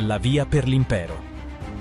La 0.00 0.18
via 0.18 0.44
per 0.44 0.68
l'impero. 0.68 1.18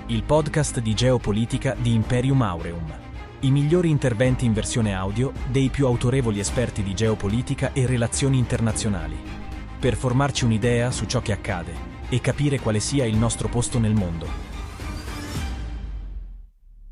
Il 0.07 0.23
podcast 0.23 0.79
di 0.79 0.93
geopolitica 0.93 1.75
di 1.77 1.93
Imperium 1.93 2.41
Aureum. 2.43 2.93
I 3.41 3.51
migliori 3.51 3.89
interventi 3.89 4.45
in 4.45 4.53
versione 4.53 4.93
audio 4.93 5.33
dei 5.51 5.67
più 5.67 5.85
autorevoli 5.85 6.39
esperti 6.39 6.81
di 6.81 6.93
geopolitica 6.93 7.73
e 7.73 7.85
relazioni 7.85 8.37
internazionali. 8.37 9.17
Per 9.77 9.95
formarci 9.95 10.45
un'idea 10.45 10.91
su 10.91 11.03
ciò 11.07 11.21
che 11.21 11.33
accade 11.33 11.73
e 12.07 12.21
capire 12.21 12.57
quale 12.61 12.79
sia 12.79 13.03
il 13.03 13.17
nostro 13.17 13.49
posto 13.49 13.79
nel 13.79 13.93
mondo. 13.93 14.27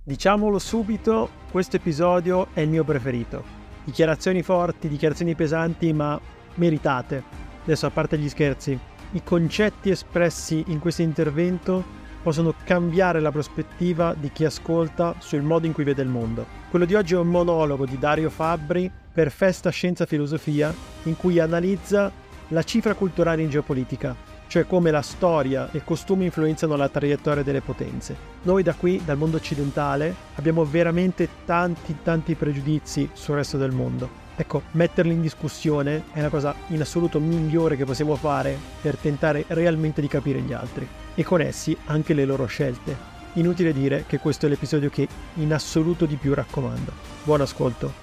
Diciamolo 0.04 0.60
subito, 0.60 1.30
questo 1.50 1.78
episodio 1.78 2.48
è 2.52 2.60
il 2.60 2.70
mio 2.70 2.84
preferito. 2.84 3.46
Dichiarazioni 3.86 4.42
forti, 4.42 4.90
dichiarazioni 4.90 5.36
pesanti, 5.36 5.94
ma 5.94 6.20
meritate. 6.56 7.24
Adesso 7.64 7.86
a 7.86 7.92
parte 7.92 8.18
gli 8.18 8.28
scherzi, 8.28 8.78
i 9.14 9.22
concetti 9.24 9.92
espressi 9.92 10.64
in 10.68 10.80
questo 10.80 11.04
intervento 11.04 12.02
possono 12.24 12.54
cambiare 12.64 13.20
la 13.20 13.32
prospettiva 13.32 14.16
di 14.18 14.32
chi 14.32 14.44
ascolta 14.44 15.16
sul 15.20 15.42
modo 15.42 15.68
in 15.68 15.74
cui 15.74 15.84
vede 15.84 16.02
il 16.02 16.08
mondo. 16.08 16.46
Quello 16.70 16.86
di 16.86 16.96
oggi 16.96 17.14
è 17.14 17.18
un 17.18 17.28
monologo 17.28 17.86
di 17.86 18.00
Dario 18.00 18.30
Fabbri 18.30 18.90
per 19.12 19.30
Festa 19.30 19.70
Scienza 19.70 20.08
Filosofia 20.08 20.74
in 21.04 21.16
cui 21.16 21.40
analizza 21.40 22.12
la 22.48 22.64
cifra 22.64 22.96
culturale 22.96 23.44
in 23.44 23.50
geopolitica, 23.50 24.16
cioè 24.48 24.66
come 24.66 24.90
la 24.90 25.02
storia 25.02 25.70
e 25.72 25.78
i 25.78 25.84
costumi 25.84 26.26
influenzano 26.26 26.76
la 26.76 26.90
traiettoria 26.90 27.44
delle 27.44 27.62
potenze. 27.62 28.16
Noi 28.44 28.64
da 28.64 28.74
qui, 28.74 29.00
dal 29.06 29.18
mondo 29.18 29.38
occidentale, 29.38 30.16
abbiamo 30.36 30.66
veramente 30.66 31.28
tanti 31.46 31.98
tanti 32.02 32.34
pregiudizi 32.34 33.10
sul 33.14 33.36
resto 33.36 33.58
del 33.58 33.72
mondo 33.72 34.23
Ecco, 34.36 34.64
metterli 34.72 35.14
in 35.14 35.22
discussione 35.22 36.06
è 36.12 36.22
la 36.22 36.30
cosa 36.30 36.56
in 36.70 36.82
assoluto 36.82 37.20
migliore 37.20 37.76
che 37.76 37.86
possiamo 37.86 38.16
fare 38.16 38.58
per 38.82 38.98
tentare 38.98 39.46
realmente 39.50 40.02
di 40.02 40.08
capire 40.08 40.42
gli 40.42 40.54
altri 40.54 40.88
e 41.14 41.24
con 41.24 41.40
essi 41.40 41.78
anche 41.86 42.16
le 42.16 42.26
loro 42.26 42.48
scelte. 42.48 43.12
Inutile 43.34 43.74
dire 43.74 44.06
che 44.08 44.18
questo 44.18 44.48
è 44.48 44.50
l'episodio 44.50 44.90
che 44.90 45.08
in 45.36 45.54
assoluto 45.54 46.06
di 46.06 46.16
più 46.16 46.34
raccomando. 46.34 46.92
Buon 47.24 47.42
ascolto. 47.42 48.02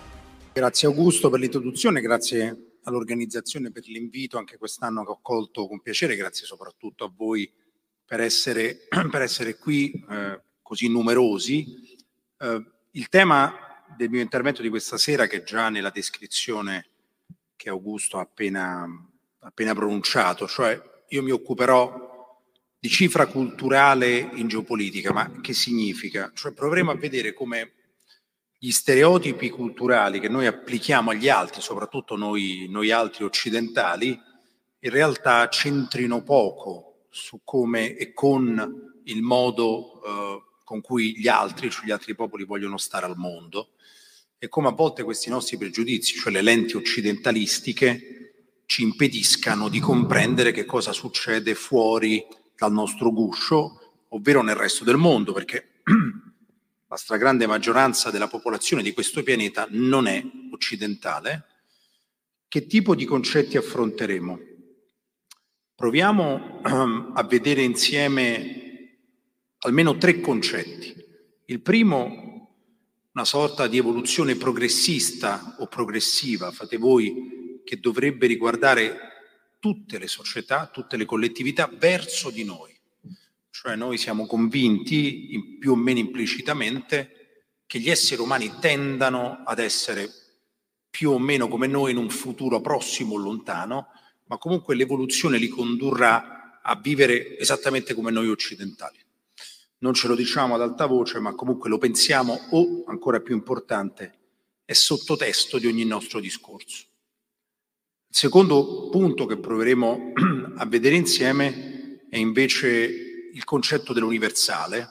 Grazie 0.53 0.87
Augusto 0.87 1.31
per 1.31 1.41
l'introduzione, 1.41 2.01
grazie 2.01 2.79
all'organizzazione 2.85 3.73
per 3.73 3.87
l'invito 3.87 4.39
anche 4.39 4.57
quest'anno 4.57 5.05
che 5.05 5.11
ho 5.11 5.19
colto 5.21 5.67
con 5.67 5.81
piacere, 5.81 6.17
grazie 6.17 6.47
soprattutto 6.47 7.05
a 7.05 7.13
voi 7.15 7.51
per 8.05 8.21
essere, 8.21 8.87
per 9.11 9.23
essere 9.23 9.57
qui 9.57 9.93
eh, 10.09 10.41
così 10.63 10.89
numerosi. 10.89 11.99
Eh, 12.39 12.65
il 12.93 13.09
tema 13.09 13.70
del 14.01 14.09
mio 14.09 14.23
intervento 14.23 14.63
di 14.63 14.71
questa 14.71 14.97
sera, 14.97 15.27
che 15.27 15.43
già 15.43 15.69
nella 15.69 15.91
descrizione 15.91 16.87
che 17.55 17.69
Augusto 17.69 18.17
ha 18.17 18.23
appena, 18.23 18.89
appena 19.41 19.75
pronunciato, 19.75 20.49
cioè 20.49 20.81
io 21.09 21.23
mi 21.23 21.31
occuperò 21.31 22.41
di 22.79 22.89
cifra 22.89 23.27
culturale 23.27 24.17
in 24.17 24.49
geopolitica, 24.49 25.13
ma 25.13 25.31
che 25.43 25.53
significa? 25.53 26.33
Cioè 26.35 26.53
proveremo 26.55 26.91
a 26.91 26.97
vedere 26.97 27.35
come 27.35 27.73
gli 28.59 28.71
stereotipi 28.71 29.51
culturali 29.51 30.19
che 30.19 30.31
noi 30.31 30.47
applichiamo 30.47 31.11
agli 31.11 31.29
altri, 31.29 31.61
soprattutto 31.61 32.17
noi, 32.17 32.69
noi 32.71 32.91
altri 32.91 33.25
occidentali, 33.25 34.19
in 34.79 34.91
realtà 34.91 35.47
centrino 35.51 36.23
poco 36.23 37.05
su 37.11 37.43
come 37.45 37.97
e 37.97 38.15
con 38.15 39.03
il 39.05 39.21
modo 39.21 40.03
eh, 40.03 40.43
con 40.65 40.81
cui 40.81 41.19
gli 41.19 41.29
altri, 41.29 41.69
cioè 41.69 41.85
gli 41.85 41.91
altri 41.91 42.15
popoli 42.15 42.45
vogliono 42.45 42.79
stare 42.79 43.05
al 43.05 43.19
mondo 43.19 43.73
e 44.43 44.49
come 44.49 44.69
a 44.69 44.73
volte 44.73 45.03
questi 45.03 45.29
nostri 45.29 45.59
pregiudizi, 45.59 46.15
cioè 46.15 46.33
le 46.33 46.41
lenti 46.41 46.75
occidentalistiche, 46.75 48.33
ci 48.65 48.83
impediscano 48.83 49.69
di 49.69 49.81
comprendere 49.81 50.51
che 50.51 50.65
cosa 50.65 50.93
succede 50.93 51.55
fuori 51.55 52.25
dal 52.57 52.73
nostro 52.73 53.13
guscio, 53.13 54.05
ovvero 54.09 54.41
nel 54.41 54.55
resto 54.55 54.83
del 54.83 54.97
mondo, 54.97 55.35
perché 55.35 55.83
la 56.89 56.97
stragrande 56.97 57.47
maggioranza 57.47 58.11
della 58.11 58.29
popolazione 58.29 58.83
di 58.83 58.95
questo 58.95 59.23
pianeta 59.23 59.67
non 59.73 60.07
è 60.07 60.25
occidentale. 60.53 61.45
Che 62.49 62.67
tipo 62.67 62.95
di 62.95 63.05
concetti 63.05 63.59
affronteremo? 63.59 64.41
Proviamo 65.75 66.61
a 66.63 67.23
vedere 67.25 67.61
insieme 67.61 68.97
almeno 69.59 69.99
tre 69.99 70.21
concetti. 70.21 70.95
Il 71.45 71.61
primo 71.61 72.30
una 73.13 73.25
sorta 73.25 73.67
di 73.67 73.77
evoluzione 73.77 74.37
progressista 74.37 75.57
o 75.59 75.67
progressiva, 75.67 76.53
fate 76.53 76.77
voi, 76.77 77.61
che 77.65 77.81
dovrebbe 77.81 78.29
riguardare 78.29 78.99
tutte 79.59 79.99
le 79.99 80.07
società, 80.07 80.69
tutte 80.73 80.97
le 80.97 81.05
collettività 81.05 81.69
verso 81.73 82.31
di 82.31 82.45
noi. 82.45 82.73
Cioè 83.51 83.75
noi 83.75 83.99
siamo 83.99 84.27
convinti, 84.27 85.57
più 85.59 85.73
o 85.73 85.77
meno 85.77 85.99
implicitamente, 85.99 87.49
che 87.67 87.81
gli 87.81 87.91
esseri 87.91 88.21
umani 88.21 88.55
tendano 88.61 89.43
ad 89.45 89.59
essere 89.59 90.09
più 90.89 91.11
o 91.11 91.19
meno 91.19 91.49
come 91.49 91.67
noi 91.67 91.91
in 91.91 91.97
un 91.97 92.11
futuro 92.11 92.61
prossimo 92.61 93.15
o 93.15 93.19
lontano, 93.19 93.89
ma 94.27 94.39
comunque 94.39 94.77
l'evoluzione 94.77 95.37
li 95.37 95.49
condurrà 95.49 96.61
a 96.63 96.77
vivere 96.77 97.37
esattamente 97.39 97.93
come 97.93 98.13
noi 98.13 98.29
occidentali 98.29 98.99
non 99.81 99.95
ce 99.95 100.09
lo 100.09 100.15
diciamo 100.15 100.55
ad 100.55 100.63
alta 100.63 100.87
voce, 100.87 101.21
ma 101.21 101.35
comunque 101.35 101.69
lo 101.69 101.79
pensiamo 101.79 102.39
o, 102.51 102.85
ancora 102.87 103.21
più 103.21 103.35
importante, 103.35 104.19
è 104.65 104.73
sottotesto 104.73 105.59
di 105.59 105.67
ogni 105.67 105.85
nostro 105.85 106.21
discorso. 106.21 106.87
Il 108.09 108.17
secondo 108.17 108.89
punto 108.91 109.27
che 109.27 109.39
proveremo 109.39 110.13
a 110.57 110.67
vedere 110.67 110.97
insieme 110.97 112.07
è 112.09 112.19
invece 112.19 113.31
il 113.33 113.45
concetto 113.45 113.93
dell'universale, 113.93 114.89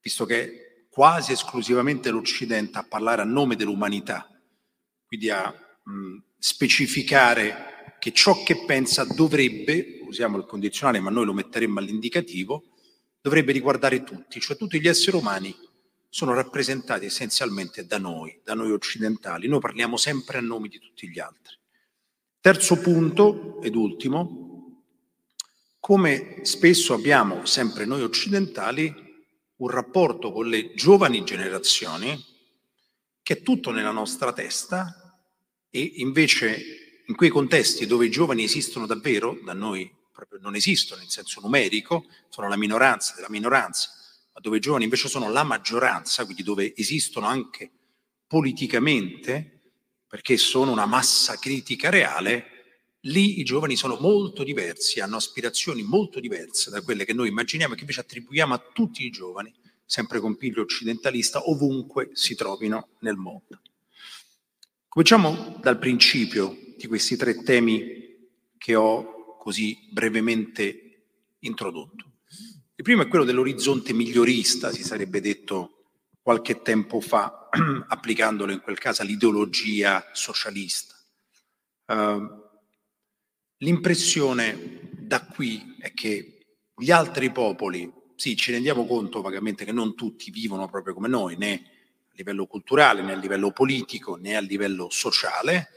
visto 0.00 0.24
che 0.24 0.44
è 0.44 0.86
quasi 0.88 1.32
esclusivamente 1.32 2.10
l'Occidente 2.10 2.78
a 2.78 2.84
parlare 2.84 3.20
a 3.20 3.24
nome 3.24 3.56
dell'umanità, 3.56 4.28
quindi 5.06 5.28
a 5.28 5.52
mh, 5.82 6.16
specificare 6.38 7.96
che 7.98 8.12
ciò 8.12 8.42
che 8.42 8.64
pensa 8.64 9.04
dovrebbe, 9.04 9.98
usiamo 10.06 10.38
il 10.38 10.46
condizionale 10.46 11.00
ma 11.00 11.10
noi 11.10 11.24
lo 11.24 11.32
metteremmo 11.32 11.80
all'indicativo, 11.80 12.73
dovrebbe 13.24 13.52
riguardare 13.52 14.04
tutti, 14.04 14.38
cioè 14.38 14.54
tutti 14.54 14.78
gli 14.78 14.86
esseri 14.86 15.16
umani 15.16 15.56
sono 16.10 16.34
rappresentati 16.34 17.06
essenzialmente 17.06 17.86
da 17.86 17.96
noi, 17.96 18.38
da 18.44 18.52
noi 18.52 18.70
occidentali. 18.70 19.48
Noi 19.48 19.60
parliamo 19.60 19.96
sempre 19.96 20.36
a 20.36 20.42
nome 20.42 20.68
di 20.68 20.78
tutti 20.78 21.08
gli 21.08 21.18
altri. 21.18 21.56
Terzo 22.38 22.78
punto 22.80 23.62
ed 23.62 23.76
ultimo, 23.76 24.82
come 25.80 26.40
spesso 26.42 26.92
abbiamo 26.92 27.46
sempre 27.46 27.86
noi 27.86 28.02
occidentali 28.02 28.94
un 29.56 29.68
rapporto 29.70 30.30
con 30.30 30.46
le 30.46 30.74
giovani 30.74 31.24
generazioni 31.24 32.22
che 33.22 33.38
è 33.38 33.42
tutto 33.42 33.70
nella 33.70 33.90
nostra 33.90 34.34
testa 34.34 35.18
e 35.70 35.92
invece 35.96 37.02
in 37.06 37.14
quei 37.14 37.30
contesti 37.30 37.86
dove 37.86 38.04
i 38.04 38.10
giovani 38.10 38.42
esistono 38.42 38.84
davvero, 38.84 39.38
da 39.42 39.54
noi 39.54 39.90
proprio 40.14 40.38
non 40.40 40.54
esistono 40.54 41.02
in 41.02 41.08
senso 41.08 41.40
numerico, 41.40 42.06
sono 42.28 42.48
la 42.48 42.56
minoranza 42.56 43.14
della 43.16 43.28
minoranza, 43.28 43.90
ma 44.32 44.40
dove 44.40 44.58
i 44.58 44.60
giovani 44.60 44.84
invece 44.84 45.08
sono 45.08 45.28
la 45.30 45.42
maggioranza, 45.42 46.24
quindi 46.24 46.44
dove 46.44 46.74
esistono 46.76 47.26
anche 47.26 47.70
politicamente, 48.26 49.60
perché 50.06 50.36
sono 50.36 50.70
una 50.70 50.86
massa 50.86 51.36
critica 51.36 51.90
reale, 51.90 52.50
lì 53.00 53.40
i 53.40 53.44
giovani 53.44 53.74
sono 53.74 53.96
molto 54.00 54.44
diversi, 54.44 55.00
hanno 55.00 55.16
aspirazioni 55.16 55.82
molto 55.82 56.20
diverse 56.20 56.70
da 56.70 56.80
quelle 56.80 57.04
che 57.04 57.12
noi 57.12 57.28
immaginiamo 57.28 57.72
e 57.72 57.76
che 57.76 57.82
invece 57.82 58.00
attribuiamo 58.00 58.54
a 58.54 58.70
tutti 58.72 59.04
i 59.04 59.10
giovani, 59.10 59.52
sempre 59.84 60.20
con 60.20 60.36
piglio 60.36 60.62
occidentalista, 60.62 61.48
ovunque 61.48 62.10
si 62.12 62.36
trovino 62.36 62.90
nel 63.00 63.16
mondo. 63.16 63.60
Cominciamo 64.88 65.58
dal 65.60 65.78
principio 65.78 66.56
di 66.76 66.86
questi 66.86 67.16
tre 67.16 67.42
temi 67.42 68.30
che 68.56 68.76
ho 68.76 69.13
così 69.44 69.86
brevemente 69.90 71.08
introdotto. 71.40 72.12
Il 72.76 72.82
primo 72.82 73.02
è 73.02 73.08
quello 73.08 73.26
dell'orizzonte 73.26 73.92
migliorista, 73.92 74.72
si 74.72 74.82
sarebbe 74.82 75.20
detto 75.20 75.90
qualche 76.22 76.62
tempo 76.62 76.98
fa, 76.98 77.50
applicandolo 77.86 78.52
in 78.52 78.62
quel 78.62 78.78
caso 78.78 79.02
all'ideologia 79.02 80.08
socialista. 80.14 80.94
Uh, 81.84 82.26
l'impressione 83.58 84.88
da 84.92 85.26
qui 85.26 85.76
è 85.78 85.92
che 85.92 86.38
gli 86.74 86.90
altri 86.90 87.30
popoli, 87.30 87.92
sì, 88.16 88.36
ci 88.36 88.50
rendiamo 88.50 88.86
conto 88.86 89.20
vagamente 89.20 89.66
che 89.66 89.72
non 89.72 89.94
tutti 89.94 90.30
vivono 90.30 90.66
proprio 90.70 90.94
come 90.94 91.08
noi, 91.08 91.36
né 91.36 91.52
a 92.08 92.12
livello 92.14 92.46
culturale, 92.46 93.02
né 93.02 93.12
a 93.12 93.16
livello 93.16 93.50
politico, 93.50 94.16
né 94.16 94.36
a 94.36 94.40
livello 94.40 94.88
sociale, 94.88 95.68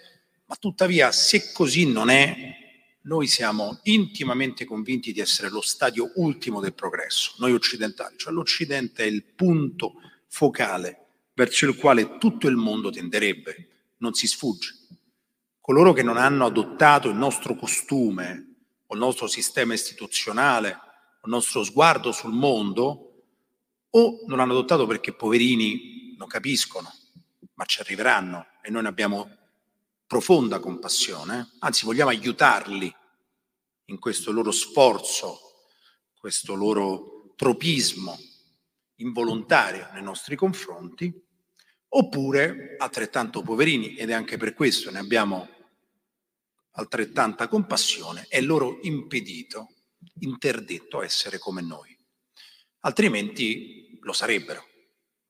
ma 0.46 0.56
tuttavia 0.56 1.12
se 1.12 1.52
così 1.52 1.92
non 1.92 2.08
è, 2.10 2.67
noi 3.08 3.28
siamo 3.28 3.80
intimamente 3.84 4.66
convinti 4.66 5.12
di 5.12 5.20
essere 5.20 5.50
lo 5.50 5.62
stadio 5.62 6.12
ultimo 6.16 6.60
del 6.60 6.74
progresso, 6.74 7.34
noi 7.38 7.54
occidentali, 7.54 8.18
cioè 8.18 8.34
l'Occidente 8.34 9.04
è 9.04 9.08
il 9.08 9.24
punto 9.24 9.94
focale 10.28 11.06
verso 11.34 11.66
il 11.66 11.76
quale 11.76 12.18
tutto 12.18 12.48
il 12.48 12.56
mondo 12.56 12.90
tenderebbe, 12.90 13.70
non 13.98 14.14
si 14.14 14.28
sfugge. 14.28 14.76
Coloro 15.60 15.94
che 15.94 16.04
non 16.04 16.18
hanno 16.18 16.46
adottato 16.46 17.10
il 17.10 17.16
nostro 17.16 17.56
costume 17.56 18.56
o 18.86 18.94
il 18.94 19.00
nostro 19.00 19.28
sistema 19.28 19.74
istituzionale 19.74 20.86
il 21.28 21.34
nostro 21.34 21.64
sguardo 21.64 22.14
sul 22.14 22.32
mondo, 22.32 23.04
o 23.90 24.24
non 24.28 24.38
l'hanno 24.38 24.54
adottato 24.54 24.86
perché 24.86 25.14
poverini 25.14 26.16
non 26.18 26.28
capiscono, 26.28 26.90
ma 27.56 27.66
ci 27.66 27.82
arriveranno 27.82 28.46
e 28.62 28.70
noi 28.70 28.84
ne 28.84 28.88
abbiamo 28.88 29.37
profonda 30.08 30.60
compassione, 30.60 31.52
anzi 31.60 31.86
vogliamo 31.86 32.10
aiutarli 32.10 32.96
in 33.90 34.00
questo 34.00 34.32
loro 34.32 34.52
sforzo, 34.52 35.40
questo 36.18 36.56
loro 36.56 37.34
tropismo 37.36 38.18
involontario 38.96 39.90
nei 39.94 40.02
nostri 40.02 40.38
confronti, 40.38 41.14
oppure 41.90 42.76
altrettanto 42.78 43.42
poverini, 43.42 43.96
ed 43.96 44.10
è 44.10 44.14
anche 44.14 44.38
per 44.38 44.54
questo 44.54 44.90
ne 44.92 45.00
abbiamo 45.00 45.48
altrettanta 46.72 47.48
compassione, 47.48 48.26
è 48.30 48.40
loro 48.40 48.80
impedito, 48.84 49.74
interdetto 50.20 51.02
essere 51.02 51.38
come 51.38 51.62
noi. 51.62 51.96
Altrimenti 52.80 53.98
lo 54.02 54.14
sarebbero, 54.14 54.64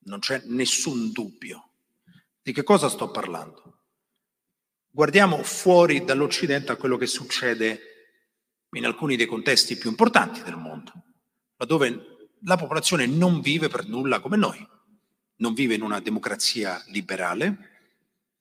non 0.04 0.20
c'è 0.20 0.42
nessun 0.46 1.10
dubbio. 1.10 1.72
Di 2.40 2.52
che 2.52 2.62
cosa 2.62 2.88
sto 2.88 3.10
parlando? 3.10 3.77
Guardiamo 4.98 5.44
fuori 5.44 6.04
dall'Occidente 6.04 6.72
a 6.72 6.76
quello 6.76 6.96
che 6.96 7.06
succede 7.06 7.80
in 8.72 8.84
alcuni 8.84 9.14
dei 9.14 9.26
contesti 9.26 9.76
più 9.78 9.90
importanti 9.90 10.42
del 10.42 10.56
mondo, 10.56 10.92
laddove 11.54 12.30
la 12.42 12.56
popolazione 12.56 13.06
non 13.06 13.40
vive 13.40 13.68
per 13.68 13.86
nulla 13.86 14.18
come 14.18 14.36
noi, 14.36 14.58
non 15.36 15.54
vive 15.54 15.74
in 15.74 15.82
una 15.82 16.00
democrazia 16.00 16.82
liberale, 16.88 17.56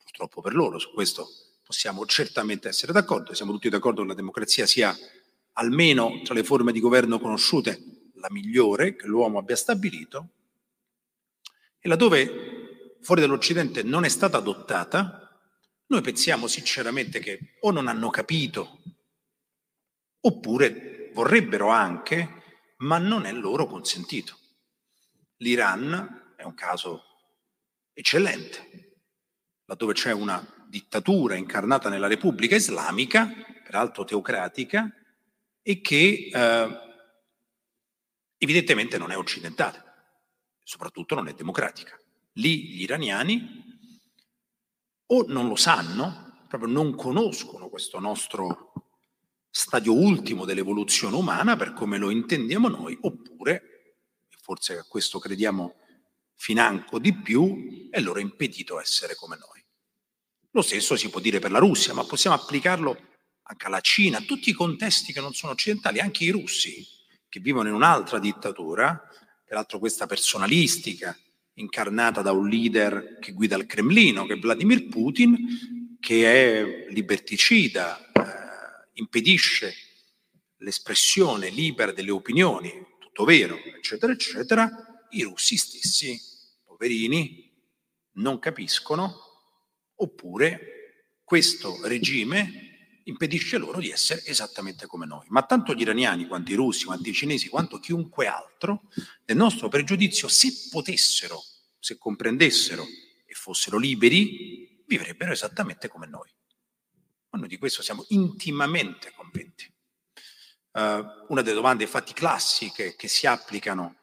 purtroppo 0.01 0.42
per 0.42 0.56
loro, 0.56 0.80
su 0.80 0.92
questo 0.94 1.27
possiamo 1.63 2.07
certamente 2.07 2.69
essere 2.69 2.92
d'accordo, 2.92 3.36
siamo 3.36 3.51
tutti 3.51 3.69
d'accordo 3.69 4.01
che 4.01 4.07
la 4.07 4.15
democrazia 4.15 4.65
sia 4.65 4.98
almeno 5.51 6.21
tra 6.24 6.33
le 6.33 6.44
forme 6.44 6.71
di 6.71 6.80
governo 6.80 7.19
conosciute 7.19 8.09
la 8.15 8.30
migliore 8.31 8.95
che 8.95 9.06
l'uomo 9.06 9.38
abbia 9.38 9.56
stabilito, 9.56 10.30
e 11.77 11.88
laddove 11.88 12.98
fuori 13.04 13.21
dall'Occidente 13.21 13.83
non 13.83 14.06
è 14.06 14.09
stata 14.09 14.38
adottata, 14.38 15.21
noi 15.87 16.01
pensiamo 16.01 16.47
sinceramente 16.47 17.19
che 17.19 17.55
o 17.61 17.71
non 17.71 17.87
hanno 17.87 18.09
capito, 18.09 18.81
oppure 20.19 21.11
vorrebbero 21.13 21.69
anche, 21.69 22.43
ma 22.77 22.97
non 22.97 23.25
è 23.25 23.31
loro 23.31 23.65
consentito. 23.65 24.37
L'Iran 25.37 26.33
è 26.35 26.43
un 26.43 26.53
caso 26.53 27.03
eccellente, 27.93 28.99
laddove 29.65 29.93
c'è 29.93 30.11
una 30.11 30.45
dittatura 30.67 31.35
incarnata 31.35 31.89
nella 31.89 32.07
Repubblica 32.07 32.55
Islamica, 32.55 33.31
peraltro 33.63 34.03
teocratica, 34.03 34.91
e 35.61 35.81
che 35.81 36.29
eh, 36.31 36.79
evidentemente 38.37 38.97
non 38.97 39.11
è 39.11 39.17
occidentale, 39.17 39.83
soprattutto 40.63 41.15
non 41.15 41.27
è 41.27 41.33
democratica. 41.33 41.97
Lì 42.33 42.67
gli 42.67 42.81
iraniani 42.81 43.66
o 45.07 45.25
non 45.27 45.48
lo 45.48 45.56
sanno, 45.56 46.45
proprio 46.48 46.71
non 46.71 46.95
conoscono 46.95 47.69
questo 47.69 48.00
nostro 48.00 48.74
stadio 49.50 49.94
ultimo 49.94 50.45
dell'evoluzione 50.45 51.15
umana 51.15 51.56
per 51.56 51.74
come 51.74 51.98
lo 51.98 52.09
intendiamo 52.09 52.68
noi, 52.68 52.98
oppure, 53.01 53.95
forse 54.42 54.77
a 54.77 54.86
questo 54.88 55.19
crediamo 55.19 55.75
financo 56.36 57.00
di 57.00 57.13
più, 57.13 57.89
è 57.89 58.00
loro 58.00 58.19
impedito 58.19 58.80
essere 58.80 59.15
come 59.15 59.38
noi. 59.38 59.63
Lo 60.51 60.62
stesso 60.62 60.95
si 60.95 61.09
può 61.09 61.19
dire 61.19 61.39
per 61.39 61.51
la 61.51 61.59
Russia, 61.59 61.94
ma 61.94 62.04
possiamo 62.06 62.36
applicarlo 62.36 63.15
anche 63.44 63.65
alla 63.65 63.81
Cina, 63.81 64.18
a 64.18 64.21
tutti 64.21 64.50
i 64.50 64.54
contesti 64.54 65.13
che 65.13 65.21
non 65.21 65.33
sono 65.33 65.54
occidentali, 65.54 66.00
anche 66.00 66.24
i 66.24 66.30
russi, 66.30 66.86
che 67.30 67.39
vivono 67.39 67.69
in 67.69 67.74
un'altra 67.74 68.19
dittatura, 68.19 69.01
peraltro 69.44 69.80
questa 69.80 70.06
personalistica, 70.06 71.18
incarnata 71.57 72.21
da 72.21 72.31
un 72.31 72.48
leader 72.48 73.18
che 73.19 73.31
guida 73.31 73.56
il 73.56 73.65
Cremlino, 73.65 74.25
che 74.25 74.33
è 74.33 74.38
Vladimir 74.39 74.88
Putin, 74.88 75.98
che 76.00 76.25
è 76.25 76.92
liberticida, 76.92 78.12
eh, 78.12 78.89
impedisce 78.94 79.74
l'espressione 80.57 81.50
libera 81.50 81.92
delle 81.92 82.12
opinioni, 82.12 82.71
tutto 83.00 83.25
vero, 83.25 83.57
eccetera, 83.63 84.12
eccetera, 84.12 84.69
i 85.12 85.21
russi 85.24 85.57
stessi, 85.57 86.19
poverini, 86.65 87.51
non 88.13 88.39
capiscono, 88.39 89.15
oppure 89.95 91.15
questo 91.24 91.80
regime 91.88 92.66
impedisce 93.07 93.57
loro 93.57 93.80
di 93.80 93.89
essere 93.89 94.24
esattamente 94.25 94.86
come 94.86 95.06
noi. 95.06 95.25
Ma 95.30 95.44
tanto 95.44 95.74
gli 95.74 95.81
iraniani, 95.81 96.27
quanto 96.27 96.51
i 96.51 96.56
russi, 96.56 96.86
quanto 96.86 97.09
i 97.09 97.13
cinesi, 97.13 97.50
quanto 97.50 97.80
chiunque 97.80 98.27
altro, 98.27 98.89
nel 99.25 99.38
nostro 99.38 99.69
pregiudizio, 99.69 100.27
se 100.27 100.69
potessero, 100.69 101.42
se 101.80 101.98
comprendessero 101.98 102.86
e 103.25 103.33
fossero 103.33 103.77
liberi, 103.77 104.83
vivrebbero 104.86 105.31
esattamente 105.31 105.88
come 105.88 106.07
noi. 106.07 106.30
Ma 107.30 107.39
noi 107.39 107.48
di 107.48 107.57
questo 107.57 107.81
siamo 107.81 108.06
intimamente 108.09 109.12
convinti. 109.15 109.71
Uh, 110.71 111.25
una 111.30 111.42
delle 111.42 111.56
domande 111.56 111.83
infatti 111.83 112.13
classiche 112.13 112.95
che 112.95 113.07
si 113.07 113.25
applicano 113.25 113.95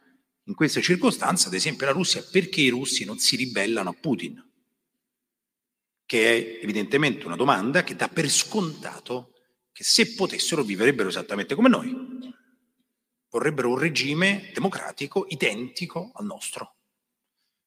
in 0.44 0.54
queste 0.54 0.82
circostanze, 0.82 1.48
ad 1.48 1.54
esempio 1.54 1.86
la 1.86 1.92
Russia, 1.92 2.22
perché 2.22 2.60
i 2.60 2.68
russi 2.68 3.04
non 3.04 3.18
si 3.18 3.36
ribellano 3.36 3.90
a 3.90 3.92
Putin? 3.94 4.52
Che 6.14 6.58
è 6.60 6.62
evidentemente 6.62 7.26
una 7.26 7.34
domanda 7.34 7.82
che 7.82 7.96
dà 7.96 8.06
per 8.06 8.28
scontato 8.28 9.32
che 9.72 9.82
se 9.82 10.14
potessero 10.14 10.62
vivrebbero 10.62 11.08
esattamente 11.08 11.56
come 11.56 11.68
noi, 11.68 11.92
vorrebbero 13.30 13.70
un 13.70 13.78
regime 13.80 14.52
democratico 14.54 15.26
identico 15.28 16.12
al 16.14 16.24
nostro. 16.24 16.76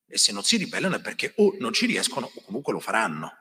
E 0.07 0.17
se 0.17 0.31
non 0.31 0.43
si 0.43 0.55
ribellano 0.55 0.95
è 0.95 1.01
perché 1.01 1.33
o 1.35 1.57
non 1.59 1.73
ci 1.73 1.87
riescono 1.87 2.31
o 2.33 2.41
comunque 2.45 2.71
lo 2.71 2.79
faranno. 2.79 3.33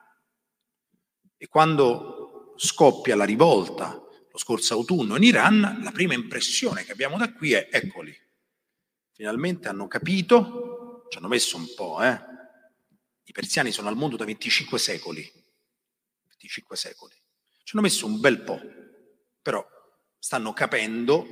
E 1.37 1.47
quando 1.47 2.55
scoppia 2.57 3.15
la 3.15 3.23
rivolta 3.23 3.91
lo 3.93 4.37
scorso 4.37 4.73
autunno 4.73 5.15
in 5.15 5.23
Iran, 5.23 5.79
la 5.81 5.91
prima 5.91 6.15
impressione 6.15 6.83
che 6.83 6.91
abbiamo 6.91 7.15
da 7.15 7.31
qui 7.31 7.53
è 7.53 7.69
eccoli, 7.71 8.13
finalmente 9.13 9.69
hanno 9.69 9.87
capito, 9.87 11.05
ci 11.07 11.17
hanno 11.17 11.29
messo 11.29 11.55
un 11.55 11.73
po', 11.77 12.03
eh, 12.03 12.35
i 13.27 13.33
persiani 13.33 13.71
sono 13.71 13.89
al 13.89 13.97
mondo 13.97 14.15
da 14.15 14.23
25 14.23 14.79
secoli. 14.79 15.21
25 16.27 16.77
secoli. 16.77 17.13
Ci 17.63 17.75
hanno 17.75 17.83
messo 17.83 18.05
un 18.05 18.21
bel 18.21 18.41
po', 18.41 18.59
però 19.41 19.65
stanno 20.17 20.53
capendo 20.53 21.25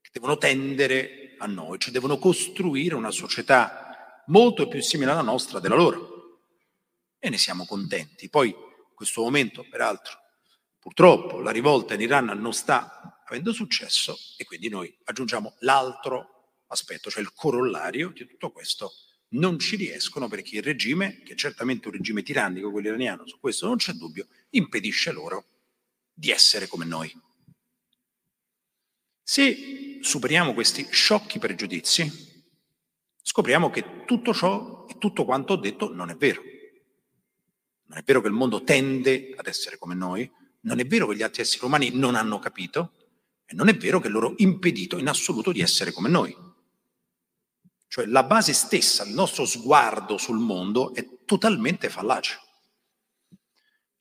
che 0.00 0.08
devono 0.10 0.38
tendere 0.38 1.34
a 1.38 1.46
noi, 1.46 1.78
cioè 1.78 1.92
devono 1.92 2.18
costruire 2.18 2.94
una 2.94 3.10
società 3.10 4.22
molto 4.28 4.66
più 4.66 4.80
simile 4.80 5.10
alla 5.10 5.20
nostra 5.20 5.60
della 5.60 5.74
loro. 5.74 6.40
E 7.18 7.28
ne 7.28 7.36
siamo 7.36 7.66
contenti. 7.66 8.30
Poi, 8.30 8.48
in 8.48 8.94
questo 8.94 9.20
momento, 9.20 9.66
peraltro, 9.68 10.18
purtroppo 10.78 11.40
la 11.40 11.50
rivolta 11.50 11.92
in 11.92 12.00
Iran 12.00 12.26
non 12.40 12.54
sta 12.54 13.22
avendo 13.26 13.52
successo 13.52 14.16
e 14.38 14.44
quindi 14.44 14.70
noi 14.70 14.94
aggiungiamo 15.04 15.56
l'altro 15.60 16.62
aspetto, 16.68 17.10
cioè 17.10 17.20
il 17.20 17.34
corollario 17.34 18.08
di 18.08 18.26
tutto 18.26 18.50
questo 18.50 18.90
non 19.34 19.58
ci 19.58 19.76
riescono 19.76 20.28
perché 20.28 20.56
il 20.56 20.62
regime, 20.62 21.22
che 21.22 21.32
è 21.32 21.36
certamente 21.36 21.88
un 21.88 21.94
regime 21.94 22.22
tirannico, 22.22 22.70
quello 22.70 22.88
iraniano, 22.88 23.26
su 23.26 23.38
questo 23.38 23.66
non 23.66 23.76
c'è 23.76 23.92
dubbio, 23.92 24.26
impedisce 24.50 25.12
loro 25.12 25.44
di 26.12 26.30
essere 26.30 26.66
come 26.66 26.84
noi. 26.84 27.12
Se 29.22 29.98
superiamo 30.00 30.52
questi 30.52 30.86
sciocchi 30.90 31.38
pregiudizi, 31.38 32.10
scopriamo 33.22 33.70
che 33.70 34.04
tutto 34.04 34.34
ciò 34.34 34.86
e 34.88 34.98
tutto 34.98 35.24
quanto 35.24 35.54
ho 35.54 35.56
detto 35.56 35.92
non 35.92 36.10
è 36.10 36.16
vero. 36.16 36.42
Non 37.86 37.98
è 37.98 38.02
vero 38.02 38.20
che 38.20 38.28
il 38.28 38.34
mondo 38.34 38.62
tende 38.62 39.32
ad 39.36 39.46
essere 39.46 39.78
come 39.78 39.94
noi, 39.94 40.30
non 40.60 40.78
è 40.78 40.86
vero 40.86 41.06
che 41.06 41.16
gli 41.16 41.22
altri 41.22 41.42
esseri 41.42 41.64
umani 41.64 41.90
non 41.92 42.14
hanno 42.14 42.38
capito 42.38 42.92
e 43.44 43.54
non 43.54 43.68
è 43.68 43.76
vero 43.76 44.00
che 44.00 44.08
loro 44.08 44.34
impedito 44.38 44.98
in 44.98 45.08
assoluto 45.08 45.52
di 45.52 45.60
essere 45.60 45.92
come 45.92 46.08
noi. 46.08 46.34
Cioè 47.94 48.06
la 48.06 48.24
base 48.24 48.52
stessa, 48.54 49.04
il 49.04 49.14
nostro 49.14 49.46
sguardo 49.46 50.18
sul 50.18 50.40
mondo 50.40 50.92
è 50.94 51.06
totalmente 51.24 51.88
fallace. 51.88 52.40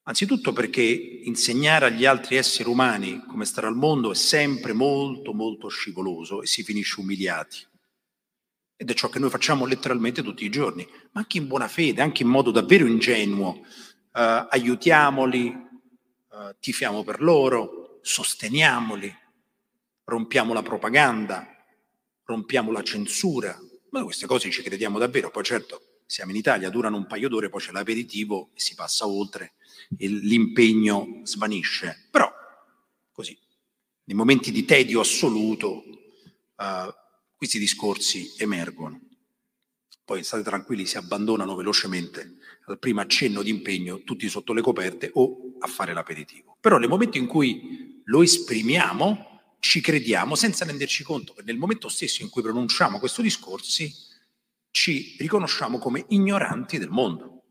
Anzitutto 0.05 0.51
perché 0.51 0.81
insegnare 0.81 1.85
agli 1.85 2.03
altri 2.03 2.37
esseri 2.37 2.67
umani 2.67 3.23
come 3.27 3.45
stare 3.45 3.67
al 3.67 3.75
mondo 3.75 4.09
è 4.09 4.15
sempre 4.15 4.73
molto 4.73 5.31
molto 5.31 5.67
scivoloso 5.67 6.41
e 6.41 6.47
si 6.47 6.63
finisce 6.63 7.01
umiliati. 7.01 7.63
Ed 8.75 8.89
è 8.89 8.95
ciò 8.95 9.09
che 9.09 9.19
noi 9.19 9.29
facciamo 9.29 9.67
letteralmente 9.67 10.23
tutti 10.23 10.43
i 10.43 10.49
giorni, 10.49 10.83
ma 11.11 11.21
anche 11.21 11.37
in 11.37 11.45
buona 11.45 11.67
fede, 11.67 12.01
anche 12.01 12.23
in 12.23 12.29
modo 12.29 12.49
davvero 12.49 12.87
ingenuo. 12.87 13.59
Uh, 14.11 14.47
aiutiamoli, 14.49 15.49
uh, 15.49 16.55
tifiamo 16.59 17.03
per 17.03 17.21
loro, 17.21 17.99
sosteniamoli, 18.01 19.15
rompiamo 20.05 20.51
la 20.51 20.63
propaganda, 20.63 21.47
rompiamo 22.23 22.71
la 22.71 22.81
censura, 22.81 23.55
ma 23.93 24.03
queste 24.03 24.25
cose 24.25 24.49
ci 24.49 24.63
crediamo 24.63 24.97
davvero. 24.97 25.29
Poi 25.29 25.43
certo, 25.43 25.99
siamo 26.07 26.31
in 26.31 26.37
Italia, 26.37 26.71
durano 26.71 26.97
un 26.97 27.05
paio 27.05 27.29
d'ore, 27.29 27.49
poi 27.49 27.61
c'è 27.61 27.71
l'aperitivo 27.71 28.49
si 28.55 28.73
passa 28.73 29.07
oltre 29.07 29.53
e 29.97 30.07
l'impegno 30.07 31.21
svanisce. 31.23 32.07
Però, 32.09 32.29
così, 33.11 33.37
nei 34.05 34.17
momenti 34.17 34.51
di 34.51 34.65
tedio 34.65 34.99
assoluto, 34.99 35.83
uh, 36.55 36.93
questi 37.35 37.59
discorsi 37.59 38.33
emergono. 38.37 38.99
Poi 40.03 40.23
state 40.23 40.41
tranquilli, 40.41 40.87
si 40.87 40.97
abbandonano 40.97 41.55
velocemente 41.55 42.37
al 42.65 42.79
primo 42.79 43.01
accenno 43.01 43.43
di 43.43 43.51
impegno, 43.51 44.01
tutti 44.01 44.27
sotto 44.27 44.53
le 44.53 44.61
coperte 44.61 45.11
o 45.13 45.53
a 45.59 45.67
fare 45.67 45.93
l'aperitivo. 45.93 46.57
Però 46.59 46.77
nel 46.79 46.89
momento 46.89 47.19
in 47.19 47.27
cui 47.27 48.01
lo 48.05 48.23
esprimiamo, 48.23 49.32
ci 49.63 49.79
crediamo 49.79 50.35
senza 50.35 50.65
renderci 50.65 51.03
conto 51.03 51.33
che 51.33 51.41
nel 51.41 51.55
momento 51.55 51.87
stesso 51.87 52.21
in 52.21 52.29
cui 52.29 52.41
pronunciamo 52.41 52.99
questi 52.99 53.21
discorsi, 53.21 53.95
ci 54.71 55.15
riconosciamo 55.17 55.79
come 55.79 56.03
ignoranti 56.09 56.77
del 56.77 56.89
mondo. 56.89 57.43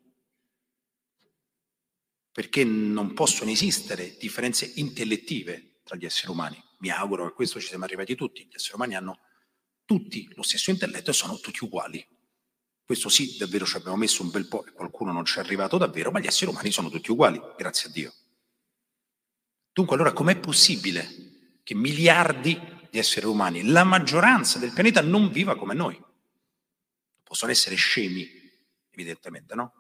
Perché 2.31 2.65
non 2.65 3.15
possono 3.15 3.51
esistere 3.51 4.19
differenze 4.21 4.73
intellettive 4.75 5.81
tra 5.85 5.97
gli 5.97 6.05
esseri 6.05 6.31
umani. 6.31 6.63
Mi 6.81 6.91
auguro 6.91 7.25
che 7.25 7.31
a 7.31 7.35
questo 7.35 7.59
ci 7.59 7.69
siamo 7.69 7.85
arrivati 7.85 8.15
tutti. 8.15 8.45
Gli 8.45 8.57
esseri 8.57 8.75
umani 8.75 8.95
hanno 8.95 9.21
tutti 9.87 10.29
lo 10.35 10.43
stesso 10.43 10.71
intelletto 10.71 11.11
e 11.11 11.15
sono 11.15 11.41
tutti 11.41 11.65
uguali. 11.65 12.07
Questo 12.85 13.09
sì, 13.09 13.39
davvero 13.39 13.65
ci 13.65 13.77
abbiamo 13.77 13.97
messo 13.97 14.23
un 14.23 14.29
bel 14.29 14.49
po' 14.49 14.67
e 14.67 14.73
qualcuno 14.73 15.13
non 15.13 15.25
ci 15.25 15.39
è 15.39 15.41
arrivato 15.41 15.79
davvero, 15.79 16.11
ma 16.11 16.21
gli 16.21 16.27
esseri 16.27 16.51
umani 16.51 16.71
sono 16.71 16.91
tutti 16.91 17.11
uguali, 17.11 17.41
grazie 17.57 17.89
a 17.89 17.93
Dio. 17.93 18.13
Dunque 19.73 19.95
allora 19.95 20.13
com'è 20.13 20.39
possibile 20.39 21.32
che 21.63 21.75
miliardi 21.75 22.61
di 22.91 22.99
esseri 22.99 23.27
umani, 23.27 23.65
la 23.65 23.85
maggioranza 23.85 24.59
del 24.59 24.73
pianeta, 24.73 25.01
non 25.01 25.31
viva 25.31 25.57
come 25.57 25.75
noi? 25.75 26.01
Possono 27.23 27.51
essere 27.51 27.77
scemi, 27.77 28.29
evidentemente, 28.91 29.55
no? 29.55 29.73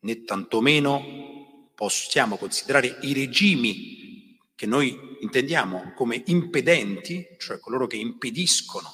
Né 0.00 0.24
tantomeno 0.24 1.70
possiamo 1.74 2.36
considerare 2.36 2.98
i 3.02 3.12
regimi 3.12 4.38
che 4.54 4.66
noi 4.66 5.16
intendiamo 5.20 5.92
come 5.94 6.22
impedenti, 6.26 7.26
cioè 7.38 7.58
coloro 7.58 7.86
che 7.86 7.96
impediscono 7.96 8.88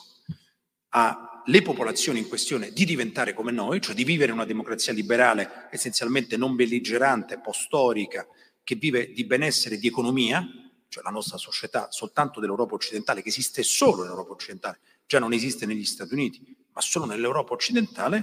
a 0.91 1.29
le 1.49 1.62
popolazioni 1.62 2.19
in 2.19 2.29
questione 2.29 2.73
di 2.73 2.85
diventare 2.85 3.33
come 3.33 3.53
noi, 3.53 3.81
cioè 3.81 3.95
di 3.95 4.05
vivere 4.05 4.33
una 4.33 4.45
democrazia 4.45 4.93
liberale 4.93 5.69
essenzialmente 5.71 6.37
non 6.37 6.55
belligerante, 6.55 7.41
post-storica, 7.41 8.27
che 8.62 8.75
vive 8.75 9.12
di 9.12 9.25
benessere 9.25 9.77
e 9.77 9.79
di 9.79 9.87
economia, 9.87 10.47
cioè 10.88 11.02
la 11.02 11.11
nostra 11.11 11.37
società 11.37 11.90
soltanto 11.90 12.40
dell'Europa 12.40 12.75
occidentale, 12.75 13.23
che 13.23 13.28
esiste 13.28 13.62
solo 13.62 14.02
nell'Europa 14.02 14.33
occidentale, 14.33 14.80
già 15.07 15.18
non 15.18 15.33
esiste 15.33 15.66
negli 15.66 15.85
Stati 15.85 16.14
Uniti, 16.14 16.57
ma 16.73 16.80
solo 16.80 17.04
nell'Europa 17.04 17.52
occidentale, 17.52 18.16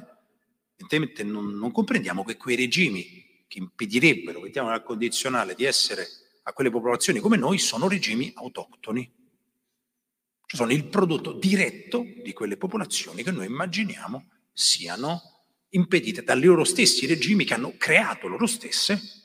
evidentemente 0.76 1.24
non, 1.24 1.54
non 1.58 1.72
comprendiamo 1.72 2.24
che 2.24 2.38
quei 2.38 2.56
regimi 2.56 3.44
che 3.48 3.60
impedirebbero, 3.60 4.40
mettiamo 4.40 4.70
nel 4.70 4.84
condizionale, 4.84 5.56
di 5.56 5.64
essere 5.64 6.08
a 6.44 6.54
quelle 6.54 6.70
popolazioni 6.70 7.20
come 7.20 7.38
noi, 7.38 7.58
sono 7.58 7.88
regimi 7.88 8.32
autoctoni. 8.36 9.12
Sono 10.48 10.72
il 10.72 10.86
prodotto 10.88 11.34
diretto 11.34 12.06
di 12.24 12.32
quelle 12.34 12.56
popolazioni 12.56 13.24
che 13.24 13.32
noi 13.32 13.48
immaginiamo 13.48 14.30
siano 14.54 15.22
impedite 15.70 16.24
dai 16.24 16.42
loro 16.42 16.64
stessi 16.64 17.06
regimi 17.08 17.46
che 17.46 17.56
hanno 17.56 17.74
creato 17.78 18.28
loro 18.28 18.46
stesse 18.46 19.25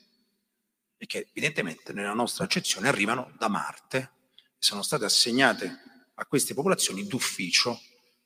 e 1.02 1.07
che 1.07 1.28
evidentemente 1.30 1.95
nella 1.95 2.12
nostra 2.12 2.45
accezione 2.45 2.87
arrivano 2.87 3.33
da 3.38 3.49
Marte 3.49 3.99
e 4.37 4.59
sono 4.59 4.83
state 4.83 5.07
assegnate 5.07 5.80
a 6.12 6.26
queste 6.26 6.52
popolazioni 6.52 7.07
d'ufficio 7.07 7.80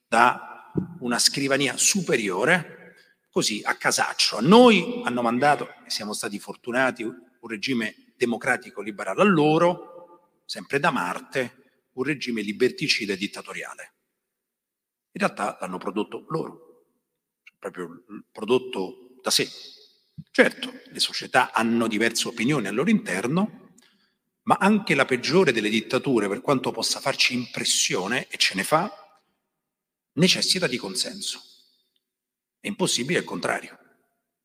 da 0.08 0.72
una 0.98 1.20
scrivania 1.20 1.76
superiore, 1.76 2.96
così 3.30 3.62
a 3.64 3.76
casaccio. 3.76 4.38
A 4.38 4.40
noi 4.40 5.02
hanno 5.04 5.22
mandato, 5.22 5.68
e 5.86 5.90
siamo 5.90 6.12
stati 6.14 6.40
fortunati, 6.40 7.04
un 7.04 7.48
regime 7.48 8.12
democratico 8.16 8.82
liberale 8.82 9.22
a 9.22 9.24
loro, 9.24 10.40
sempre 10.44 10.80
da 10.80 10.90
Marte, 10.90 11.90
un 11.92 12.02
regime 12.02 12.42
liberticida 12.42 13.12
e 13.12 13.16
dittatoriale. 13.16 13.94
In 15.12 15.20
realtà 15.20 15.58
l'hanno 15.60 15.78
prodotto 15.78 16.24
loro, 16.28 16.86
cioè 17.44 17.56
proprio 17.56 18.04
il 18.08 18.24
prodotto 18.32 19.20
da 19.22 19.30
sé. 19.30 19.48
Certo, 20.30 20.72
le 20.86 21.00
società 21.00 21.52
hanno 21.52 21.86
diverse 21.86 22.28
opinioni 22.28 22.66
al 22.66 22.74
loro 22.74 22.90
interno, 22.90 23.72
ma 24.42 24.56
anche 24.58 24.94
la 24.94 25.04
peggiore 25.04 25.52
delle 25.52 25.68
dittature, 25.68 26.28
per 26.28 26.40
quanto 26.40 26.70
possa 26.70 27.00
farci 27.00 27.34
impressione, 27.34 28.26
e 28.28 28.36
ce 28.36 28.54
ne 28.54 28.64
fa, 28.64 28.90
necessita 30.14 30.66
di 30.66 30.76
consenso. 30.76 31.40
È 32.60 32.68
impossibile 32.68 33.20
il 33.20 33.24
contrario. 33.24 33.78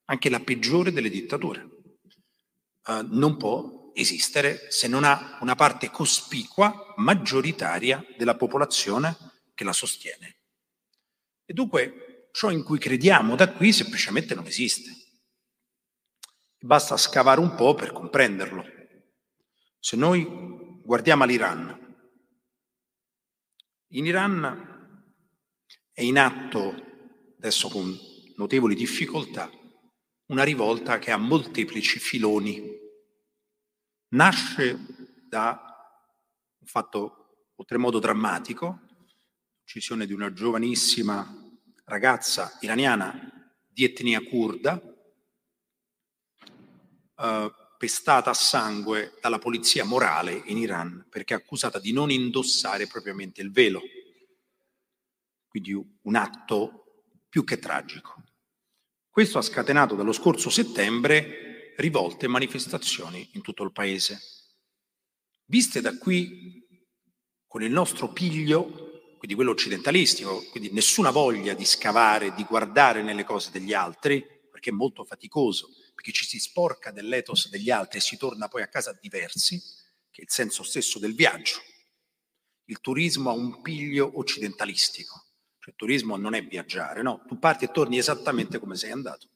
Anche 0.05 0.29
la 0.29 0.39
peggiore 0.39 0.91
delle 0.91 1.09
dittature 1.09 1.61
uh, 2.87 3.07
non 3.09 3.37
può 3.37 3.91
esistere 3.93 4.71
se 4.71 4.87
non 4.87 5.03
ha 5.03 5.37
una 5.41 5.55
parte 5.55 5.89
cospicua, 5.89 6.93
maggioritaria 6.97 8.03
della 8.17 8.35
popolazione 8.35 9.15
che 9.53 9.63
la 9.63 9.73
sostiene. 9.73 10.37
E 11.45 11.53
dunque 11.53 12.29
ciò 12.31 12.49
in 12.51 12.63
cui 12.63 12.79
crediamo 12.79 13.35
da 13.35 13.51
qui 13.51 13.73
semplicemente 13.73 14.35
non 14.35 14.45
esiste. 14.45 14.98
Basta 16.61 16.97
scavare 16.97 17.39
un 17.39 17.55
po' 17.55 17.73
per 17.73 17.93
comprenderlo. 17.93 18.65
Se 19.79 19.95
noi 19.95 20.25
guardiamo 20.83 21.23
all'Iran, 21.23 21.87
in 23.91 24.05
Iran 24.05 25.13
è 25.93 26.01
in 26.01 26.19
atto, 26.19 26.75
adesso 27.37 27.69
con 27.69 27.97
notevoli 28.35 28.75
difficoltà, 28.75 29.49
una 30.27 30.43
rivolta 30.43 30.99
che 30.99 31.11
ha 31.11 31.17
molteplici 31.17 31.97
filoni 31.97 32.61
nasce 34.09 34.77
da 35.29 35.59
un 36.59 36.67
fatto 36.67 37.51
oltremodo 37.55 37.99
drammatico, 37.99 38.79
l'uccisione 39.59 40.05
di 40.05 40.11
una 40.13 40.33
giovanissima 40.33 41.25
ragazza 41.85 42.57
iraniana 42.59 43.57
di 43.65 43.85
etnia 43.85 44.21
kurda, 44.21 44.88
eh, 47.19 47.51
pestata 47.77 48.31
a 48.31 48.33
sangue 48.33 49.17
dalla 49.21 49.39
polizia 49.39 49.85
morale 49.85 50.41
in 50.45 50.57
Iran 50.57 51.05
perché 51.09 51.33
accusata 51.33 51.79
di 51.79 51.93
non 51.93 52.11
indossare 52.11 52.87
propriamente 52.87 53.41
il 53.41 53.51
velo. 53.51 53.81
Quindi 55.47 55.73
un 55.73 56.15
atto 56.15 57.05
più 57.29 57.43
che 57.43 57.57
tragico. 57.57 58.15
Questo 59.09 59.37
ha 59.37 59.41
scatenato 59.41 59.95
dallo 59.95 60.11
scorso 60.11 60.49
settembre 60.49 61.73
rivolte 61.77 62.25
e 62.25 62.29
manifestazioni 62.29 63.29
in 63.33 63.41
tutto 63.41 63.63
il 63.63 63.71
paese. 63.71 64.19
Viste 65.45 65.81
da 65.81 65.97
qui 65.97 66.67
con 67.47 67.63
il 67.63 67.71
nostro 67.71 68.09
piglio, 68.11 69.15
quindi 69.17 69.35
quello 69.35 69.51
occidentalistico, 69.51 70.43
quindi 70.51 70.71
nessuna 70.71 71.09
voglia 71.09 71.53
di 71.53 71.65
scavare, 71.65 72.33
di 72.33 72.43
guardare 72.43 73.01
nelle 73.01 73.23
cose 73.23 73.51
degli 73.51 73.73
altri, 73.73 74.23
perché 74.51 74.69
è 74.69 74.73
molto 74.73 75.05
faticoso, 75.05 75.69
perché 75.99 76.13
ci 76.13 76.25
si 76.25 76.39
sporca 76.39 76.91
dell'ethos 76.91 77.49
degli 77.49 77.69
altri 77.69 77.97
e 77.97 78.01
si 78.01 78.15
torna 78.15 78.47
poi 78.47 78.61
a 78.61 78.67
casa 78.67 78.97
diversi, 79.01 79.59
che 80.09 80.21
è 80.21 80.23
il 80.23 80.31
senso 80.31 80.63
stesso 80.63 80.97
del 80.97 81.13
viaggio. 81.13 81.61
Il 82.65 82.79
turismo 82.79 83.31
ha 83.31 83.33
un 83.33 83.61
piglio 83.61 84.17
occidentalistico, 84.17 85.25
cioè 85.59 85.71
il 85.71 85.75
turismo 85.75 86.15
non 86.15 86.35
è 86.35 86.45
viaggiare, 86.45 87.01
no? 87.01 87.23
Tu 87.27 87.37
parti 87.37 87.65
e 87.65 87.71
torni 87.71 87.97
esattamente 87.97 88.59
come 88.59 88.75
sei 88.75 88.91
andato 88.91 89.27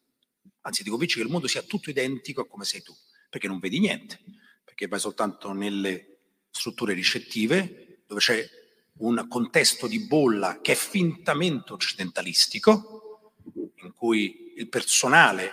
anzi 0.66 0.84
ti 0.84 0.90
convinci 0.90 1.18
che 1.18 1.24
il 1.24 1.32
mondo 1.32 1.48
sia 1.48 1.62
tutto 1.62 1.90
identico 1.90 2.42
a 2.42 2.48
come 2.48 2.66
sei 2.66 2.82
tu, 2.82 2.94
perché 3.30 3.48
non 3.48 3.60
vedi 3.60 3.80
niente, 3.80 4.20
perché 4.64 4.88
vai 4.88 5.00
soltanto 5.00 5.52
nelle 5.52 6.20
strutture 6.50 6.94
ricettive 6.94 8.04
dove 8.08 8.20
c'è 8.20 8.48
un 9.00 9.26
contesto 9.28 9.88
di 9.88 10.00
bolla 10.06 10.62
che 10.62 10.74
è 10.74 10.76
fintamente 10.76 11.74
occidentalistico, 11.74 13.34
in 13.84 13.94
cui 13.94 14.54
il 14.56 14.70
personale 14.70 15.52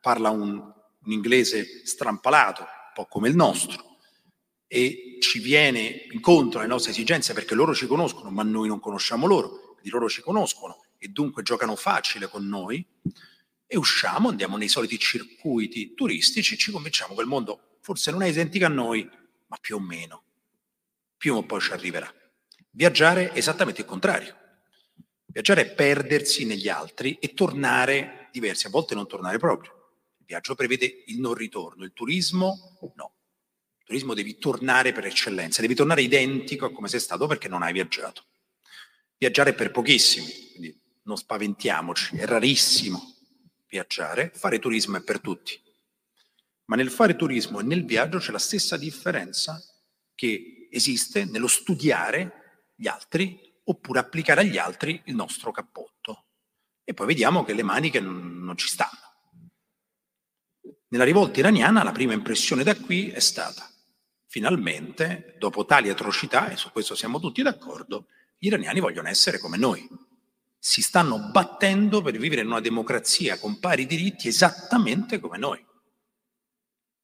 parla 0.00 0.30
un, 0.30 0.54
un 0.54 1.12
inglese 1.12 1.82
strampalato, 1.84 2.62
un 2.62 2.92
po' 2.94 3.06
come 3.06 3.28
il 3.28 3.36
nostro, 3.36 3.96
e 4.66 5.16
ci 5.20 5.38
viene 5.38 6.06
incontro 6.10 6.60
alle 6.60 6.68
nostre 6.68 6.90
esigenze 6.90 7.32
perché 7.32 7.54
loro 7.54 7.74
ci 7.74 7.86
conoscono, 7.86 8.30
ma 8.30 8.42
noi 8.42 8.68
non 8.68 8.80
conosciamo 8.80 9.26
loro, 9.26 9.76
di 9.80 9.90
loro 9.90 10.08
ci 10.08 10.20
conoscono 10.20 10.84
e 10.98 11.08
dunque 11.08 11.42
giocano 11.42 11.76
facile 11.76 12.28
con 12.28 12.46
noi, 12.46 12.84
e 13.70 13.76
usciamo, 13.76 14.30
andiamo 14.30 14.56
nei 14.56 14.68
soliti 14.68 14.98
circuiti 14.98 15.94
turistici, 15.94 16.56
ci 16.56 16.70
convinciamo 16.70 17.14
che 17.14 17.20
il 17.20 17.26
mondo 17.26 17.78
forse 17.80 18.10
non 18.10 18.22
è 18.22 18.26
identico 18.26 18.64
a 18.64 18.68
noi, 18.68 19.08
ma 19.46 19.56
più 19.60 19.76
o 19.76 19.80
meno. 19.80 20.24
Prima 21.16 21.36
o 21.36 21.44
poi 21.44 21.60
ci 21.60 21.72
arriverà. 21.72 22.12
Viaggiare 22.70 23.32
è 23.32 23.38
esattamente 23.38 23.82
il 23.82 23.86
contrario. 23.86 24.36
Viaggiare 25.26 25.62
è 25.62 25.74
perdersi 25.74 26.46
negli 26.46 26.68
altri 26.68 27.18
e 27.20 27.34
tornare 27.34 28.28
diversi, 28.32 28.66
a 28.66 28.70
volte 28.70 28.94
non 28.94 29.06
tornare 29.06 29.38
proprio. 29.38 29.77
Viaggio 30.28 30.54
prevede 30.54 31.04
il 31.06 31.20
non 31.20 31.32
ritorno, 31.32 31.84
il 31.84 31.94
turismo 31.94 32.76
no. 32.96 33.14
Il 33.78 33.84
turismo 33.86 34.12
devi 34.12 34.36
tornare 34.36 34.92
per 34.92 35.06
eccellenza, 35.06 35.62
devi 35.62 35.74
tornare 35.74 36.02
identico 36.02 36.66
a 36.66 36.70
come 36.70 36.88
sei 36.88 37.00
stato 37.00 37.26
perché 37.26 37.48
non 37.48 37.62
hai 37.62 37.72
viaggiato. 37.72 38.26
Viaggiare 39.16 39.54
per 39.54 39.70
pochissimi, 39.70 40.30
quindi 40.50 40.78
non 41.04 41.16
spaventiamoci, 41.16 42.18
è 42.18 42.26
rarissimo 42.26 43.16
viaggiare, 43.70 44.30
fare 44.34 44.58
turismo 44.58 44.98
è 44.98 45.02
per 45.02 45.20
tutti. 45.20 45.58
Ma 46.66 46.76
nel 46.76 46.90
fare 46.90 47.16
turismo 47.16 47.60
e 47.60 47.62
nel 47.62 47.86
viaggio 47.86 48.18
c'è 48.18 48.30
la 48.30 48.38
stessa 48.38 48.76
differenza 48.76 49.58
che 50.14 50.68
esiste 50.70 51.24
nello 51.24 51.48
studiare 51.48 52.72
gli 52.74 52.86
altri 52.86 53.40
oppure 53.64 54.00
applicare 54.00 54.42
agli 54.42 54.58
altri 54.58 55.00
il 55.06 55.14
nostro 55.14 55.52
cappotto. 55.52 56.26
E 56.84 56.92
poi 56.92 57.06
vediamo 57.06 57.44
che 57.44 57.54
le 57.54 57.62
maniche 57.62 57.98
non, 57.98 58.44
non 58.44 58.58
ci 58.58 58.68
stanno. 58.68 59.07
Nella 60.90 61.04
rivolta 61.04 61.40
iraniana 61.40 61.82
la 61.82 61.92
prima 61.92 62.14
impressione 62.14 62.62
da 62.62 62.74
qui 62.74 63.10
è 63.10 63.20
stata, 63.20 63.68
finalmente, 64.26 65.34
dopo 65.38 65.66
tali 65.66 65.90
atrocità, 65.90 66.48
e 66.48 66.56
su 66.56 66.70
questo 66.72 66.94
siamo 66.94 67.20
tutti 67.20 67.42
d'accordo, 67.42 68.06
gli 68.38 68.46
iraniani 68.46 68.80
vogliono 68.80 69.08
essere 69.08 69.38
come 69.38 69.58
noi. 69.58 69.86
Si 70.58 70.80
stanno 70.80 71.30
battendo 71.30 72.00
per 72.00 72.16
vivere 72.16 72.40
in 72.40 72.46
una 72.46 72.60
democrazia 72.60 73.38
con 73.38 73.58
pari 73.58 73.84
diritti 73.84 74.28
esattamente 74.28 75.20
come 75.20 75.36
noi. 75.36 75.62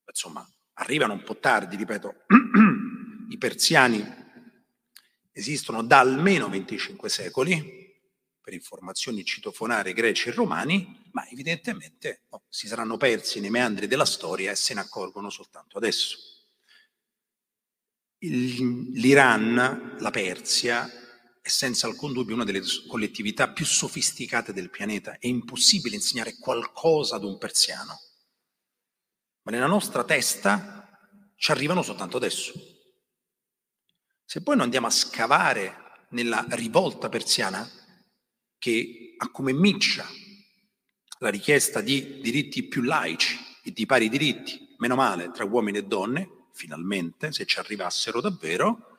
Insomma, 0.07 0.49
arrivano 0.75 1.13
un 1.13 1.23
po' 1.23 1.39
tardi, 1.39 1.77
ripeto, 1.77 2.25
i 3.29 3.37
persiani 3.37 4.03
esistono 5.31 5.83
da 5.83 5.99
almeno 5.99 6.49
25 6.49 7.09
secoli, 7.11 7.83
per 8.41 8.55
informazioni 8.55 9.25
citofonare 9.25 9.93
greci 9.93 10.29
e 10.29 10.33
romani, 10.33 11.04
ma 11.15 11.27
evidentemente 11.29 12.23
oh, 12.31 12.43
si 12.49 12.67
saranno 12.67 12.97
persi 12.97 13.41
nei 13.41 13.51
meandri 13.51 13.87
della 13.87 14.05
storia 14.05 14.51
e 14.51 14.57
se 14.57 14.75
ne 14.75 14.81
accorgono 14.81 15.31
soltanto 15.31 15.79
adesso. 15.79 16.19
L'Iran, 18.19 19.97
la 19.99 20.11
Persia, 20.11 20.91
è 21.41 21.49
senza 21.49 21.87
alcun 21.87 22.13
dubbio 22.13 22.35
una 22.35 22.45
delle 22.45 22.63
collettività 22.89 23.51
più 23.51 23.65
sofisticate 23.65 24.53
del 24.53 24.71
pianeta. 24.71 25.19
È 25.19 25.27
impossibile 25.27 25.95
insegnare 25.95 26.37
qualcosa 26.37 27.17
ad 27.17 27.25
un 27.25 27.39
persiano. 27.39 28.01
Ma 29.43 29.53
nella 29.53 29.67
nostra 29.67 30.05
testa 30.05 30.99
ci 31.37 31.51
arrivano 31.53 31.83
soltanto 31.83 32.17
adesso. 32.17 32.53
Se 34.25 34.43
poi 34.43 34.57
non 34.57 34.65
andiamo 34.65 34.87
a 34.87 34.91
scavare 34.91 36.07
nella 36.11 36.45
rivolta 36.51 37.09
persiana, 37.09 37.71
che 38.59 39.15
ha 39.19 39.31
come 39.31 39.53
miccia 39.53 40.09
la 41.19 41.29
richiesta 41.31 41.81
di 41.81 42.21
diritti 42.21 42.65
più 42.65 42.83
laici 42.83 43.37
e 43.63 43.73
di 43.73 43.87
pari 43.87 44.09
diritti, 44.09 44.75
meno 44.79 44.95
male, 44.95 45.31
tra 45.31 45.45
uomini 45.45 45.79
e 45.79 45.85
donne, 45.85 46.49
finalmente, 46.53 47.33
se 47.33 47.47
ci 47.47 47.59
arrivassero 47.59 48.21
davvero, 48.21 48.95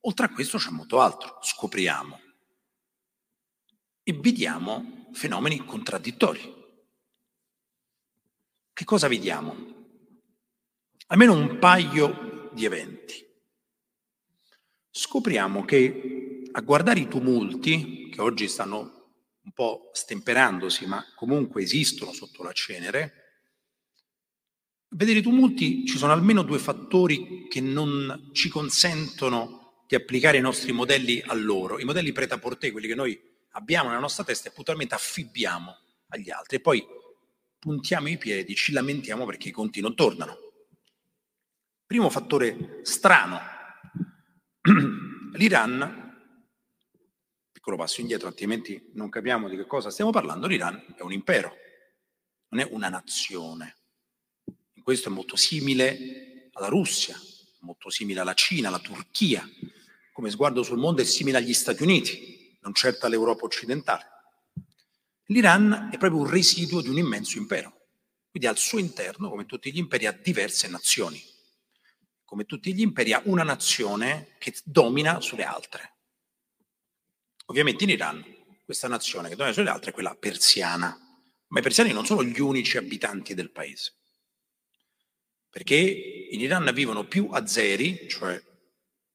oltre 0.00 0.26
a 0.26 0.30
questo 0.30 0.58
c'è 0.58 0.70
molto 0.70 1.00
altro, 1.00 1.38
scopriamo 1.42 2.20
e 4.02 4.12
vediamo 4.12 5.08
fenomeni 5.12 5.64
contraddittori. 5.64 6.62
Che 8.72 8.84
cosa 8.84 9.08
vediamo? 9.08 9.72
Almeno 11.06 11.32
un 11.32 11.58
paio 11.58 12.50
di 12.52 12.64
eventi. 12.64 13.24
Scopriamo 14.90 15.64
che 15.64 16.42
a 16.52 16.60
guardare 16.60 17.00
i 17.00 17.08
tumulti, 17.08 18.10
che 18.10 18.20
oggi 18.20 18.46
stanno 18.48 19.03
un 19.44 19.52
po' 19.52 19.90
stemperandosi, 19.92 20.86
ma 20.86 21.04
comunque 21.14 21.62
esistono 21.62 22.12
sotto 22.12 22.42
la 22.42 22.52
cenere, 22.52 23.24
vedere 24.88 25.18
i 25.18 25.22
tumulti 25.22 25.86
ci 25.86 25.98
sono 25.98 26.12
almeno 26.12 26.42
due 26.42 26.58
fattori 26.58 27.46
che 27.48 27.60
non 27.60 28.30
ci 28.32 28.48
consentono 28.48 29.84
di 29.86 29.94
applicare 29.94 30.38
i 30.38 30.42
nostri 30.42 30.72
modelli 30.72 31.22
a 31.26 31.34
loro, 31.34 31.78
i 31.78 31.84
modelli 31.84 32.12
pret 32.12 32.32
à 32.32 32.38
quelli 32.38 32.86
che 32.86 32.94
noi 32.94 33.20
abbiamo 33.50 33.88
nella 33.88 34.00
nostra 34.00 34.24
testa 34.24 34.48
e 34.48 34.52
puntualmente 34.52 34.94
affibbiamo 34.94 35.76
agli 36.08 36.30
altri. 36.30 36.56
E 36.56 36.60
poi 36.60 36.84
puntiamo 37.58 38.08
i 38.08 38.16
piedi, 38.16 38.54
ci 38.54 38.72
lamentiamo 38.72 39.26
perché 39.26 39.48
i 39.48 39.52
conti 39.52 39.80
non 39.80 39.94
tornano. 39.94 40.38
Primo 41.86 42.08
fattore 42.08 42.80
strano, 42.82 43.40
l'Iran 45.34 46.03
piccolo 47.64 47.82
passo 47.82 48.02
indietro, 48.02 48.28
altrimenti 48.28 48.90
non 48.92 49.08
capiamo 49.08 49.48
di 49.48 49.56
che 49.56 49.64
cosa 49.64 49.88
stiamo 49.88 50.10
parlando, 50.10 50.46
l'Iran 50.46 50.96
è 50.98 51.00
un 51.00 51.14
impero, 51.14 51.56
non 52.48 52.60
è 52.60 52.68
una 52.70 52.90
nazione. 52.90 53.78
In 54.74 54.82
questo 54.82 55.08
è 55.08 55.10
molto 55.12 55.34
simile 55.36 56.50
alla 56.52 56.68
Russia, 56.68 57.18
molto 57.60 57.88
simile 57.88 58.20
alla 58.20 58.34
Cina, 58.34 58.68
alla 58.68 58.80
Turchia, 58.80 59.48
come 60.12 60.28
sguardo 60.28 60.62
sul 60.62 60.76
mondo 60.76 61.00
è 61.00 61.06
simile 61.06 61.38
agli 61.38 61.54
Stati 61.54 61.82
Uniti, 61.82 62.58
non 62.60 62.74
certo 62.74 63.06
all'Europa 63.06 63.46
occidentale. 63.46 64.04
L'Iran 65.28 65.88
è 65.90 65.96
proprio 65.96 66.20
un 66.20 66.28
residuo 66.28 66.82
di 66.82 66.90
un 66.90 66.98
immenso 66.98 67.38
impero, 67.38 67.86
quindi 68.28 68.46
al 68.46 68.58
suo 68.58 68.78
interno, 68.78 69.30
come 69.30 69.46
tutti 69.46 69.72
gli 69.72 69.78
imperi, 69.78 70.04
ha 70.04 70.12
diverse 70.12 70.68
nazioni. 70.68 71.18
Come 72.24 72.44
tutti 72.44 72.74
gli 72.74 72.82
imperi 72.82 73.14
ha 73.14 73.22
una 73.24 73.42
nazione 73.42 74.34
che 74.36 74.54
domina 74.64 75.22
sulle 75.22 75.44
altre. 75.44 75.93
Ovviamente 77.46 77.84
in 77.84 77.90
Iran 77.90 78.34
questa 78.64 78.88
nazione 78.88 79.28
che 79.28 79.36
domina 79.36 79.54
sulle 79.54 79.68
altre 79.70 79.90
è 79.90 79.94
quella 79.94 80.14
persiana, 80.14 80.98
ma 81.48 81.58
i 81.58 81.62
persiani 81.62 81.92
non 81.92 82.06
sono 82.06 82.24
gli 82.24 82.40
unici 82.40 82.78
abitanti 82.78 83.34
del 83.34 83.50
paese, 83.50 83.94
perché 85.50 85.76
in 86.30 86.40
Iran 86.40 86.70
vivono 86.72 87.06
più 87.06 87.28
azeri, 87.30 88.08
cioè 88.08 88.42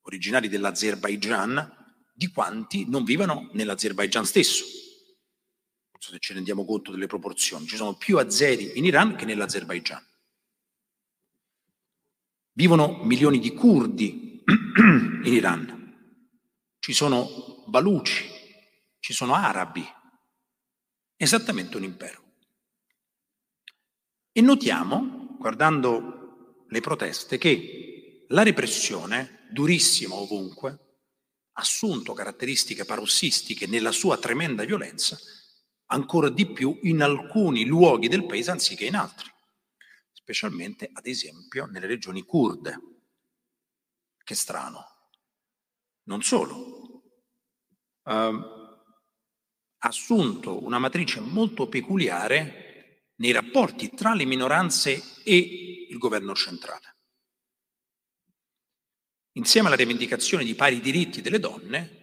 originari 0.01 0.47
dell'Azerbaigian, 0.47 1.77
di 2.13 2.27
quanti 2.27 2.87
non 2.87 3.03
vivano 3.03 3.49
nell'Azerbaigian 3.53 4.25
stesso. 4.25 4.65
Non 5.91 6.01
so 6.01 6.11
se 6.11 6.19
ci 6.19 6.33
rendiamo 6.33 6.65
conto 6.65 6.91
delle 6.91 7.07
proporzioni. 7.07 7.65
Ci 7.65 7.75
sono 7.75 7.95
più 7.95 8.17
azeri 8.17 8.77
in 8.77 8.85
Iran 8.85 9.15
che 9.15 9.25
nell'Azerbaigian. 9.25 10.05
Vivono 12.53 13.03
milioni 13.03 13.39
di 13.39 13.53
curdi 13.53 14.43
in 15.23 15.33
Iran. 15.33 15.77
Ci 16.79 16.93
sono 16.93 17.58
baluci, 17.69 18.27
ci 18.99 19.13
sono 19.13 19.33
arabi, 19.33 19.85
esattamente 21.15 21.77
un 21.77 21.83
impero. 21.83 22.23
E 24.31 24.41
notiamo, 24.41 25.35
guardando 25.37 26.65
le 26.67 26.81
proteste, 26.81 27.37
che 27.37 28.25
la 28.29 28.43
repressione, 28.43 29.47
durissima 29.51 30.15
ovunque, 30.15 30.69
ha 31.51 31.61
assunto 31.61 32.13
caratteristiche 32.13 32.85
parossistiche 32.85 33.67
nella 33.67 33.91
sua 33.91 34.17
tremenda 34.17 34.63
violenza, 34.63 35.17
ancora 35.87 36.29
di 36.29 36.51
più 36.51 36.79
in 36.83 37.01
alcuni 37.01 37.65
luoghi 37.65 38.07
del 38.07 38.25
paese 38.25 38.51
anziché 38.51 38.85
in 38.85 38.95
altri, 38.95 39.29
specialmente 40.11 40.89
ad 40.93 41.05
esempio 41.05 41.65
nelle 41.65 41.87
regioni 41.87 42.23
kurde. 42.23 42.79
Che 44.23 44.35
strano. 44.35 44.85
Non 46.03 46.21
solo, 46.21 46.88
eh, 48.09 48.57
assunto 49.79 50.63
una 50.63 50.79
matrice 50.79 51.19
molto 51.19 51.69
peculiare 51.69 53.11
nei 53.17 53.31
rapporti 53.31 53.91
tra 53.91 54.13
le 54.13 54.25
minoranze 54.25 55.01
e 55.23 55.87
il 55.89 55.97
governo 55.97 56.33
centrale. 56.33 56.95
Insieme 59.33 59.67
alla 59.67 59.75
rivendicazione 59.75 60.43
di 60.43 60.55
pari 60.55 60.79
diritti 60.79 61.21
delle 61.21 61.39
donne, 61.39 61.97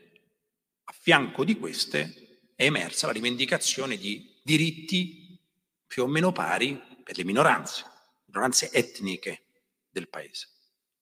a 0.84 0.92
fianco 0.92 1.44
di 1.44 1.58
queste 1.58 2.50
è 2.54 2.64
emersa 2.64 3.06
la 3.06 3.12
rivendicazione 3.12 3.96
di 3.96 4.40
diritti 4.42 5.38
più 5.86 6.04
o 6.04 6.06
meno 6.06 6.32
pari 6.32 6.80
per 7.02 7.16
le 7.16 7.24
minoranze, 7.24 7.84
minoranze 8.26 8.70
etniche 8.72 9.46
del 9.90 10.08
paese. 10.08 10.48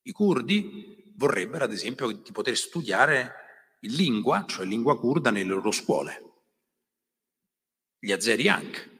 I 0.03 0.12
curdi 0.12 1.12
vorrebbero, 1.17 1.64
ad 1.64 1.73
esempio, 1.73 2.11
di 2.11 2.33
poter 2.33 2.57
studiare 2.57 3.43
lingua, 3.88 4.44
cioè 4.47 4.66
lingua 4.66 4.99
kurda, 4.99 5.31
nelle 5.31 5.49
loro 5.49 5.70
scuole. 5.70 6.23
Gli 7.99 8.12
azeri 8.12 8.49
anche, 8.49 8.94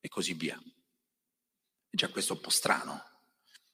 e 0.00 0.08
così 0.08 0.34
via. 0.34 0.58
E 0.58 1.96
già 1.96 2.08
questo 2.08 2.32
è 2.32 2.36
un 2.36 2.42
po' 2.42 2.50
strano. 2.50 3.02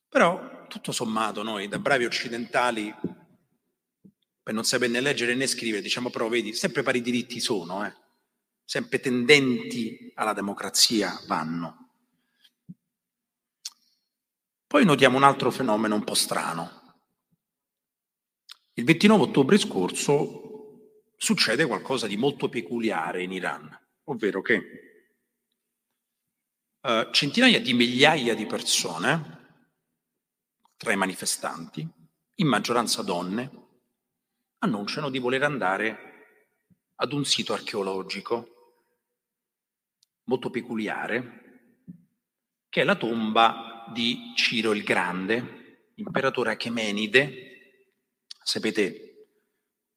Però, 0.09 0.67
tutto 0.69 0.93
sommato, 0.93 1.43
noi 1.43 1.69
da 1.69 1.79
bravi 1.79 2.05
occidentali, 2.05 2.95
per 4.43 4.55
non 4.55 4.65
sapere 4.65 4.93
né 4.93 5.01
leggere 5.01 5.35
né 5.35 5.47
scrivere, 5.47 5.83
diciamo 5.83 6.11
però, 6.11 6.29
vedi, 6.29 6.55
sempre 6.55 6.83
pari 6.83 7.01
diritti 7.01 7.41
sono, 7.41 7.85
eh? 7.85 7.93
sempre 8.65 9.01
tendenti 9.01 10.13
alla 10.15 10.33
democrazia 10.33 11.21
vanno. 11.27 11.91
Poi 14.67 14.85
notiamo 14.85 15.17
un 15.17 15.23
altro 15.23 15.51
fenomeno 15.51 15.95
un 15.95 16.05
po' 16.05 16.15
strano. 16.15 16.84
Il 18.77 18.85
29 18.85 19.23
ottobre 19.23 19.57
scorso 19.57 21.13
succede 21.17 21.65
qualcosa 21.65 22.09
di 22.09 22.17
molto 22.17 22.49
peculiare 22.49 23.23
in 23.23 23.31
Iran, 23.31 23.71
ovvero 24.05 24.43
che 24.43 25.15
uh, 26.81 27.09
centinaia 27.13 27.61
di 27.61 27.73
migliaia 27.73 28.35
di 28.35 28.47
persone, 28.47 29.43
tra 30.77 30.93
i 30.93 30.97
manifestanti, 30.97 31.89
in 32.35 32.47
maggioranza 32.49 33.03
donne, 33.03 33.51
annunciano 34.59 35.09
di 35.09 35.21
voler 35.21 35.45
andare 35.45 35.99
ad 36.97 37.13
un 37.13 37.25
sito 37.25 37.53
archeologico 37.53 38.49
molto 40.25 40.51
peculiare, 40.51 41.75
che 42.69 42.81
è 42.81 42.85
la 42.85 42.97
tomba 42.97 43.89
di 43.93 44.33
Ciro 44.35 44.73
il 44.73 44.83
Grande, 44.83 45.93
imperatore 45.95 46.51
Achemenide, 46.51 47.54
Sapete, 48.45 49.29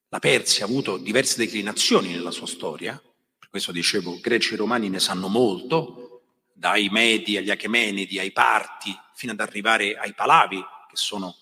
la 0.07 0.19
Persia 0.19 0.63
ha 0.63 0.67
avuto 0.69 0.95
diverse 0.95 1.37
declinazioni 1.37 2.13
nella 2.13 2.31
sua 2.31 2.47
storia, 2.47 2.97
per 3.37 3.49
questo 3.49 3.73
dicevo, 3.73 4.21
greci 4.21 4.53
e 4.53 4.57
romani 4.57 4.87
ne 4.87 5.01
sanno 5.01 5.27
molto, 5.27 6.23
dai 6.53 6.87
Medi 6.87 7.35
agli 7.35 7.49
Achemenidi, 7.49 8.19
ai 8.19 8.31
Parti, 8.31 8.97
fino 9.13 9.33
ad 9.33 9.41
arrivare 9.41 9.97
ai 9.97 10.13
Palavi, 10.13 10.63
che 10.89 10.95
sono 10.95 11.35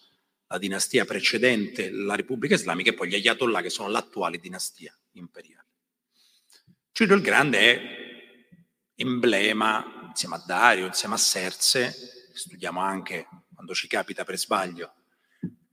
la 0.47 0.57
dinastia 0.57 1.05
precedente 1.05 1.91
la 1.91 2.15
Repubblica 2.15 2.55
Islamica, 2.55 2.89
e 2.89 2.95
poi 2.95 3.09
gli 3.09 3.13
Ayatollah, 3.13 3.61
che 3.61 3.69
sono 3.69 3.89
l'attuale 3.89 4.39
dinastia 4.39 4.97
imperiale. 5.11 5.67
Ciro 6.91 7.13
il 7.13 7.21
Grande 7.21 7.59
è 7.59 7.81
emblema, 8.95 10.07
insieme 10.07 10.35
a 10.37 10.43
Dario, 10.43 10.87
insieme 10.87 11.13
a 11.13 11.19
Serse, 11.19 12.31
studiamo 12.33 12.79
anche 12.79 13.27
quando 13.53 13.75
ci 13.75 13.87
capita 13.87 14.23
per 14.23 14.39
sbaglio 14.39 14.91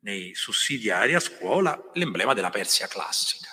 nei 0.03 0.35
sussidiari 0.35 1.15
a 1.15 1.21
scuola, 1.21 1.91
l'emblema 1.95 2.35
della 2.35 2.51
Persia 2.51 2.87
classica. 2.87 3.49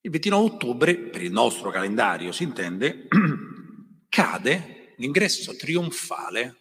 Il 0.00 0.10
29 0.10 0.44
ottobre, 0.44 0.96
per 0.96 1.22
il 1.22 1.32
nostro 1.32 1.70
calendario 1.70 2.32
si 2.32 2.42
intende, 2.42 3.08
cade 4.08 4.94
l'ingresso 4.98 5.56
trionfale 5.56 6.56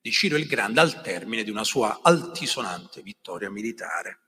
di 0.00 0.10
Ciro 0.10 0.36
il 0.36 0.46
Grande 0.46 0.80
al 0.80 1.00
termine 1.02 1.44
di 1.44 1.50
una 1.50 1.64
sua 1.64 2.00
altisonante 2.02 3.02
vittoria 3.02 3.50
militare. 3.50 4.18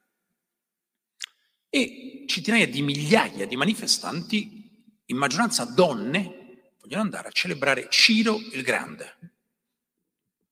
E 1.69 2.25
centinaia 2.27 2.67
di 2.67 2.83
migliaia 2.83 3.47
di 3.47 3.57
manifestanti, 3.57 5.03
in 5.07 5.17
maggioranza 5.17 5.65
donne, 5.65 6.73
vogliono 6.81 7.03
andare 7.03 7.29
a 7.29 7.33
celebrare 7.33 7.89
Ciro 7.91 8.37
il 8.53 8.63
Grande, 8.63 9.19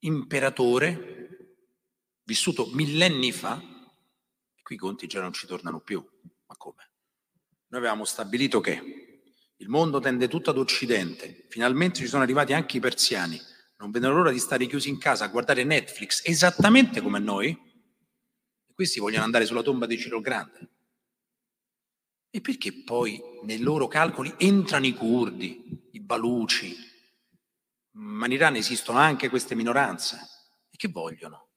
imperatore 0.01 1.18
vissuto 2.29 2.67
millenni 2.75 3.33
fa, 3.33 3.59
qui 4.63 4.75
i 4.75 4.79
conti 4.79 5.07
già 5.07 5.23
non 5.23 5.33
ci 5.33 5.47
tornano 5.47 5.81
più. 5.81 6.07
Ma 6.47 6.57
come? 6.59 6.91
Noi 7.69 7.81
avevamo 7.81 8.05
stabilito 8.05 8.61
che 8.61 9.23
il 9.57 9.69
mondo 9.71 9.99
tende 9.99 10.29
tutto 10.29 10.51
ad 10.51 10.59
occidente, 10.59 11.47
finalmente 11.49 12.01
ci 12.01 12.07
sono 12.07 12.23
arrivati 12.23 12.53
anche 12.53 12.77
i 12.77 12.81
persiani, 12.81 13.41
non 13.79 13.91
vedono 13.91 14.17
l'ora 14.17 14.31
di 14.31 14.39
stare 14.39 14.67
chiusi 14.67 14.91
in 14.91 14.99
casa 14.99 15.25
a 15.25 15.29
guardare 15.29 15.65
Netflix 15.65 16.21
esattamente 16.23 17.01
come 17.01 17.19
noi, 17.19 17.49
e 17.49 18.75
questi 18.75 19.01
vogliono 19.01 19.25
andare 19.25 19.47
sulla 19.47 19.63
tomba 19.63 19.87
di 19.87 19.99
Ciro 19.99 20.21
Grande. 20.21 20.69
E 22.29 22.43
perché 22.43 22.85
poi 22.85 23.19
nei 23.45 23.61
loro 23.61 23.89
calcoli 23.89 24.35
entrano 24.37 24.85
i 24.85 24.93
curdi, 24.93 25.89
i 25.93 26.01
baluci, 26.01 26.77
ma 27.93 28.27
in 28.27 28.33
Iran 28.33 28.57
esistono 28.57 28.99
anche 28.99 29.31
queste 29.31 29.55
minoranze. 29.55 30.17
E 30.71 30.77
che 30.77 30.89
vogliono? 30.89 31.48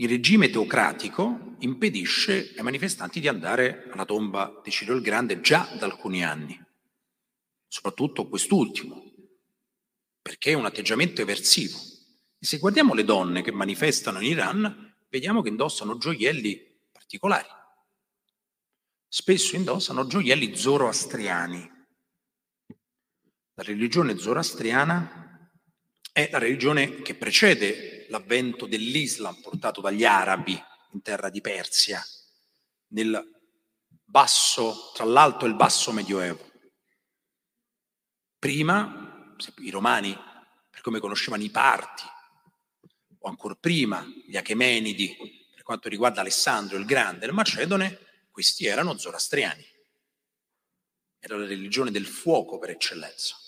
Il 0.00 0.08
regime 0.08 0.48
teocratico 0.48 1.56
impedisce 1.58 2.54
ai 2.56 2.62
manifestanti 2.62 3.20
di 3.20 3.28
andare 3.28 3.86
alla 3.92 4.06
tomba 4.06 4.58
di 4.64 4.70
Ciro 4.70 4.94
il 4.94 5.02
Grande 5.02 5.42
già 5.42 5.68
da 5.78 5.84
alcuni 5.84 6.24
anni, 6.24 6.58
soprattutto 7.68 8.26
quest'ultimo, 8.26 9.12
perché 10.22 10.52
è 10.52 10.54
un 10.54 10.64
atteggiamento 10.64 11.20
eversivo. 11.20 11.76
E 12.38 12.46
se 12.46 12.56
guardiamo 12.56 12.94
le 12.94 13.04
donne 13.04 13.42
che 13.42 13.52
manifestano 13.52 14.20
in 14.20 14.30
Iran, 14.30 14.96
vediamo 15.10 15.42
che 15.42 15.50
indossano 15.50 15.98
gioielli 15.98 16.80
particolari. 16.90 17.48
Spesso 19.06 19.54
indossano 19.54 20.06
gioielli 20.06 20.56
zoroastriani. 20.56 21.70
La 23.52 23.62
religione 23.64 24.16
zoroastriana 24.16 25.52
è 26.10 26.30
la 26.32 26.38
religione 26.38 27.02
che 27.02 27.14
precede 27.14 27.99
l'avvento 28.10 28.66
dell'Islam 28.66 29.40
portato 29.40 29.80
dagli 29.80 30.04
arabi 30.04 30.62
in 30.92 31.02
terra 31.02 31.30
di 31.30 31.40
Persia, 31.40 32.04
nel 32.88 33.22
basso, 34.04 34.90
tra 34.92 35.04
l'alto 35.04 35.44
e 35.44 35.48
il 35.48 35.54
basso 35.54 35.92
medioevo. 35.92 36.50
Prima, 38.38 39.34
i 39.58 39.70
romani, 39.70 40.16
per 40.68 40.80
come 40.80 40.98
conoscevano 40.98 41.42
i 41.42 41.50
parti, 41.50 42.02
o 43.22 43.28
ancora 43.28 43.54
prima 43.54 44.04
gli 44.26 44.36
Achemenidi, 44.36 45.16
per 45.54 45.62
quanto 45.62 45.88
riguarda 45.88 46.20
Alessandro 46.20 46.76
il 46.76 46.86
Grande, 46.86 47.26
il 47.26 47.32
Macedone, 47.32 48.26
questi 48.30 48.66
erano 48.66 48.98
zoroastriani. 48.98 49.64
Era 51.20 51.36
la 51.36 51.46
religione 51.46 51.90
del 51.90 52.06
fuoco 52.06 52.58
per 52.58 52.70
eccellenza 52.70 53.39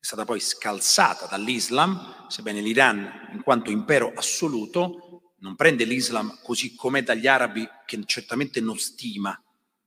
è 0.00 0.04
stata 0.04 0.24
poi 0.24 0.38
scalzata 0.38 1.26
dall'Islam, 1.26 2.28
sebbene 2.28 2.60
l'Iran, 2.60 3.30
in 3.32 3.42
quanto 3.42 3.70
impero 3.70 4.12
assoluto, 4.14 5.34
non 5.40 5.56
prende 5.56 5.84
l'Islam 5.84 6.38
così 6.42 6.74
com'è 6.76 7.02
dagli 7.02 7.26
arabi, 7.26 7.68
che 7.84 8.00
certamente 8.06 8.60
non 8.60 8.78
stima. 8.78 9.40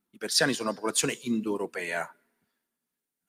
I 0.09 0.17
persiani 0.17 0.53
sono 0.53 0.69
una 0.69 0.77
popolazione 0.77 1.17
indoeuropea. 1.21 2.15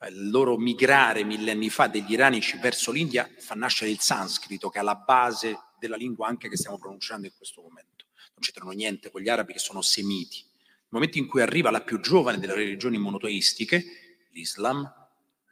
Il 0.09 0.31
loro 0.31 0.59
migrare 0.59 1.23
millenni 1.23 1.71
fa 1.71 1.87
degli 1.87 2.13
iranici 2.13 2.59
verso 2.59 2.91
l'India 2.91 3.31
fa 3.39 3.55
nascere 3.55 3.91
il 3.91 4.01
sanscrito, 4.01 4.69
che 4.69 4.79
è 4.79 4.81
alla 4.81 4.97
base 4.97 5.57
della 5.79 5.97
lingua 5.97 6.27
anche 6.27 6.49
che 6.49 6.57
stiamo 6.57 6.79
pronunciando 6.79 7.29
in 7.29 7.33
questo 7.37 7.63
momento. 7.63 8.07
Non 8.15 8.41
c'entrano 8.41 8.73
niente 8.73 9.11
con 9.11 9.21
gli 9.21 9.29
arabi 9.29 9.53
che 9.53 9.61
sono 9.61 9.83
semiti. 9.83 10.45
Nel 10.45 11.01
momento 11.01 11.19
in 11.19 11.29
cui 11.29 11.41
arriva 11.41 11.71
la 11.71 11.83
più 11.83 12.01
giovane 12.01 12.39
delle 12.39 12.55
religioni 12.55 12.99
monoteistiche, 12.99 14.27
l'Islam, 14.31 15.02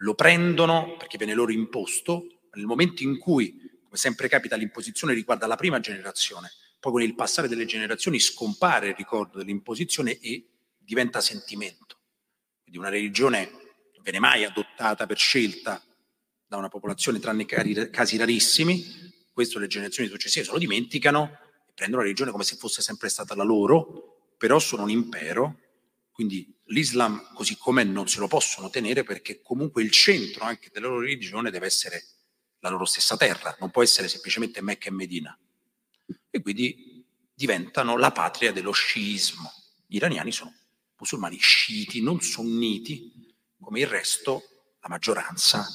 lo 0.03 0.15
prendono 0.15 0.97
perché 0.97 1.17
viene 1.17 1.35
loro 1.35 1.53
imposto, 1.53 2.27
nel 2.55 2.67
momento 2.67 3.03
in 3.03 3.19
cui, 3.19 3.55
come 3.83 3.97
sempre 3.97 4.29
capita, 4.29 4.57
l'imposizione 4.57 5.15
riguarda 5.15 5.47
la 5.47 5.57
prima 5.57 5.81
generazione, 5.81 6.51
poi 6.79 6.93
con 6.93 7.03
il 7.03 7.15
passare 7.15 7.49
delle 7.49 7.67
generazioni 7.67 8.19
scompare 8.19 8.89
il 8.89 8.95
ricordo 8.95 9.39
dell'imposizione 9.39 10.19
e 10.19 10.47
diventa 10.79 11.21
sentimento. 11.21 11.99
Quindi 12.63 12.79
una 12.79 12.89
religione 12.89 13.51
non 13.93 14.03
viene 14.03 14.19
mai 14.19 14.45
adottata 14.45 15.07
per 15.07 15.19
scelta 15.19 15.83
da 16.47 16.57
una 16.57 16.69
popolazione, 16.69 17.19
tranne 17.19 17.45
casi 17.45 18.17
rarissimi, 18.17 18.85
questo 19.33 19.59
le 19.59 19.69
generazioni 19.69 20.09
successive 20.09 20.45
se 20.45 20.53
lo 20.53 20.59
dimenticano 20.59 21.39
prendono 21.75 22.03
la 22.03 22.09
religione 22.09 22.31
come 22.31 22.45
se 22.45 22.57
fosse 22.57 22.83
sempre 22.83 23.09
stata 23.09 23.35
la 23.35 23.45
loro, 23.45 24.35
però 24.37 24.59
sono 24.59 24.83
un 24.83 24.91
impero 24.91 25.59
quindi 26.21 26.55
l'Islam 26.67 27.33
così 27.33 27.57
com'è 27.57 27.83
non 27.83 28.07
se 28.07 28.21
lo 28.21 28.29
possono 28.29 28.69
tenere 28.69 29.05
perché 29.05 29.41
comunque 29.41 29.83
il 29.83 29.91
centro 29.91 30.45
anche 30.45 30.69
della 30.71 30.89
loro 30.89 31.01
religione 31.01 31.51
deve 31.51 31.65
essere 31.65 32.05
la 32.59 32.69
loro 32.69 32.85
stessa 32.85 33.17
terra, 33.17 33.57
non 33.59 33.71
può 33.71 33.83
essere 33.83 34.07
semplicemente 34.07 34.61
Mecca 34.61 34.89
e 34.89 34.93
Medina. 34.93 35.39
E 36.29 36.43
quindi 36.43 37.03
diventano 37.33 37.97
la 37.97 38.13
patria 38.13 38.53
dello 38.53 38.73
sciismo. 38.73 39.51
Gli 39.87 39.97
iraniani 39.97 40.31
sono 40.31 40.55
musulmani 40.99 41.39
sciiti, 41.39 42.03
non 42.03 42.21
sunniti, 42.21 43.35
come 43.59 43.81
il 43.81 43.87
resto, 43.87 44.43
la 44.83 44.91
maggioranza 44.91 45.67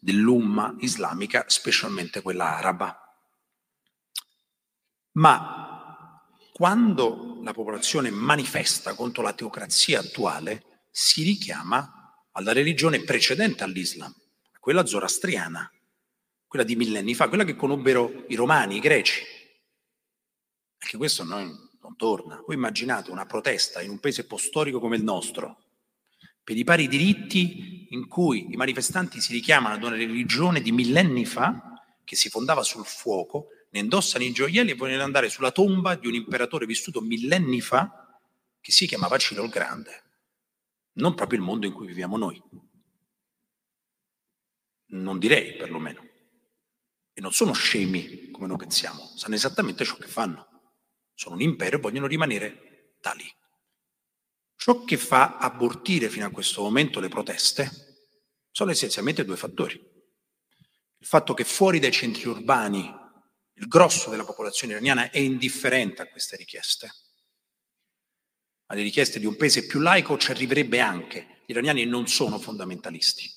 dell'umma 0.00 0.74
islamica, 0.80 1.44
specialmente 1.46 2.20
quella 2.20 2.56
araba. 2.56 2.98
Ma 5.12 5.73
quando 6.56 7.40
la 7.42 7.52
popolazione 7.52 8.10
manifesta 8.10 8.94
contro 8.94 9.24
la 9.24 9.32
teocrazia 9.32 9.98
attuale, 9.98 10.84
si 10.88 11.24
richiama 11.24 12.24
alla 12.30 12.52
religione 12.52 13.02
precedente 13.02 13.64
all'Islam, 13.64 14.14
quella 14.60 14.86
zoroastriana, 14.86 15.68
quella 16.46 16.64
di 16.64 16.76
millenni 16.76 17.16
fa, 17.16 17.26
quella 17.26 17.42
che 17.42 17.56
conobbero 17.56 18.24
i 18.28 18.36
romani, 18.36 18.76
i 18.76 18.78
greci. 18.78 19.20
Anche 20.78 20.96
questo 20.96 21.24
non, 21.24 21.70
non 21.82 21.96
torna. 21.96 22.40
Voi 22.46 22.54
immaginate 22.54 23.10
una 23.10 23.26
protesta 23.26 23.82
in 23.82 23.90
un 23.90 23.98
paese 23.98 24.24
postorico 24.24 24.78
come 24.78 24.94
il 24.94 25.02
nostro, 25.02 25.58
per 26.44 26.56
i 26.56 26.62
pari 26.62 26.86
diritti 26.86 27.88
in 27.90 28.06
cui 28.06 28.52
i 28.52 28.56
manifestanti 28.56 29.20
si 29.20 29.32
richiamano 29.32 29.74
ad 29.74 29.82
una 29.82 29.96
religione 29.96 30.60
di 30.60 30.70
millenni 30.70 31.24
fa 31.24 31.82
che 32.04 32.14
si 32.14 32.28
fondava 32.28 32.62
sul 32.62 32.86
fuoco 32.86 33.48
ne 33.74 33.80
indossano 33.80 34.22
i 34.22 34.30
gioielli 34.30 34.70
e 34.70 34.74
vogliono 34.74 35.02
andare 35.02 35.28
sulla 35.28 35.50
tomba 35.50 35.96
di 35.96 36.06
un 36.06 36.14
imperatore 36.14 36.64
vissuto 36.64 37.00
millenni 37.00 37.60
fa 37.60 38.20
che 38.60 38.70
si 38.70 38.86
chiamava 38.86 39.18
Ciro 39.18 39.42
il 39.42 39.50
Grande. 39.50 40.02
Non 40.92 41.14
proprio 41.14 41.40
il 41.40 41.44
mondo 41.44 41.66
in 41.66 41.72
cui 41.72 41.88
viviamo 41.88 42.16
noi. 42.16 42.40
Non 44.90 45.18
direi 45.18 45.56
perlomeno. 45.56 46.08
E 47.12 47.20
non 47.20 47.32
sono 47.32 47.52
scemi 47.52 48.30
come 48.30 48.46
noi 48.46 48.58
pensiamo, 48.58 49.12
sanno 49.16 49.34
esattamente 49.34 49.84
ciò 49.84 49.96
che 49.96 50.06
fanno. 50.06 50.76
Sono 51.12 51.34
un 51.34 51.40
impero 51.40 51.78
e 51.78 51.80
vogliono 51.80 52.06
rimanere 52.06 52.94
tali. 53.00 53.26
Ciò 54.54 54.84
che 54.84 54.96
fa 54.96 55.36
abortire 55.38 56.08
fino 56.08 56.26
a 56.26 56.30
questo 56.30 56.62
momento 56.62 57.00
le 57.00 57.08
proteste 57.08 57.70
sono 58.52 58.70
essenzialmente 58.70 59.24
due 59.24 59.36
fattori. 59.36 59.74
Il 59.74 61.06
fatto 61.06 61.34
che 61.34 61.42
fuori 61.42 61.80
dai 61.80 61.90
centri 61.90 62.28
urbani 62.28 63.02
il 63.54 63.68
grosso 63.68 64.10
della 64.10 64.24
popolazione 64.24 64.72
iraniana 64.72 65.10
è 65.10 65.18
indifferente 65.18 66.02
a 66.02 66.08
queste 66.08 66.36
richieste. 66.36 66.92
Alle 68.66 68.82
richieste 68.82 69.18
di 69.18 69.26
un 69.26 69.36
paese 69.36 69.66
più 69.66 69.80
laico 69.80 70.18
ci 70.18 70.30
arriverebbe 70.30 70.80
anche. 70.80 71.42
Gli 71.46 71.52
iraniani 71.52 71.84
non 71.84 72.06
sono 72.08 72.38
fondamentalisti, 72.38 73.30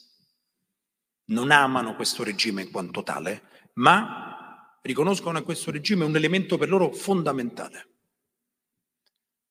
non 1.25 1.51
amano 1.51 1.95
questo 1.95 2.23
regime 2.23 2.61
in 2.61 2.71
quanto 2.71 3.03
tale, 3.03 3.69
ma 3.73 4.79
riconoscono 4.81 5.37
a 5.37 5.43
questo 5.43 5.71
regime 5.71 6.05
un 6.05 6.15
elemento 6.15 6.57
per 6.57 6.69
loro 6.69 6.91
fondamentale. 6.93 7.89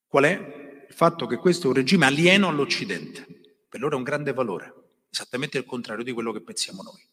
Qual 0.07 0.25
è? 0.25 0.87
Il 0.89 0.95
fatto 0.95 1.27
che 1.27 1.37
questo 1.37 1.67
è 1.67 1.69
un 1.69 1.75
regime 1.75 2.07
alieno 2.07 2.49
all'Occidente. 2.49 3.27
Per 3.69 3.81
loro 3.81 3.97
è 3.97 3.99
un 3.99 4.05
grande 4.05 4.33
valore, 4.33 5.03
esattamente 5.11 5.59
il 5.59 5.67
contrario 5.67 6.03
di 6.03 6.13
quello 6.13 6.33
che 6.33 6.41
pensiamo 6.41 6.83
noi. 6.83 7.11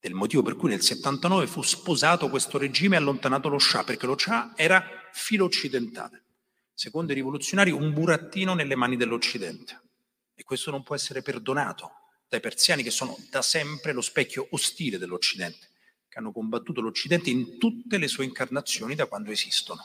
Del 0.00 0.14
motivo 0.14 0.40
per 0.42 0.56
cui 0.56 0.70
nel 0.70 0.80
79 0.80 1.46
fu 1.46 1.60
sposato 1.60 2.30
questo 2.30 2.56
regime 2.56 2.96
e 2.96 2.98
allontanato 2.98 3.50
lo 3.50 3.58
Shah, 3.58 3.84
perché 3.84 4.06
lo 4.06 4.16
Shah 4.16 4.54
era 4.56 4.82
filo 5.12 5.44
occidentale. 5.44 6.24
Secondo 6.72 7.12
i 7.12 7.14
rivoluzionari, 7.14 7.70
un 7.70 7.92
burattino 7.92 8.54
nelle 8.54 8.76
mani 8.76 8.96
dell'Occidente. 8.96 9.78
E 10.34 10.42
questo 10.42 10.70
non 10.70 10.82
può 10.82 10.94
essere 10.94 11.20
perdonato 11.20 11.90
dai 12.26 12.40
persiani 12.40 12.82
che 12.82 12.90
sono 12.90 13.14
da 13.28 13.42
sempre 13.42 13.92
lo 13.92 14.00
specchio 14.00 14.48
ostile 14.52 14.96
dell'Occidente, 14.96 15.68
che 16.08 16.18
hanno 16.18 16.32
combattuto 16.32 16.80
l'Occidente 16.80 17.28
in 17.28 17.58
tutte 17.58 17.98
le 17.98 18.08
sue 18.08 18.24
incarnazioni 18.24 18.94
da 18.94 19.04
quando 19.04 19.30
esistono. 19.30 19.84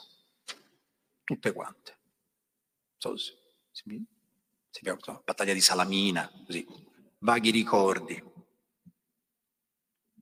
Tutte 1.26 1.52
quante. 1.52 1.98
So, 2.98 3.18
se, 3.18 3.34
se, 3.72 3.84
se 4.70 4.98
battaglia 5.26 5.54
di 5.54 5.60
Salamina, 5.60 6.32
così, 6.46 6.66
vaghi 7.18 7.50
ricordi. 7.50 8.34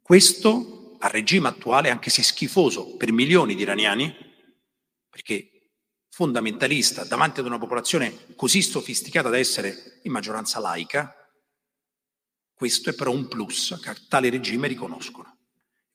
Questo 0.03 0.97
al 0.99 1.11
regime 1.11 1.47
attuale, 1.47 1.89
anche 1.89 2.09
se 2.09 2.23
schifoso 2.23 2.97
per 2.97 3.13
milioni 3.13 3.55
di 3.55 3.61
iraniani, 3.61 4.13
perché 5.09 5.71
fondamentalista 6.09 7.05
davanti 7.05 7.39
ad 7.39 7.45
una 7.45 7.57
popolazione 7.57 8.35
così 8.35 8.61
sofisticata 8.61 9.29
da 9.29 9.37
essere 9.37 10.01
in 10.03 10.11
maggioranza 10.11 10.59
laica, 10.59 11.15
questo 12.53 12.89
è 12.89 12.93
però 12.93 13.11
un 13.11 13.29
plus 13.29 13.79
che 13.81 13.95
tale 14.09 14.29
regime 14.29 14.67
riconoscono. 14.67 15.37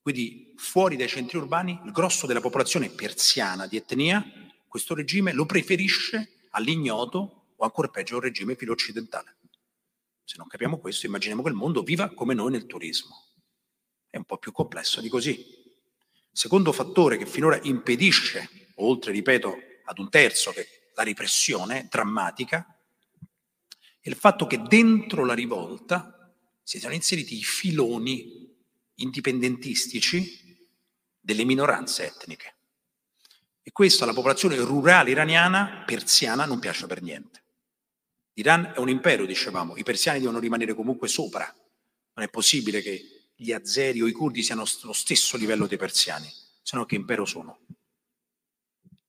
Quindi 0.01 0.55
fuori 0.57 0.97
dai 0.97 1.07
centri 1.07 1.37
urbani 1.37 1.79
il 1.85 1.93
grosso 1.93 2.27
della 2.27 2.41
popolazione 2.41 2.89
persiana 2.89 3.67
di 3.67 3.77
etnia, 3.77 4.25
questo 4.67 4.95
regime 4.95 5.35
lo 5.35 5.45
preferisce 5.45 6.47
all'ignoto 6.53 7.53
o 7.57 7.63
ancora 7.63 7.89
peggio 7.89 8.17
al 8.17 8.23
regime 8.23 8.55
filo-occidentale. 8.55 9.37
Se 10.25 10.37
non 10.39 10.47
capiamo 10.47 10.79
questo, 10.79 11.05
immaginiamo 11.05 11.43
che 11.43 11.51
il 11.51 11.55
mondo 11.55 11.83
viva 11.83 12.09
come 12.09 12.33
noi 12.33 12.53
nel 12.53 12.65
turismo. 12.65 13.28
È 14.11 14.17
un 14.17 14.25
po' 14.25 14.39
più 14.39 14.53
complesso 14.53 15.01
di 15.01 15.09
così. 15.09 15.45
Secondo 16.31 16.73
fattore 16.73 17.17
che 17.17 17.27
finora 17.27 17.59
impedisce, 17.63 18.71
oltre, 18.77 19.13
ripeto, 19.13 19.57
ad 19.85 19.99
un 19.99 20.09
terzo, 20.09 20.53
che 20.53 20.91
la 20.95 21.03
repressione 21.03 21.89
drammatica, 21.91 22.79
è 24.01 24.09
il 24.09 24.17
fatto 24.17 24.47
che 24.47 24.63
dentro 24.63 25.25
la 25.25 25.35
rivolta 25.35 26.33
si 26.63 26.79
sono 26.79 26.95
inseriti 26.95 27.37
i 27.37 27.43
filoni 27.43 28.55
indipendentistici 28.97 30.67
delle 31.21 31.45
minoranze 31.45 32.07
etniche. 32.07 32.57
E 33.63 33.73
questo 33.73 34.05
alla 34.05 34.15
popolazione 34.15 34.57
rurale 34.57 35.11
iraniana, 35.11 35.83
persiana, 35.85 36.47
non 36.47 36.59
piace 36.59 36.87
per 36.87 37.03
niente. 37.03 37.43
L'Iran 38.33 38.73
è 38.75 38.79
un 38.79 38.89
impero, 38.89 39.27
dicevamo, 39.27 39.77
i 39.77 39.83
persiani 39.83 40.21
devono 40.21 40.39
rimanere 40.39 40.75
comunque 40.75 41.09
sopra. 41.09 41.45
Non 42.15 42.25
è 42.25 42.31
possibile 42.31 42.81
che 42.81 43.18
gli 43.41 43.53
azeri 43.53 44.03
o 44.03 44.09
i 44.09 44.13
curdi 44.13 44.43
siano 44.43 44.65
allo 44.83 44.93
stesso 44.93 45.37
livello 45.37 45.69
dei 45.69 45.79
persiani, 45.79 46.29
se 46.61 46.77
no 46.77 46.85
che 46.85 46.97
impero 46.97 47.25
sono. 47.25 47.61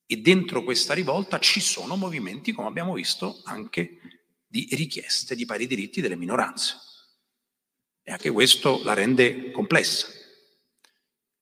E 0.06 0.18
dentro 0.18 0.64
questa 0.64 0.94
rivolta 0.94 1.40
ci 1.40 1.60
sono 1.60 1.96
movimenti, 1.96 2.52
come 2.52 2.68
abbiamo 2.68 2.94
visto, 2.94 3.42
anche 3.46 4.22
di 4.46 4.68
richieste 4.72 5.36
di 5.36 5.46
pari 5.46 5.66
diritti 5.66 6.00
delle 6.00 6.16
minoranze. 6.16 6.76
E 8.04 8.12
anche 8.12 8.30
questo 8.30 8.84
la 8.84 8.94
rende 8.94 9.50
complessa. 9.50 10.08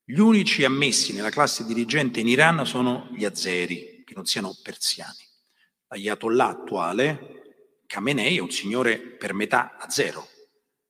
Gli 0.04 0.20
unici 0.20 0.64
ammessi 0.64 1.12
nella 1.12 1.30
classe 1.30 1.66
dirigente 1.66 2.22
in 2.22 2.30
Iran 2.30 2.66
sono 2.66 3.10
gli 3.12 3.26
azeri, 3.26 4.04
che 4.06 4.14
non 4.14 4.26
siano 4.26 4.56
persiani. 4.64 5.26
L'ayatollah 5.88 6.48
attuale, 6.48 7.82
Khamenei, 7.86 8.38
è 8.38 8.42
un 8.42 8.52
signore 8.52 8.98
per 8.98 9.34
metà 9.34 9.76
a 9.78 9.90
zero. 9.90 10.36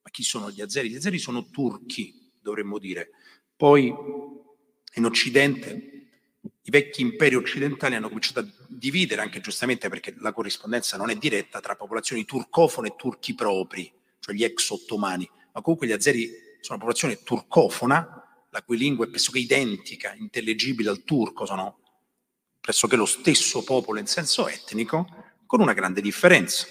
Ma 0.07 0.13
chi 0.13 0.23
sono 0.23 0.49
gli 0.49 0.61
azeri? 0.61 0.89
Gli 0.89 0.95
azeri 0.95 1.19
sono 1.19 1.49
turchi, 1.49 2.31
dovremmo 2.39 2.79
dire. 2.79 3.09
Poi 3.57 3.93
in 4.93 5.03
Occidente 5.03 5.91
i 6.61 6.69
vecchi 6.69 7.01
imperi 7.01 7.35
occidentali 7.35 7.95
hanno 7.95 8.07
cominciato 8.07 8.39
a 8.39 8.47
dividere, 8.69 9.19
anche 9.19 9.41
giustamente 9.41 9.89
perché 9.89 10.15
la 10.19 10.31
corrispondenza 10.31 10.95
non 10.95 11.09
è 11.09 11.17
diretta, 11.17 11.59
tra 11.59 11.75
popolazioni 11.75 12.23
turcofone 12.23 12.87
e 12.87 12.95
turchi 12.95 13.35
propri, 13.35 13.91
cioè 14.21 14.33
gli 14.33 14.45
ex 14.45 14.69
ottomani. 14.69 15.29
Ma 15.51 15.61
comunque 15.61 15.87
gli 15.87 15.91
azeri 15.91 16.27
sono 16.61 16.77
una 16.77 16.85
popolazione 16.85 17.21
turcofona, 17.21 18.47
la 18.49 18.63
cui 18.63 18.77
lingua 18.77 19.03
è 19.03 19.09
pressoché 19.09 19.39
identica, 19.39 20.13
intellegibile 20.13 20.89
al 20.89 21.03
turco, 21.03 21.45
sono 21.45 21.79
pressoché 22.61 22.95
lo 22.95 23.05
stesso 23.05 23.61
popolo 23.61 23.99
in 23.99 24.07
senso 24.07 24.47
etnico, 24.47 25.35
con 25.45 25.59
una 25.59 25.73
grande 25.73 25.99
differenza, 25.99 26.65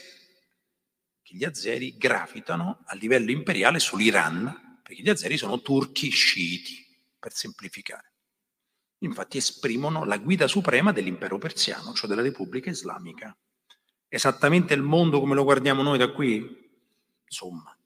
che 1.26 1.34
gli 1.34 1.42
azeri 1.42 1.96
gravitano 1.96 2.84
a 2.86 2.94
livello 2.94 3.32
imperiale 3.32 3.80
sull'Iran, 3.80 4.78
perché 4.84 5.02
gli 5.02 5.10
azeri 5.10 5.36
sono 5.36 5.60
turchi 5.60 6.08
sciiti, 6.08 6.86
per 7.18 7.32
semplificare 7.32 8.12
infatti 8.98 9.36
esprimono 9.36 10.04
la 10.04 10.16
guida 10.18 10.46
suprema 10.46 10.92
dell'impero 10.92 11.38
persiano, 11.38 11.92
cioè 11.92 12.08
della 12.08 12.22
Repubblica 12.22 12.70
Islamica. 12.70 13.36
Esattamente 14.08 14.72
il 14.74 14.82
mondo 14.82 15.20
come 15.20 15.34
lo 15.34 15.44
guardiamo 15.44 15.82
noi 15.82 15.98
da 15.98 16.12
qui? 16.12 16.64
Insomma, 17.24 17.76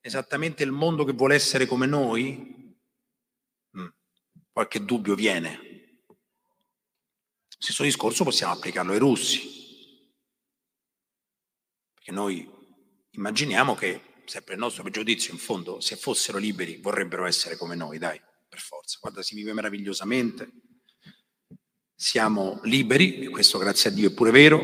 esattamente 0.00 0.62
il 0.62 0.70
mondo 0.70 1.04
che 1.04 1.12
vuole 1.12 1.34
essere 1.34 1.66
come 1.66 1.86
noi? 1.86 2.76
Mm, 3.76 3.86
qualche 4.52 4.84
dubbio 4.84 5.14
viene. 5.14 5.72
Stesso 7.48 7.82
discorso 7.82 8.24
possiamo 8.24 8.52
applicarlo 8.52 8.92
ai 8.92 8.98
russi. 8.98 9.62
Perché 11.94 12.12
noi 12.12 12.53
immaginiamo 13.16 13.74
che, 13.74 14.00
sempre 14.24 14.54
il 14.54 14.60
nostro 14.60 14.82
pregiudizio, 14.82 15.32
in 15.32 15.38
fondo, 15.38 15.80
se 15.80 15.96
fossero 15.96 16.38
liberi 16.38 16.76
vorrebbero 16.76 17.26
essere 17.26 17.56
come 17.56 17.74
noi, 17.74 17.98
dai 17.98 18.20
per 18.48 18.60
forza. 18.60 18.98
Guarda, 19.00 19.22
si 19.22 19.34
vive 19.34 19.52
meravigliosamente, 19.52 20.50
siamo 21.94 22.60
liberi, 22.64 23.20
e 23.20 23.28
questo 23.28 23.58
grazie 23.58 23.90
a 23.90 23.92
Dio 23.92 24.10
è 24.10 24.14
pure 24.14 24.30
vero, 24.30 24.62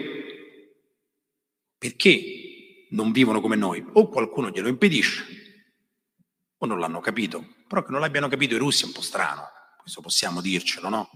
perché 1.79 2.87
non 2.91 3.13
vivono 3.13 3.41
come 3.41 3.57
noi? 3.57 3.85
O 3.95 4.09
qualcuno 4.09 4.51
glielo 4.51 4.69
impedisce, 4.69 5.25
o 6.59 6.67
non 6.67 6.79
l'hanno 6.79 7.01
capito. 7.01 7.55
Però 7.67 7.85
che 7.85 7.93
non 7.93 8.01
l'abbiano 8.01 8.29
capito 8.29 8.55
i 8.55 8.59
russi 8.59 8.83
è 8.83 8.87
un 8.87 8.93
po' 8.93 9.01
strano, 9.01 9.49
questo 9.79 10.01
possiamo 10.01 10.41
dircelo, 10.41 10.89
no? 10.89 11.09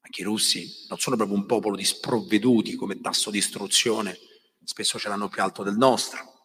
Anche 0.00 0.20
i 0.22 0.24
russi 0.24 0.86
non 0.88 0.98
sono 0.98 1.16
proprio 1.16 1.36
un 1.36 1.46
popolo 1.46 1.76
di 1.76 1.84
sprovveduti 1.84 2.74
come 2.74 3.00
tasso 3.00 3.30
di 3.30 3.38
istruzione, 3.38 4.18
spesso 4.64 4.98
ce 4.98 5.08
l'hanno 5.08 5.28
più 5.28 5.42
alto 5.42 5.62
del 5.62 5.76
nostro, 5.76 6.37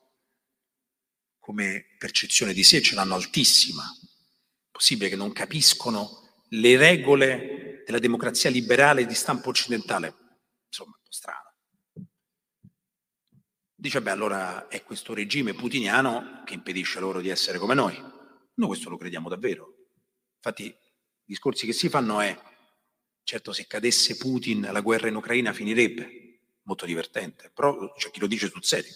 come 1.44 1.88
percezione 1.98 2.54
di 2.54 2.64
sé 2.64 2.82
ce 2.82 2.96
l'hanno 2.96 3.16
altissima, 3.16 3.84
possibile 4.72 5.10
che 5.10 5.18
non 5.18 5.34
capiscono 5.34 6.46
le 6.52 6.78
regole 6.78 7.84
della 7.86 8.00
democrazia 8.00 8.50
liberale 8.50 9.06
di 9.06 9.14
stampo 9.14 9.50
occidentale? 9.50 10.16
Insomma, 10.68 10.96
un 10.96 11.02
po' 11.04 11.12
strano. 11.12 11.54
Dice, 13.76 14.02
beh, 14.02 14.12
allora 14.12 14.70
è 14.70 14.84
questo 14.84 15.14
regime 15.14 15.54
putiniano 15.54 16.44
che 16.46 16.54
impedisce 16.54 17.02
loro 17.02 17.20
di 17.20 17.28
essere 17.28 17.58
come 17.58 17.74
noi. 17.74 17.94
Noi 17.98 18.68
questo 18.68 18.90
lo 18.90 18.96
crediamo 18.96 19.28
davvero. 19.28 19.90
Infatti, 20.38 20.64
i 20.68 20.78
discorsi 21.26 21.66
che 21.66 21.74
si 21.74 21.90
fanno 21.90 22.22
è, 22.22 22.42
certo, 23.22 23.52
se 23.52 23.68
cadesse 23.68 24.16
Putin 24.16 24.70
la 24.72 24.80
guerra 24.80 25.10
in 25.10 25.16
Ucraina 25.16 25.52
finirebbe. 25.52 26.22
Molto 26.62 26.86
divertente, 26.86 27.52
però 27.54 27.92
c'è 27.96 28.12
chi 28.12 28.22
lo 28.22 28.28
dice 28.28 28.48
sul 28.48 28.64
serio. 28.64 28.94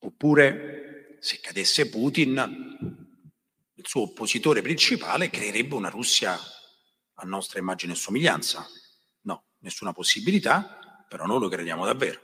Oppure, 0.00 1.16
se 1.20 1.40
cadesse 1.40 1.88
Putin, 1.88 3.08
il 3.74 3.86
suo 3.86 4.02
oppositore 4.02 4.62
principale, 4.62 5.30
creerebbe 5.30 5.74
una 5.74 5.90
Russia 5.90 6.38
a 7.14 7.24
nostra 7.26 7.58
immagine 7.58 7.92
e 7.92 7.96
somiglianza. 7.96 8.66
No, 9.22 9.44
nessuna 9.58 9.92
possibilità, 9.92 11.04
però 11.08 11.26
noi 11.26 11.40
lo 11.40 11.48
crediamo 11.48 11.84
davvero. 11.84 12.20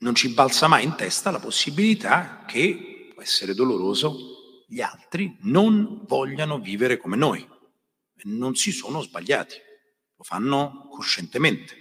Non 0.00 0.14
ci 0.14 0.32
balza 0.32 0.68
mai 0.68 0.84
in 0.84 0.94
testa 0.94 1.30
la 1.30 1.40
possibilità 1.40 2.44
che, 2.46 3.10
può 3.12 3.22
essere 3.22 3.52
doloroso, 3.54 4.64
gli 4.66 4.80
altri 4.80 5.36
non 5.40 6.04
vogliano 6.06 6.58
vivere 6.60 6.96
come 6.98 7.16
noi. 7.16 7.46
Non 8.24 8.54
si 8.54 8.72
sono 8.72 9.02
sbagliati, 9.02 9.56
lo 10.16 10.24
fanno 10.24 10.88
coscientemente. 10.90 11.77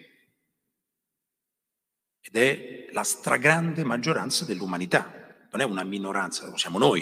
Ed 2.27 2.35
è 2.35 2.87
la 2.91 3.03
stragrande 3.03 3.83
maggioranza 3.83 4.43
dell'umanità 4.43 5.17
non 5.51 5.61
è 5.61 5.63
una 5.63 5.83
minoranza, 5.83 6.47
lo 6.47 6.57
siamo 6.57 6.77
noi. 6.77 7.01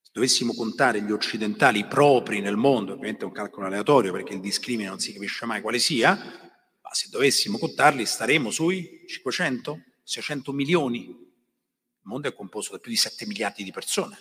Se 0.00 0.10
dovessimo 0.12 0.54
contare 0.54 1.02
gli 1.02 1.10
occidentali 1.10 1.86
propri 1.86 2.40
nel 2.40 2.56
mondo, 2.56 2.92
ovviamente 2.92 3.24
è 3.24 3.26
un 3.26 3.32
calcolo 3.32 3.66
aleatorio 3.66 4.12
perché 4.12 4.34
il 4.34 4.40
discrimine 4.40 4.88
non 4.88 5.00
si 5.00 5.12
capisce 5.12 5.44
mai 5.44 5.60
quale 5.60 5.78
sia, 5.78 6.14
ma 6.14 6.94
se 6.94 7.08
dovessimo 7.10 7.58
contarli 7.58 8.06
staremo 8.06 8.50
sui 8.50 9.04
500, 9.06 9.82
600 10.02 10.52
milioni. 10.52 11.04
Il 11.08 12.14
mondo 12.14 12.28
è 12.28 12.34
composto 12.34 12.72
da 12.72 12.78
più 12.78 12.90
di 12.90 12.96
7 12.96 13.26
miliardi 13.26 13.64
di 13.64 13.70
persone, 13.70 14.16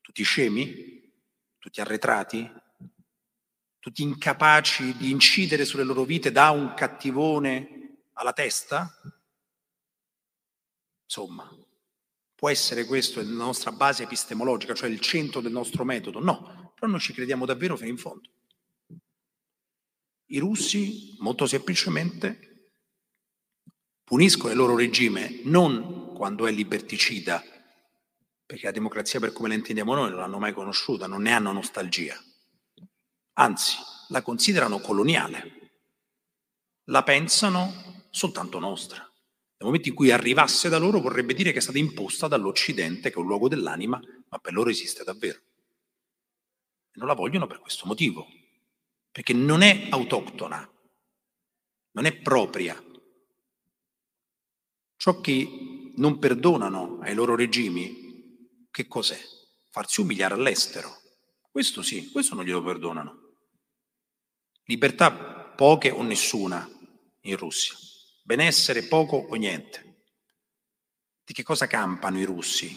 tutti 0.00 0.22
scemi, 0.22 1.02
tutti 1.58 1.80
arretrati, 1.80 2.48
tutti 3.80 4.02
incapaci 4.02 4.96
di 4.96 5.10
incidere 5.10 5.64
sulle 5.64 5.82
loro 5.82 6.04
vite 6.04 6.30
da 6.30 6.50
un 6.50 6.74
cattivone 6.74 7.75
alla 8.16 8.32
testa? 8.32 8.92
Insomma, 11.04 11.48
può 12.34 12.50
essere 12.50 12.84
questo 12.84 13.22
la 13.22 13.28
nostra 13.28 13.72
base 13.72 14.02
epistemologica, 14.02 14.74
cioè 14.74 14.90
il 14.90 15.00
centro 15.00 15.40
del 15.40 15.52
nostro 15.52 15.84
metodo? 15.84 16.20
No, 16.20 16.72
però 16.74 16.90
noi 16.90 17.00
ci 17.00 17.12
crediamo 17.12 17.46
davvero 17.46 17.76
fino 17.76 17.90
in 17.90 17.98
fondo. 17.98 18.28
I 20.26 20.38
russi, 20.38 21.16
molto 21.20 21.46
semplicemente, 21.46 22.72
puniscono 24.02 24.52
il 24.52 24.58
loro 24.58 24.76
regime 24.76 25.40
non 25.44 26.12
quando 26.14 26.46
è 26.46 26.50
liberticida, 26.50 27.42
perché 28.44 28.66
la 28.66 28.72
democrazia 28.72 29.20
per 29.20 29.32
come 29.32 29.48
la 29.48 29.54
intendiamo 29.54 29.94
noi 29.94 30.10
non 30.10 30.18
l'hanno 30.20 30.38
mai 30.38 30.52
conosciuta, 30.52 31.06
non 31.06 31.22
ne 31.22 31.32
hanno 31.32 31.52
nostalgia 31.52 32.20
anzi 33.38 33.76
la 34.08 34.22
considerano 34.22 34.78
coloniale, 34.78 35.80
la 36.84 37.02
pensano 37.02 37.85
soltanto 38.16 38.58
nostra. 38.58 38.96
Nel 38.98 39.68
momento 39.68 39.90
in 39.90 39.94
cui 39.94 40.10
arrivasse 40.10 40.70
da 40.70 40.78
loro 40.78 41.00
vorrebbe 41.00 41.34
dire 41.34 41.52
che 41.52 41.58
è 41.58 41.60
stata 41.60 41.76
imposta 41.76 42.26
dall'Occidente, 42.26 43.10
che 43.10 43.16
è 43.16 43.18
un 43.18 43.26
luogo 43.26 43.46
dell'anima, 43.46 44.00
ma 44.28 44.38
per 44.38 44.54
loro 44.54 44.70
esiste 44.70 45.04
davvero. 45.04 45.38
E 45.38 46.94
non 46.94 47.08
la 47.08 47.14
vogliono 47.14 47.46
per 47.46 47.58
questo 47.58 47.84
motivo, 47.84 48.26
perché 49.12 49.34
non 49.34 49.60
è 49.60 49.88
autoctona, 49.90 50.66
non 51.92 52.04
è 52.06 52.16
propria. 52.16 52.82
Ciò 54.96 55.20
che 55.20 55.92
non 55.94 56.18
perdonano 56.18 57.00
ai 57.00 57.14
loro 57.14 57.34
regimi, 57.34 58.64
che 58.70 58.86
cos'è? 58.86 59.20
Farsi 59.70 60.00
umiliare 60.00 60.32
all'estero. 60.32 61.02
Questo 61.50 61.82
sì, 61.82 62.10
questo 62.10 62.34
non 62.34 62.44
glielo 62.44 62.62
perdonano. 62.62 63.34
Libertà 64.64 65.10
poche 65.54 65.90
o 65.90 66.02
nessuna 66.02 66.66
in 67.20 67.36
Russia. 67.36 67.76
Benessere 68.26 68.82
poco 68.82 69.18
o 69.18 69.36
niente. 69.36 69.98
Di 71.24 71.32
che 71.32 71.44
cosa 71.44 71.68
campano 71.68 72.18
i 72.18 72.24
russi? 72.24 72.76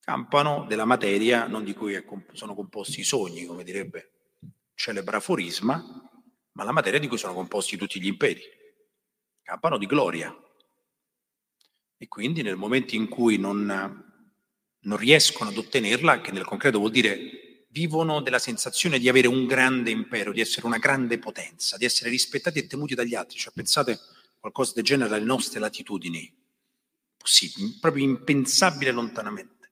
Campano 0.00 0.64
della 0.66 0.86
materia 0.86 1.46
non 1.46 1.64
di 1.64 1.74
cui 1.74 2.02
sono 2.32 2.54
composti 2.54 3.00
i 3.00 3.04
sogni, 3.04 3.44
come 3.44 3.62
direbbe 3.62 4.38
celebre 4.72 5.18
aforisma, 5.18 5.84
ma 6.52 6.64
la 6.64 6.72
materia 6.72 6.98
di 6.98 7.08
cui 7.08 7.18
sono 7.18 7.34
composti 7.34 7.76
tutti 7.76 8.00
gli 8.00 8.06
imperi. 8.06 8.40
Campano 9.42 9.76
di 9.76 9.84
gloria. 9.84 10.34
E 11.98 12.08
quindi 12.08 12.40
nel 12.40 12.56
momento 12.56 12.94
in 12.94 13.10
cui 13.10 13.36
non, 13.36 13.66
non 14.78 14.96
riescono 14.96 15.50
ad 15.50 15.58
ottenerla, 15.58 16.22
che 16.22 16.32
nel 16.32 16.46
concreto 16.46 16.78
vuol 16.78 16.90
dire 16.90 17.66
vivono 17.68 18.22
della 18.22 18.38
sensazione 18.38 18.98
di 18.98 19.10
avere 19.10 19.28
un 19.28 19.44
grande 19.44 19.90
impero, 19.90 20.32
di 20.32 20.40
essere 20.40 20.64
una 20.64 20.78
grande 20.78 21.18
potenza, 21.18 21.76
di 21.76 21.84
essere 21.84 22.08
rispettati 22.08 22.60
e 22.60 22.66
temuti 22.66 22.94
dagli 22.94 23.14
altri. 23.14 23.38
Cioè, 23.38 23.52
pensate 23.52 23.98
qualcosa 24.42 24.72
del 24.74 24.82
genere 24.82 25.14
alle 25.14 25.24
nostre 25.24 25.60
latitudini. 25.60 26.34
Possibile, 27.16 27.76
proprio 27.80 28.02
impensabile 28.02 28.90
lontanamente. 28.90 29.70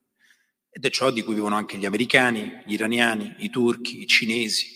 Ed 0.70 0.84
è 0.84 0.90
ciò 0.90 1.10
di 1.10 1.24
cui 1.24 1.34
vivono 1.34 1.56
anche 1.56 1.76
gli 1.76 1.86
americani, 1.86 2.62
gli 2.64 2.74
iraniani, 2.74 3.34
i 3.38 3.50
turchi, 3.50 4.00
i 4.00 4.06
cinesi. 4.06 4.68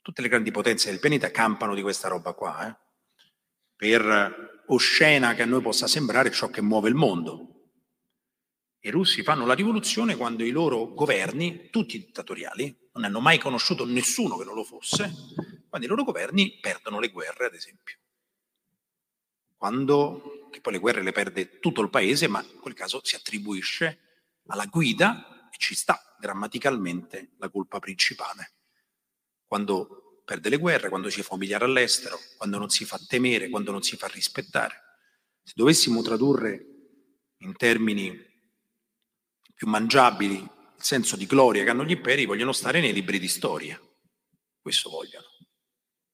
Tutte 0.00 0.22
le 0.22 0.28
grandi 0.28 0.50
potenze 0.50 0.88
del 0.88 0.98
pianeta 0.98 1.30
campano 1.30 1.74
di 1.74 1.82
questa 1.82 2.08
roba 2.08 2.32
qua, 2.32 2.70
eh? 2.70 2.76
per 3.76 4.64
oscena 4.68 5.34
che 5.34 5.42
a 5.42 5.46
noi 5.46 5.60
possa 5.60 5.86
sembrare 5.86 6.30
ciò 6.30 6.48
che 6.48 6.62
muove 6.62 6.88
il 6.88 6.94
mondo. 6.94 7.72
I 8.80 8.88
russi 8.88 9.22
fanno 9.22 9.44
la 9.44 9.52
rivoluzione 9.52 10.16
quando 10.16 10.42
i 10.42 10.50
loro 10.50 10.94
governi, 10.94 11.68
tutti 11.68 11.98
dittatoriali, 11.98 12.88
non 12.94 13.04
hanno 13.04 13.20
mai 13.20 13.38
conosciuto 13.38 13.84
nessuno 13.84 14.38
che 14.38 14.44
non 14.44 14.54
lo 14.54 14.64
fosse, 14.64 15.12
quando 15.68 15.86
i 15.86 15.90
loro 15.90 16.02
governi 16.02 16.58
perdono 16.62 16.98
le 16.98 17.10
guerre, 17.10 17.44
ad 17.44 17.54
esempio. 17.54 17.98
Quando, 19.56 20.48
che 20.50 20.60
poi 20.60 20.74
le 20.74 20.78
guerre 20.78 21.02
le 21.02 21.12
perde 21.12 21.58
tutto 21.58 21.80
il 21.80 21.90
paese, 21.90 22.28
ma 22.28 22.42
in 22.42 22.60
quel 22.60 22.74
caso 22.74 23.00
si 23.02 23.16
attribuisce 23.16 24.00
alla 24.46 24.66
guida 24.66 25.48
e 25.50 25.56
ci 25.58 25.74
sta 25.74 26.00
grammaticalmente 26.18 27.34
la 27.38 27.50
colpa 27.50 27.78
principale. 27.78 28.52
Quando 29.44 30.22
perde 30.24 30.48
le 30.48 30.58
guerre, 30.58 30.88
quando 30.88 31.08
si 31.08 31.22
fa 31.22 31.34
umiliare 31.34 31.64
all'estero, 31.64 32.18
quando 32.36 32.58
non 32.58 32.68
si 32.68 32.84
fa 32.84 32.98
temere, 33.06 33.48
quando 33.48 33.70
non 33.70 33.82
si 33.82 33.96
fa 33.96 34.08
rispettare. 34.08 34.82
Se 35.42 35.52
dovessimo 35.54 36.02
tradurre 36.02 36.66
in 37.38 37.54
termini 37.56 38.24
più 39.54 39.68
mangiabili, 39.68 40.34
il 40.34 40.82
senso 40.82 41.16
di 41.16 41.26
gloria 41.26 41.64
che 41.64 41.70
hanno 41.70 41.84
gli 41.84 41.92
imperi, 41.92 42.26
vogliono 42.26 42.52
stare 42.52 42.80
nei 42.80 42.92
libri 42.92 43.18
di 43.18 43.28
storia. 43.28 43.80
Questo 44.60 44.90
vogliono. 44.90 45.26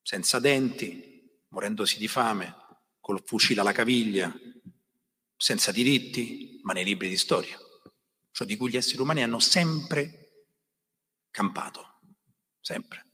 Senza 0.03 0.39
denti, 0.39 1.41
morendosi 1.49 1.99
di 1.99 2.07
fame, 2.07 2.55
col 3.03 3.23
fucile 3.23 3.61
alla 3.61 3.73
caviglia, 3.73 4.35
senza 5.37 5.71
diritti, 5.73 6.59
ma 6.63 6.73
nei 6.73 6.85
libri 6.85 7.11
di 7.11 7.19
storia. 7.19 7.59
Ciò 8.31 8.47
di 8.47 8.57
cui 8.57 8.71
gli 8.71 8.79
esseri 8.79 9.03
umani 9.03 9.23
hanno 9.23 9.41
sempre 9.41 10.47
campato. 11.31 11.99
Sempre. 12.61 13.05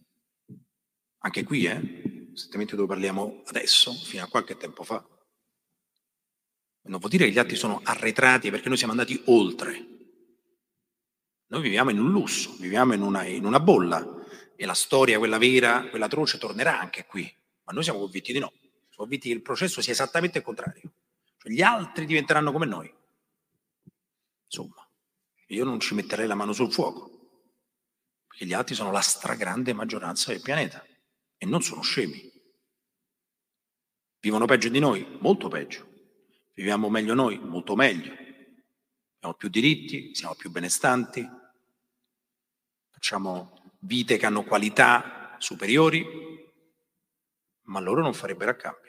Anche 1.19 1.43
qui, 1.43 1.65
eh? 1.65 2.31
Esattamente 2.33 2.77
dove 2.77 2.87
parliamo 2.87 3.43
adesso, 3.47 3.93
fino 3.93 4.23
a 4.23 4.29
qualche 4.29 4.57
tempo 4.57 4.85
fa. 4.85 5.05
Non 6.83 7.01
vuol 7.01 7.11
dire 7.11 7.25
che 7.25 7.33
gli 7.33 7.39
altri 7.39 7.57
sono 7.57 7.81
arretrati 7.83 8.51
perché 8.51 8.69
noi 8.69 8.79
siamo 8.79 8.93
andati 8.93 9.21
oltre 9.25 9.97
noi 11.51 11.63
viviamo 11.63 11.89
in 11.91 11.99
un 11.99 12.11
lusso, 12.11 12.55
viviamo 12.59 12.93
in 12.93 13.01
una, 13.01 13.25
in 13.25 13.47
una 13.47 13.59
bolla 13.59 14.07
e 14.55 14.67
la 14.67 14.75
storia, 14.75 15.17
quella 15.17 15.39
vera, 15.39 15.89
quella 15.89 16.05
atroce, 16.05 16.37
tornerà 16.37 16.79
anche 16.79 17.07
qui. 17.07 17.23
Ma 17.65 17.73
noi 17.73 17.83
siamo 17.83 18.01
convinti 18.01 18.35
di 18.35 18.39
no. 18.39 18.53
Siamo 18.99 19.13
convinti 19.13 19.29
che 19.29 19.35
il 19.35 19.43
processo 19.43 19.81
sia 19.81 19.93
esattamente 19.93 20.39
il 20.39 20.45
contrario. 20.45 20.93
Cioè 21.39 21.53
gli 21.53 21.63
altri 21.63 22.05
diventeranno 22.05 22.51
come 22.51 22.67
noi. 22.67 22.93
Insomma, 24.45 24.89
io 25.47 25.65
non 25.65 25.79
ci 25.79 25.95
metterei 25.95 26.27
la 26.27 26.35
mano 26.35 26.53
sul 26.53 26.73
fuoco, 26.73 27.45
perché 28.27 28.45
gli 28.45 28.53
altri 28.53 28.75
sono 28.75 28.91
la 28.91 29.01
stragrande 29.01 29.73
maggioranza 29.73 30.33
del 30.33 30.43
pianeta 30.43 30.85
e 31.37 31.47
non 31.47 31.63
sono 31.63 31.81
scemi. 31.81 32.29
Vivono 34.19 34.47
peggio 34.47 34.69
di 34.69 34.81
noi, 34.81 35.07
molto 35.21 35.47
peggio. 35.47 35.87
Viviamo 36.55 36.91
meglio 36.91 37.15
noi, 37.15 37.39
molto 37.39 37.77
meglio. 37.77 38.11
Abbiamo 38.11 39.37
più 39.37 39.49
diritti, 39.49 40.13
siamo 40.13 40.35
più 40.35 40.51
benestanti, 40.51 41.25
facciamo 42.91 43.77
vite 43.81 44.17
che 44.17 44.27
hanno 44.27 44.43
qualità 44.43 45.37
superiori, 45.39 46.05
ma 47.67 47.79
loro 47.79 48.03
non 48.03 48.13
farebbero 48.13 48.51
a 48.51 48.57
cambio. 48.57 48.88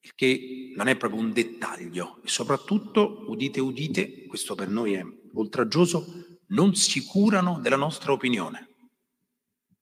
Che 0.00 0.72
non 0.74 0.88
è 0.88 0.96
proprio 0.96 1.20
un 1.20 1.32
dettaglio 1.32 2.22
e 2.22 2.28
soprattutto, 2.28 3.24
udite 3.28 3.60
udite, 3.60 4.26
questo 4.26 4.54
per 4.54 4.68
noi 4.68 4.94
è 4.94 5.04
oltraggioso, 5.34 6.38
non 6.48 6.74
si 6.74 7.04
curano 7.04 7.60
della 7.60 7.76
nostra 7.76 8.12
opinione. 8.12 8.68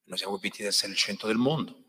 Noi 0.04 0.16
siamo 0.16 0.32
convinti 0.32 0.62
di 0.62 0.68
essere 0.68 0.92
il 0.92 0.98
centro 0.98 1.28
del 1.28 1.36
mondo. 1.36 1.84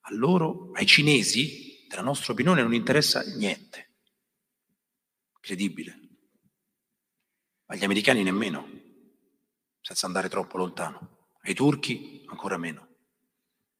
A 0.00 0.14
loro, 0.14 0.70
ai 0.72 0.86
cinesi, 0.86 1.84
della 1.88 2.02
nostra 2.02 2.32
opinione 2.32 2.62
non 2.62 2.74
interessa 2.74 3.22
niente. 3.36 3.94
Credibile. 5.40 5.98
Agli 7.66 7.84
americani 7.84 8.22
nemmeno 8.22 8.78
senza 9.80 10.06
andare 10.06 10.28
troppo 10.28 10.58
lontano. 10.58 11.28
Ai 11.42 11.54
turchi 11.54 12.22
ancora 12.26 12.58
meno. 12.58 12.96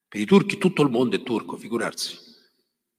Per 0.09 0.21
i 0.21 0.25
turchi 0.25 0.57
tutto 0.57 0.83
il 0.83 0.91
mondo 0.91 1.17
è 1.17 1.23
turco, 1.23 1.57
figurarsi. 1.57 2.28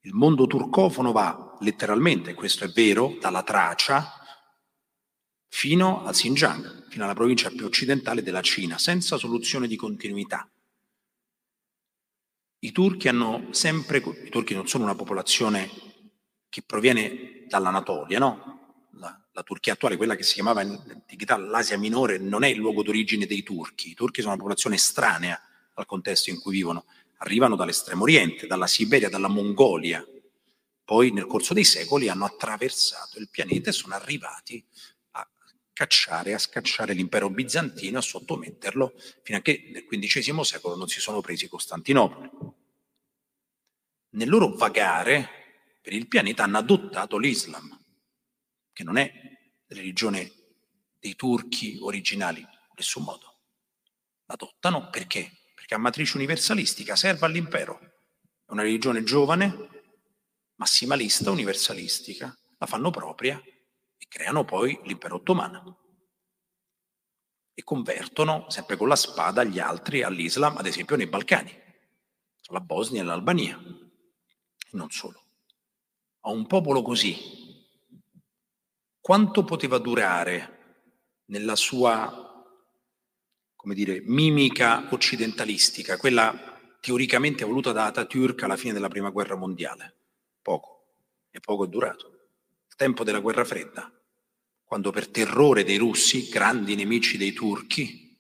Il 0.01 0.13
mondo 0.13 0.47
turcofono 0.47 1.11
va 1.11 1.57
letteralmente, 1.59 2.33
questo 2.33 2.65
è 2.65 2.69
vero, 2.69 3.17
dalla 3.19 3.43
Tracia 3.43 4.13
fino 5.47 6.05
al 6.05 6.13
Xinjiang, 6.13 6.87
fino 6.89 7.03
alla 7.03 7.13
provincia 7.13 7.49
più 7.49 7.65
occidentale 7.65 8.21
della 8.21 8.41
Cina, 8.41 8.77
senza 8.77 9.17
soluzione 9.17 9.67
di 9.67 9.75
continuità. 9.75 10.49
I 12.59 12.71
turchi 12.71 13.07
hanno 13.07 13.47
sempre, 13.51 13.97
i 13.97 14.29
turchi 14.29 14.53
non 14.53 14.67
sono 14.67 14.83
una 14.83 14.95
popolazione 14.95 15.69
che 16.49 16.61
proviene 16.61 17.45
dall'Anatolia, 17.47 18.19
no? 18.19 18.59
la 19.39 19.43
Turchia 19.43 19.73
attuale, 19.73 19.95
quella 19.95 20.15
che 20.15 20.23
si 20.23 20.33
chiamava 20.33 20.61
in 20.61 20.71
antichità 20.71 21.37
l'Asia 21.37 21.77
minore, 21.77 22.17
non 22.17 22.43
è 22.43 22.49
il 22.49 22.57
luogo 22.57 22.83
d'origine 22.83 23.25
dei 23.25 23.41
turchi. 23.41 23.91
I 23.91 23.93
turchi 23.93 24.19
sono 24.19 24.33
una 24.33 24.41
popolazione 24.41 24.75
estranea 24.75 25.41
al 25.75 25.85
contesto 25.85 26.29
in 26.29 26.41
cui 26.41 26.51
vivono. 26.51 26.85
Arrivano 27.21 27.55
dall'estremo 27.55 28.03
oriente, 28.03 28.47
dalla 28.47 28.67
Siberia, 28.67 29.09
dalla 29.09 29.27
Mongolia. 29.27 30.05
Poi 30.83 31.11
nel 31.11 31.25
corso 31.25 31.53
dei 31.53 31.65
secoli 31.65 32.09
hanno 32.09 32.25
attraversato 32.25 33.19
il 33.19 33.29
pianeta 33.29 33.69
e 33.69 33.73
sono 33.73 33.93
arrivati 33.93 34.65
a 35.11 35.29
cacciare, 35.73 36.33
a 36.33 36.39
scacciare 36.39 36.93
l'impero 36.93 37.29
bizantino, 37.29 37.97
a 37.97 38.01
sottometterlo, 38.01 38.93
fino 39.23 39.37
a 39.37 39.41
che 39.41 39.69
nel 39.71 39.85
XV 39.85 40.41
secolo 40.41 40.75
non 40.75 40.87
si 40.87 40.99
sono 40.99 41.21
presi 41.21 41.47
Costantinopoli. 41.47 42.29
Nel 44.11 44.29
loro 44.29 44.55
vagare 44.55 45.77
per 45.81 45.93
il 45.93 46.07
pianeta 46.07 46.43
hanno 46.43 46.57
adottato 46.57 47.17
l'Islam 47.17 47.77
che 48.79 48.83
non 48.85 48.97
è 48.97 49.11
religione 49.67 50.31
dei 50.99 51.15
turchi 51.15 51.77
originali, 51.81 52.39
in 52.39 52.47
nessun 52.75 53.03
modo. 53.03 53.39
L'adottano 54.25 54.89
perché? 54.89 55.38
Perché 55.69 55.83
a 55.83 55.87
matrice 55.87 56.17
universalistica 56.17 56.95
serve 56.95 57.27
all'impero. 57.27 57.77
È 58.43 58.51
una 58.53 58.63
religione 58.63 59.03
giovane, 59.03 59.69
massimalista, 60.55 61.29
universalistica, 61.29 62.35
la 62.57 62.65
fanno 62.65 62.89
propria 62.89 63.39
e 63.39 64.07
creano 64.07 64.45
poi 64.45 64.79
l'impero 64.85 65.17
ottomano. 65.17 65.77
E 67.53 67.63
convertono 67.63 68.49
sempre 68.49 68.77
con 68.77 68.87
la 68.87 68.95
spada 68.95 69.43
gli 69.43 69.59
altri 69.59 70.01
all'Islam, 70.01 70.57
ad 70.57 70.65
esempio 70.65 70.95
nei 70.95 71.05
Balcani, 71.05 71.55
la 72.47 72.61
Bosnia 72.61 73.01
e 73.01 73.05
l'Albania. 73.05 73.55
E 73.59 74.69
non 74.71 74.89
solo. 74.89 75.23
A 76.21 76.31
un 76.31 76.47
popolo 76.47 76.81
così, 76.81 77.15
quanto 78.99 79.43
poteva 79.43 79.77
durare 79.77 80.87
nella 81.25 81.55
sua, 81.55 82.28
come 83.59 83.75
dire, 83.75 84.01
mimica 84.05 84.87
occidentalistica, 84.91 85.97
quella 85.97 86.77
teoricamente 86.79 87.43
voluta 87.43 87.73
da 87.73 87.87
Ataturk 87.87 88.43
alla 88.43 88.55
fine 88.55 88.71
della 88.71 88.87
prima 88.87 89.09
guerra 89.09 89.35
mondiale? 89.35 89.95
Poco, 90.41 90.93
e 91.29 91.41
poco 91.41 91.65
è 91.65 91.67
durato. 91.67 92.07
Il 92.69 92.75
tempo 92.77 93.03
della 93.03 93.19
guerra 93.19 93.43
fredda, 93.43 93.91
quando 94.63 94.91
per 94.91 95.09
terrore 95.09 95.65
dei 95.65 95.75
russi, 95.75 96.29
grandi 96.29 96.75
nemici 96.75 97.17
dei 97.17 97.33
turchi, 97.33 98.17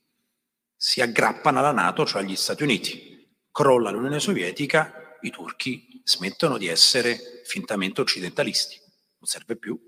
si 0.75 0.99
aggrappano 0.99 1.59
alla 1.59 1.71
Nato, 1.71 2.05
cioè 2.05 2.21
agli 2.21 2.35
Stati 2.35 2.63
Uniti. 2.63 3.25
Crolla 3.49 3.91
l'Unione 3.91 4.19
Sovietica, 4.19 5.17
i 5.21 5.29
turchi 5.29 6.01
smettono 6.03 6.57
di 6.57 6.67
essere 6.67 7.43
fintamente 7.45 8.01
occidentalisti. 8.01 8.77
Non 8.77 9.21
serve 9.21 9.55
più. 9.55 9.79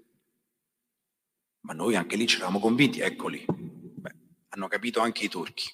Ma 1.63 1.73
noi 1.73 1.97
anche 1.97 2.15
lì 2.15 2.25
ci 2.25 2.37
eravamo 2.37 2.61
convinti, 2.61 3.01
eccoli. 3.01 3.60
Hanno 4.53 4.67
capito 4.67 4.99
anche 4.99 5.23
i 5.23 5.29
turchi. 5.29 5.71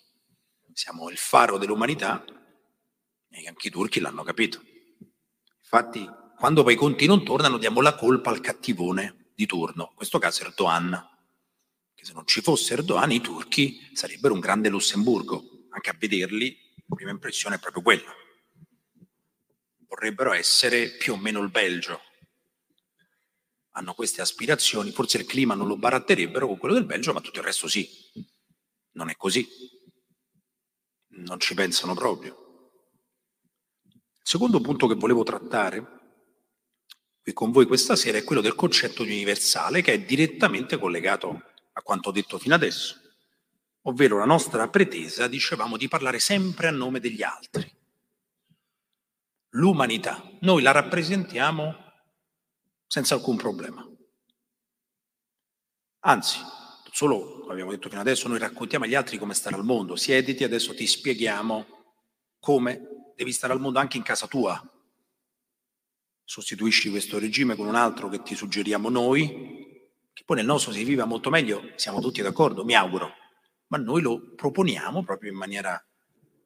Siamo 0.72 1.10
il 1.10 1.18
faro 1.18 1.58
dell'umanità 1.58 2.24
e 3.30 3.48
anche 3.48 3.70
i 3.70 3.72
turchi 3.72 4.00
l'hanno 4.00 4.22
capito. 4.22 4.62
Infatti, 5.58 6.08
quando 6.38 6.62
poi 6.62 6.74
i 6.74 6.78
conti 6.78 7.08
non 7.08 7.24
tornano, 7.24 7.58
diamo 7.58 7.82
la 7.82 7.96
colpa 7.96 8.30
al 8.30 8.40
cattivone 8.40 9.32
di 9.34 9.48
turno, 9.48 9.88
in 9.90 9.96
questo 9.96 10.20
caso 10.20 10.44
Erdogan. 10.44 10.92
Che 11.96 12.06
se 12.06 12.14
non 12.14 12.28
ci 12.28 12.42
fosse 12.42 12.74
Erdogan, 12.74 13.12
i 13.12 13.20
turchi 13.20 13.90
sarebbero 13.94 14.36
un 14.36 14.40
grande 14.40 14.70
Lussemburgo. 14.70 15.66
Anche 15.72 15.90
a 15.90 15.96
vederli, 15.98 16.56
la 16.86 16.96
prima 16.96 17.10
impressione 17.10 17.56
è 17.56 17.60
proprio 17.60 17.82
quella. 17.82 18.14
Vorrebbero 19.88 20.34
essere 20.34 20.90
più 20.98 21.14
o 21.14 21.18
meno 21.18 21.42
il 21.42 21.50
Belgio. 21.50 22.00
Hanno 23.72 23.96
queste 23.96 24.22
aspirazioni, 24.22 24.92
forse 24.92 25.18
il 25.18 25.26
clima 25.26 25.56
non 25.56 25.66
lo 25.66 25.78
baratterebbero 25.78 26.46
con 26.46 26.58
quello 26.58 26.76
del 26.76 26.86
Belgio, 26.86 27.12
ma 27.14 27.22
tutto 27.22 27.40
il 27.40 27.46
resto 27.46 27.68
sì. 27.68 27.90
Non 28.98 29.10
è 29.10 29.16
così. 29.16 29.48
Non 31.10 31.39
ci 31.39 31.54
pensano 31.54 31.93
proprio. 31.93 32.45
Il 33.86 34.24
secondo 34.24 34.60
punto 34.60 34.88
che 34.88 34.95
volevo 34.95 35.24
trattare 35.24 35.95
qui 37.22 37.32
con 37.32 37.52
voi 37.52 37.68
questa 37.68 37.95
sera 37.95 38.18
è 38.18 38.24
quello 38.24 38.41
del 38.41 38.56
concetto 38.56 39.04
di 39.04 39.12
universale 39.12 39.82
che 39.82 39.93
è 39.93 40.02
direttamente 40.02 40.80
collegato 40.80 41.43
a 41.74 41.82
quanto 41.82 42.10
detto 42.10 42.39
fino 42.39 42.56
adesso, 42.56 43.00
ovvero 43.84 44.18
la 44.18 44.26
nostra 44.26 44.68
pretesa, 44.68 45.28
dicevamo, 45.28 45.78
di 45.78 45.88
parlare 45.88 46.20
sempre 46.20 46.68
a 46.68 46.72
nome 46.72 47.00
degli 47.00 47.22
altri. 47.22 47.72
L'umanità, 49.50 50.24
noi 50.41 50.64
la 50.64 50.72
rappresentiamo 50.72 51.76
senza 52.88 53.14
alcun 53.14 53.38
problema. 53.38 53.88
Anzi, 56.00 56.39
solo, 56.98 57.45
abbiamo 57.48 57.70
detto 57.70 57.89
fino 57.89 58.02
adesso, 58.02 58.28
noi 58.28 58.39
raccontiamo 58.39 58.86
agli 58.86 58.95
altri 58.95 59.20
come 59.20 59.36
stare 59.36 59.56
al 59.56 59.64
mondo, 59.64 59.95
siediti, 59.95 60.43
adesso 60.43 60.74
ti 60.74 60.88
spieghiamo 60.88 61.68
come 62.39 63.12
devi 63.16 63.32
stare 63.32 63.54
al 63.54 63.60
mondo 63.60 63.78
anche 63.78 63.98
in 63.98 64.04
casa 64.04 64.26
tua. 64.26 64.60
Sostituisci 66.24 66.89
questo 66.89 67.20
regime 67.20 67.56
con 67.56 67.68
un 67.68 67.76
altro 67.76 68.10
che 68.10 68.24
ti 68.24 68.34
suggeriamo 68.34 68.89
noi, 68.89 69.28
che 70.12 70.24
poi 70.26 70.38
nel 70.38 70.48
nostro 70.48 70.72
si 70.72 70.84
viva 70.84 71.06
molto 71.06 71.30
meglio, 71.30 71.72
siamo 71.76 72.02
tutti 72.02 72.24
d'accordo, 72.24 72.66
mi 72.66 72.74
auguro, 72.74 73.14
ma 73.68 73.78
noi 73.78 74.02
lo 74.02 74.34
proponiamo 74.34 75.04
proprio 75.04 75.30
in 75.30 75.38
maniera 75.38 75.80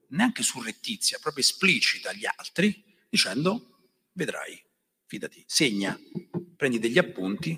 neanche 0.09 0.43
surrettizia, 0.43 1.17
proprio 1.21 1.45
esplicita 1.45 2.09
agli 2.09 2.25
altri, 2.25 2.83
dicendo, 3.07 3.87
vedrai, 4.11 4.61
fidati, 5.05 5.45
segna, 5.47 5.97
prendi 6.57 6.77
degli 6.77 6.97
appunti 6.97 7.57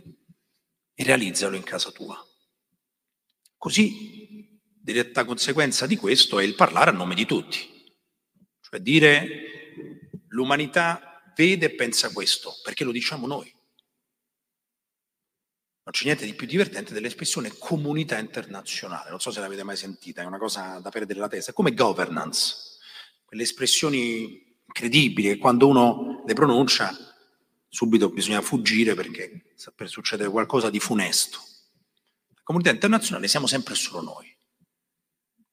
e 0.94 1.04
realizzalo 1.04 1.56
in 1.56 1.64
casa 1.64 1.90
tua. 1.90 2.24
Così, 3.64 4.60
diretta 4.78 5.24
conseguenza 5.24 5.88
di 5.88 5.96
questo 5.96 6.38
è 6.38 6.44
il 6.44 6.54
parlare 6.54 6.90
a 6.90 6.94
nome 6.94 7.16
di 7.16 7.26
tutti. 7.26 7.60
Cioè 8.60 8.82
dire 8.82 10.26
l'umanità 10.28 11.32
vede 11.34 11.68
e 11.68 11.74
pensa 11.74 12.12
questo, 12.12 12.56
perché 12.62 12.84
lo 12.84 12.92
diciamo 12.92 13.26
noi. 13.26 13.50
Non 15.84 15.94
c'è 15.94 16.04
niente 16.04 16.26
di 16.26 16.34
più 16.34 16.46
divertente 16.46 16.92
dell'espressione 16.92 17.54
comunità 17.58 18.18
internazionale, 18.18 19.10
non 19.10 19.22
so 19.22 19.32
se 19.32 19.40
l'avete 19.40 19.64
mai 19.64 19.78
sentita, 19.78 20.22
è 20.22 20.26
una 20.26 20.40
cosa 20.40 20.80
da 20.80 20.90
perdere 20.90 21.22
la 21.22 21.30
testa, 21.30 21.52
è 21.52 21.54
come 21.54 21.74
governance, 21.74 22.80
quelle 23.24 23.44
espressioni 23.44 24.58
incredibili 24.66 25.30
che 25.30 25.38
quando 25.38 25.68
uno 25.68 26.22
le 26.28 26.34
pronuncia 26.34 26.94
subito 27.70 28.10
bisogna 28.10 28.42
fuggire 28.42 28.94
perché 28.94 29.54
sta 29.56 29.72
per 29.72 29.88
succedere 29.88 30.30
qualcosa 30.30 30.70
di 30.70 30.82
funesto. 30.82 31.52
Comunità 32.44 32.72
internazionale 32.72 33.28
siamo 33.28 33.48
sempre 33.48 33.74
solo 33.74 34.02
noi. 34.02 34.32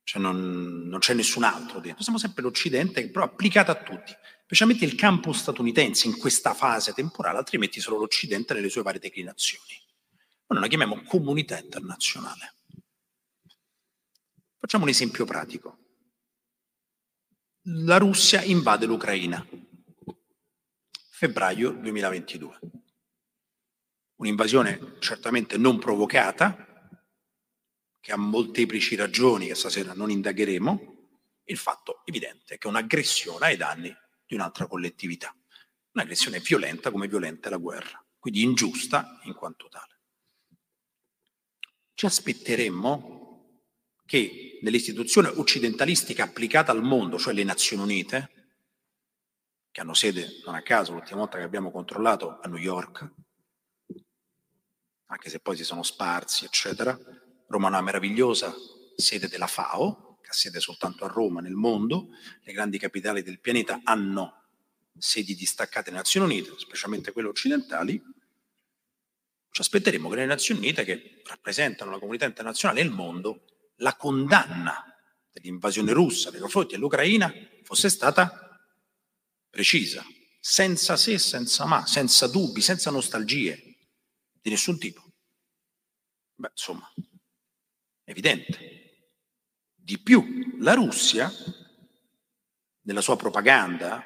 Cioè 0.02 0.20
non, 0.20 0.88
non 0.88 0.98
c'è 0.98 1.14
nessun 1.14 1.44
altro 1.44 1.78
dentro, 1.78 2.02
siamo 2.02 2.18
sempre 2.18 2.42
l'Occidente, 2.42 3.08
però 3.10 3.24
applicato 3.24 3.70
a 3.70 3.80
tutti, 3.80 4.12
specialmente 4.42 4.84
il 4.84 4.96
campo 4.96 5.32
statunitense 5.32 6.08
in 6.08 6.18
questa 6.18 6.52
fase 6.52 6.92
temporale, 6.92 7.38
altrimenti 7.38 7.80
solo 7.80 7.98
l'Occidente 7.98 8.52
nelle 8.52 8.68
sue 8.68 8.82
varie 8.82 8.98
declinazioni. 8.98 9.80
Ma 10.46 10.56
noi 10.56 10.62
la 10.62 10.68
chiamiamo 10.68 11.02
comunità 11.04 11.60
internazionale. 11.60 12.54
Facciamo 14.58 14.82
un 14.82 14.90
esempio 14.90 15.24
pratico. 15.24 15.78
La 17.64 17.98
Russia 17.98 18.42
invade 18.42 18.86
l'Ucraina, 18.86 19.46
febbraio 21.10 21.70
2022. 21.70 22.58
Un'invasione 24.16 24.96
certamente 24.98 25.56
non 25.56 25.78
provocata, 25.78 26.66
che 28.00 28.12
ha 28.12 28.16
molteplici 28.16 28.96
ragioni 28.96 29.46
che 29.46 29.54
stasera 29.54 29.92
non 29.92 30.10
indagheremo, 30.10 30.98
il 31.44 31.56
fatto 31.56 32.02
evidente 32.04 32.58
che 32.58 32.66
è 32.66 32.70
un'aggressione 32.70 33.46
ai 33.46 33.56
danni 33.56 33.94
di 34.26 34.34
un'altra 34.34 34.66
collettività. 34.66 35.34
Un'aggressione 35.92 36.38
violenta 36.38 36.90
come 36.90 37.08
violenta 37.08 37.48
è 37.48 37.50
la 37.50 37.56
guerra, 37.58 38.04
quindi 38.18 38.42
ingiusta 38.42 39.20
in 39.24 39.34
quanto 39.34 39.68
tale. 39.68 39.98
Ci 41.94 42.06
aspetteremmo 42.06 43.28
che 44.06 44.58
nell'istituzione 44.62 45.28
occidentalistica 45.28 46.24
applicata 46.24 46.72
al 46.72 46.82
mondo, 46.82 47.18
cioè 47.18 47.34
le 47.34 47.44
Nazioni 47.44 47.82
Unite, 47.82 48.30
che 49.70 49.80
hanno 49.80 49.94
sede, 49.94 50.40
non 50.44 50.54
a 50.54 50.62
caso, 50.62 50.92
l'ultima 50.92 51.20
volta 51.20 51.38
che 51.38 51.44
abbiamo 51.44 51.70
controllato 51.70 52.38
a 52.40 52.48
New 52.48 52.58
York, 52.58 53.12
anche 55.06 55.28
se 55.28 55.40
poi 55.40 55.56
si 55.56 55.64
sono 55.64 55.82
sparsi, 55.82 56.44
eccetera, 56.44 56.98
Roma 57.50 57.66
una 57.66 57.80
meravigliosa 57.80 58.54
sede 58.94 59.26
della 59.26 59.48
FAO, 59.48 60.18
che 60.22 60.28
ha 60.30 60.32
sede 60.32 60.60
soltanto 60.60 61.04
a 61.04 61.08
Roma 61.08 61.40
nel 61.40 61.54
mondo, 61.54 62.10
le 62.44 62.52
grandi 62.52 62.78
capitali 62.78 63.22
del 63.24 63.40
pianeta 63.40 63.80
hanno 63.82 64.44
sedi 64.96 65.34
distaccate 65.34 65.90
nelle 65.90 66.02
Nazioni 66.02 66.26
Unite, 66.26 66.54
specialmente 66.58 67.10
quelle 67.10 67.28
occidentali, 67.28 68.00
ci 69.50 69.60
aspetteremo 69.62 70.08
che 70.08 70.14
le 70.14 70.26
Nazioni 70.26 70.60
Unite, 70.60 70.84
che 70.84 71.22
rappresentano 71.24 71.90
la 71.90 71.98
comunità 71.98 72.24
internazionale 72.24 72.80
e 72.80 72.84
il 72.84 72.92
mondo, 72.92 73.44
la 73.76 73.96
condanna 73.96 74.84
dell'invasione 75.32 75.92
russa 75.92 76.30
nei 76.30 76.40
confronti 76.40 76.74
dell'Ucraina 76.74 77.32
fosse 77.64 77.88
stata 77.88 78.60
precisa, 79.50 80.04
senza 80.38 80.96
se, 80.96 81.18
senza 81.18 81.66
ma, 81.66 81.84
senza 81.84 82.28
dubbi, 82.28 82.60
senza 82.60 82.92
nostalgie 82.92 83.88
di 84.40 84.50
nessun 84.50 84.78
tipo. 84.78 85.02
Beh, 86.36 86.50
insomma, 86.52 86.88
evidente. 88.10 88.68
Di 89.74 89.98
più, 89.98 90.56
la 90.58 90.74
Russia, 90.74 91.32
nella 92.82 93.00
sua 93.00 93.16
propaganda, 93.16 94.04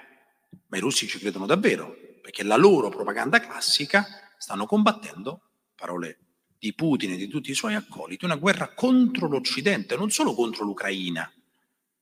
ma 0.66 0.76
i 0.76 0.80
russi 0.80 1.07
ci 1.07 1.18
credono 1.18 1.46
davvero, 1.46 1.96
perché 2.22 2.42
la 2.42 2.57
loro 2.57 2.88
propaganda 2.88 3.40
classica 3.40 4.07
stanno 4.38 4.66
combattendo, 4.66 5.40
parole 5.74 6.18
di 6.59 6.72
Putin 6.74 7.12
e 7.12 7.16
di 7.16 7.28
tutti 7.28 7.50
i 7.50 7.55
suoi 7.55 7.74
accoliti, 7.74 8.24
una 8.24 8.36
guerra 8.36 8.72
contro 8.72 9.28
l'Occidente, 9.28 9.96
non 9.96 10.11
solo 10.11 10.34
contro 10.34 10.64
l'Ucraina, 10.64 11.30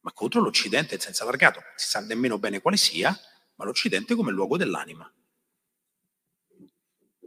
ma 0.01 0.13
contro 0.13 0.41
l'Occidente 0.41 1.01
senza 1.01 1.23
allargato. 1.25 1.61
Si 1.77 1.89
sa 1.89 2.01
nemmeno 2.01 2.39
bene 2.39 2.61
quale 2.61 2.77
sia, 2.77 3.17
ma 3.57 3.65
l'Occidente 3.65 4.15
come 4.15 4.31
luogo 4.31 4.57
dell'anima. 4.57 5.11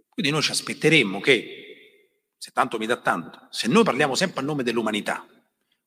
Quindi 0.09 0.31
noi 0.31 0.41
ci 0.41 0.51
aspetteremmo 0.51 1.19
che 1.19 1.64
se 2.45 2.51
tanto 2.51 2.77
mi 2.77 2.85
dà 2.85 3.01
tanto, 3.01 3.47
se 3.49 3.67
noi 3.67 3.83
parliamo 3.83 4.13
sempre 4.13 4.41
a 4.41 4.43
nome 4.43 4.61
dell'umanità, 4.61 5.25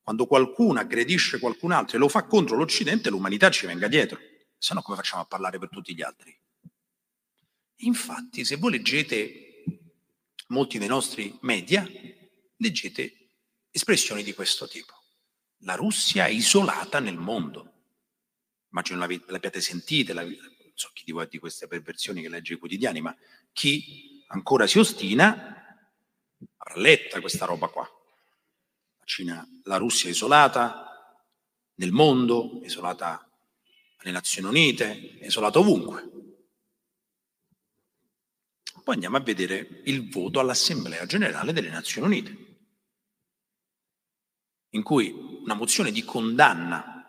quando 0.03 0.27
qualcuno 0.27 0.81
aggredisce 0.81 1.39
qualcun 1.39 1.71
altro 1.71 1.97
e 1.97 2.01
lo 2.01 2.09
fa 2.09 2.25
contro 2.25 2.57
l'Occidente, 2.57 3.11
l'umanità 3.11 3.49
ci 3.49 3.65
venga 3.67 3.87
dietro. 3.87 4.19
Se 4.59 4.75
no 4.75 4.83
come 4.83 4.97
facciamo 4.97 5.23
a 5.23 5.25
parlare 5.25 5.61
per 5.61 5.69
tutti 5.69 5.95
gli 5.95 6.03
altri? 6.03 6.37
Infatti, 7.83 8.45
se 8.45 8.57
voi 8.57 8.73
leggete 8.73 9.63
molti 10.49 10.79
dei 10.79 10.89
nostri 10.89 11.39
media, 11.43 11.89
leggete 12.57 13.29
espressioni 13.71 14.25
di 14.25 14.35
questo 14.35 14.67
tipo. 14.67 14.95
La 15.59 15.77
Russia 15.77 16.27
è 16.27 16.31
isolata 16.31 16.99
nel 16.99 17.19
mondo. 17.19 17.73
Immagino 18.73 18.99
l'abbiate 18.99 19.61
sentite, 19.61 20.13
la, 20.13 20.23
non 20.23 20.73
so 20.75 20.91
chi 20.93 21.05
di 21.05 21.13
voi 21.13 21.23
ha 21.23 21.29
di 21.29 21.39
queste 21.39 21.69
perversioni 21.69 22.21
che 22.21 22.29
legge 22.29 22.55
i 22.55 22.59
quotidiani, 22.59 23.01
ma 23.01 23.17
chi 23.53 24.25
ancora 24.27 24.67
si 24.67 24.81
ostina 24.81 25.58
avrà 26.69 26.81
letta 26.81 27.21
questa 27.21 27.47
roba 27.47 27.69
qua. 27.69 27.83
La, 27.83 29.05
Cina, 29.05 29.49
la 29.65 29.77
Russia 29.79 30.11
isolata 30.11 30.85
nel 31.77 31.93
mondo, 31.93 32.61
isolata 32.63 33.25
alle 33.99 34.13
Nazioni 34.13 34.49
Unite, 34.49 35.19
isolata 35.23 35.59
ovunque. 35.59 36.11
Poi 38.85 38.95
andiamo 38.95 39.17
a 39.17 39.21
vedere 39.21 39.83
il 39.85 40.11
voto 40.11 40.41
all'Assemblea 40.41 41.05
generale 41.07 41.53
delle 41.53 41.69
Nazioni 41.69 42.07
Unite, 42.07 42.47
in 44.71 44.83
cui 44.83 45.11
una 45.11 45.55
mozione 45.55 45.91
di 45.91 46.05
condanna 46.05 47.05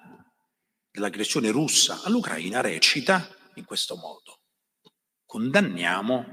dell'aggressione 0.92 1.52
russa 1.52 2.02
all'Ucraina 2.04 2.62
recita 2.62 3.28
in 3.56 3.66
questo 3.66 3.96
modo. 3.96 4.42
Condanniamo 5.26 6.26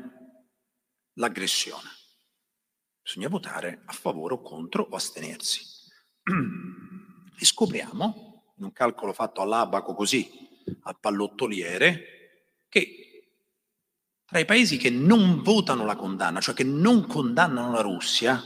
l'aggressione. 1.15 1.96
Bisogna 3.07 3.29
votare 3.29 3.83
a 3.85 3.93
favore 3.93 4.35
o 4.35 4.43
contro 4.43 4.89
o 4.91 4.97
astenersi. 4.97 5.63
E 7.39 7.45
scopriamo, 7.45 8.55
in 8.57 8.65
un 8.65 8.73
calcolo 8.73 9.13
fatto 9.13 9.43
all'abaco 9.43 9.95
così, 9.95 10.27
al 10.85 10.99
pallottoliere, 10.99 12.63
che 12.67 13.29
tra 14.25 14.39
i 14.39 14.47
paesi 14.47 14.79
che 14.79 14.89
non 14.89 15.43
votano 15.43 15.85
la 15.85 15.97
condanna, 15.97 16.41
cioè 16.41 16.55
che 16.55 16.65
non 16.65 17.07
condannano 17.07 17.71
la 17.73 17.83
Russia, 17.83 18.43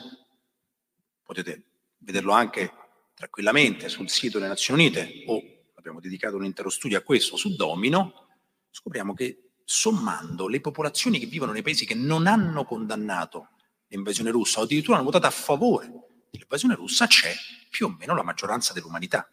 potete 1.23 1.67
vederlo 1.99 2.33
anche 2.33 2.73
tranquillamente 3.15 3.89
sul 3.89 4.11
sito 4.11 4.39
delle 4.39 4.51
Nazioni 4.51 4.83
Unite 4.83 5.23
o 5.29 5.41
abbiamo 5.77 6.01
dedicato 6.01 6.35
un 6.35 6.45
intero 6.45 6.69
studio 6.69 6.99
a 6.99 7.03
questo 7.03 7.37
su 7.37 7.55
Domino, 7.55 8.27
scopriamo 8.71 9.15
che 9.15 9.53
sommando 9.65 10.49
le 10.49 10.61
popolazioni 10.61 11.21
che 11.21 11.27
vivono 11.27 11.53
nei 11.53 11.63
paesi 11.63 11.87
che 11.87 11.95
non 11.95 12.27
hanno 12.27 12.65
condannato 12.65 13.51
l'invasione 13.91 14.31
russa 14.31 14.61
o 14.61 14.63
addirittura 14.63 14.97
hanno 14.97 15.07
votato 15.07 15.27
a 15.27 15.31
favore 15.31 16.27
dell'invasione 16.31 16.75
russa, 16.75 17.07
c'è 17.07 17.35
più 17.69 17.87
o 17.87 17.97
meno 17.99 18.15
la 18.15 18.23
maggioranza 18.23 18.73
dell'umanità. 18.73 19.29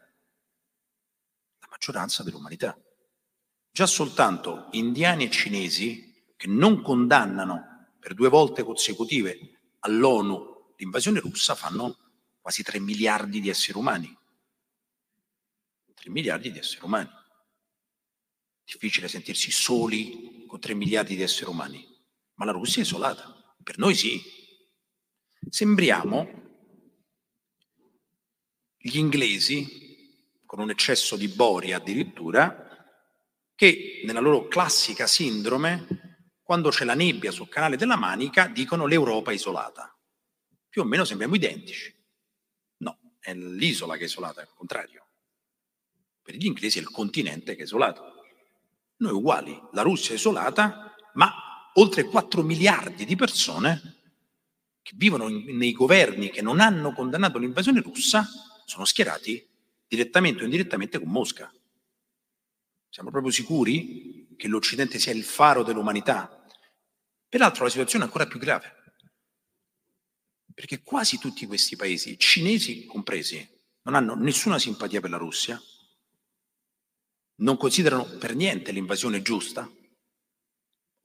La 1.60 1.68
maggioranza 1.70 2.24
dell'umanità. 2.24 2.78
Già 3.72 3.86
soltanto 3.86 4.68
indiani 4.72 5.26
e 5.26 5.30
cinesi 5.30 6.34
che 6.36 6.47
non 6.47 6.82
condannano 6.82 7.95
per 7.99 8.14
due 8.14 8.30
volte 8.30 8.64
consecutive 8.64 9.76
all'ONU 9.80 10.74
l'invasione 10.78 11.20
russa 11.20 11.55
fanno 11.55 11.97
quasi 12.39 12.64
3 12.64 12.80
miliardi 12.80 13.39
di 13.39 13.49
esseri 13.49 13.78
umani. 13.78 14.16
3 15.93 16.10
miliardi 16.10 16.51
di 16.51 16.60
esseri 16.60 16.86
umani. 16.86 17.10
Difficile 18.64 19.08
sentirsi 19.08 19.51
soli 19.51 20.45
con 20.47 20.60
3 20.60 20.74
miliardi 20.74 21.16
di 21.16 21.22
esseri 21.22 21.49
umani, 21.49 21.86
ma 22.36 22.45
la 22.45 22.51
Russia 22.51 22.82
è 22.82 22.86
isolata. 22.86 23.55
Per 23.62 23.78
noi 23.78 23.95
sì. 23.95 24.37
Sembriamo 25.50 26.45
gli 28.78 28.98
inglesi, 28.98 30.39
con 30.45 30.60
un 30.60 30.70
eccesso 30.70 31.16
di 31.16 31.28
bori 31.28 31.74
addirittura, 31.74 32.66
che 33.56 34.02
nella 34.06 34.20
loro 34.20 34.48
classica 34.48 35.08
sindrome 35.08 36.32
quando 36.43 36.70
c'è 36.70 36.86
la 36.86 36.93
nebbia 36.93 37.32
sul 37.32 37.50
canale 37.50 37.76
della 37.76 37.98
Manica, 37.98 38.48
dicono 38.48 38.86
l'Europa 38.86 39.32
isolata. 39.32 39.93
Più 40.70 40.82
o 40.82 40.86
meno 40.86 41.04
sembriamo 41.04 41.36
identici. 41.36 41.93
No, 42.78 42.98
è 43.20 43.34
l'isola 43.34 43.95
che 43.95 44.04
è 44.04 44.06
isolata, 44.06 44.41
al 44.41 44.54
contrario. 44.54 45.08
Per 46.22 46.36
gli 46.36 46.45
inglesi 46.45 46.78
è 46.78 46.82
il 46.82 46.89
continente 46.89 47.56
che 47.56 47.62
è 47.62 47.66
isolato. 47.66 48.14
Noi 48.98 49.12
uguali, 49.12 49.60
la 49.74 49.82
Russia 49.82 50.12
è 50.14 50.18
isolata, 50.18 50.95
ma 51.16 51.34
oltre 51.74 52.06
4 52.06 52.41
miliardi 52.43 53.06
di 53.06 53.16
persone 53.16 53.97
che 54.88 54.94
vivono 54.96 55.28
in, 55.28 55.58
nei 55.58 55.74
governi 55.74 56.30
che 56.30 56.42
non 56.42 56.62
hanno 56.62 56.94
condannato 56.94 57.38
l'invasione 57.40 57.82
russa 57.82 58.26
sono 58.64 58.86
schierati 58.86 59.46
direttamente 59.86 60.44
o 60.44 60.46
indirettamente 60.46 60.98
con 60.98 61.10
Mosca. 61.10 61.54
Siamo 62.88 63.12
proprio 63.12 63.34
sicuri 63.34 64.34
che 64.38 64.48
l'Occidente 64.48 64.98
sia 64.98 65.12
il 65.12 65.26
faro 65.26 65.64
dell'umanità? 65.64 66.42
Peraltro 67.28 67.66
la 67.66 67.70
situazione 67.70 68.06
è 68.06 68.08
ancora 68.08 68.28
più 68.28 68.40
grave, 68.40 68.76
perché 70.54 70.82
quasi 70.82 71.20
tutti 71.20 71.46
questi 71.46 71.76
paesi, 71.76 72.18
cinesi 72.18 72.86
compresi, 72.86 73.46
non 73.82 73.94
hanno 73.94 74.16
nessuna 74.16 74.58
simpatia 74.58 75.02
per 75.02 75.10
la 75.10 75.18
Russia, 75.18 75.62
non 77.40 77.58
considerano 77.58 78.06
per 78.06 78.36
niente 78.36 78.72
l'invasione 78.72 79.22
giusta, 79.22 79.70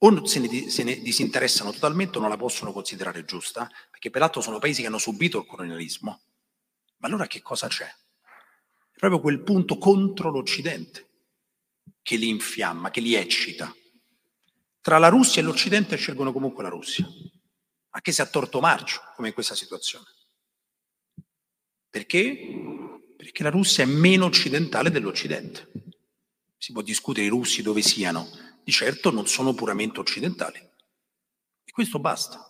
o 0.05 0.25
se 0.25 0.39
ne, 0.39 0.69
se 0.69 0.83
ne, 0.83 0.99
disinteressano 0.99 1.71
totalmente 1.71 2.17
o 2.17 2.21
non 2.21 2.29
la 2.29 2.37
possono 2.37 2.73
considerare 2.73 3.23
giusta, 3.23 3.69
perché 3.89 4.09
peraltro 4.09 4.41
sono 4.41 4.59
paesi 4.59 4.81
che 4.81 4.87
hanno 4.87 4.97
subito 4.97 5.39
il 5.39 5.45
colonialismo. 5.45 6.21
Ma 6.97 7.07
allora 7.07 7.25
che 7.25 7.41
cosa 7.41 7.67
c'è? 7.67 7.85
È 7.85 8.97
proprio 8.97 9.21
quel 9.21 9.41
punto 9.43 9.77
contro 9.77 10.29
l'Occidente 10.29 11.09
che 12.01 12.17
li 12.17 12.27
infiamma, 12.27 12.91
che 12.91 12.99
li 12.99 13.15
eccita. 13.15 13.73
Tra 14.81 14.97
la 14.97 15.07
Russia 15.07 15.41
e 15.41 15.45
l'Occidente 15.45 15.95
scelgono 15.95 16.33
comunque 16.33 16.63
la 16.63 16.69
Russia, 16.69 17.07
anche 17.91 18.11
se 18.11 18.21
a 18.21 18.25
torto 18.25 18.59
marcio, 18.59 18.99
come 19.15 19.29
in 19.29 19.33
questa 19.33 19.55
situazione. 19.55 20.05
Perché? 21.89 23.15
Perché 23.15 23.43
la 23.43 23.49
Russia 23.49 23.85
è 23.85 23.87
meno 23.87 24.25
occidentale 24.25 24.89
dell'Occidente. 24.89 25.71
Si 26.57 26.73
può 26.73 26.81
discutere 26.81 27.25
i 27.25 27.29
russi 27.29 27.61
dove 27.61 27.81
siano, 27.81 28.52
di 28.63 28.71
certo 28.71 29.11
non 29.11 29.27
sono 29.27 29.53
puramente 29.53 29.99
occidentali. 29.99 30.57
E 30.57 31.71
questo 31.71 31.99
basta. 31.99 32.49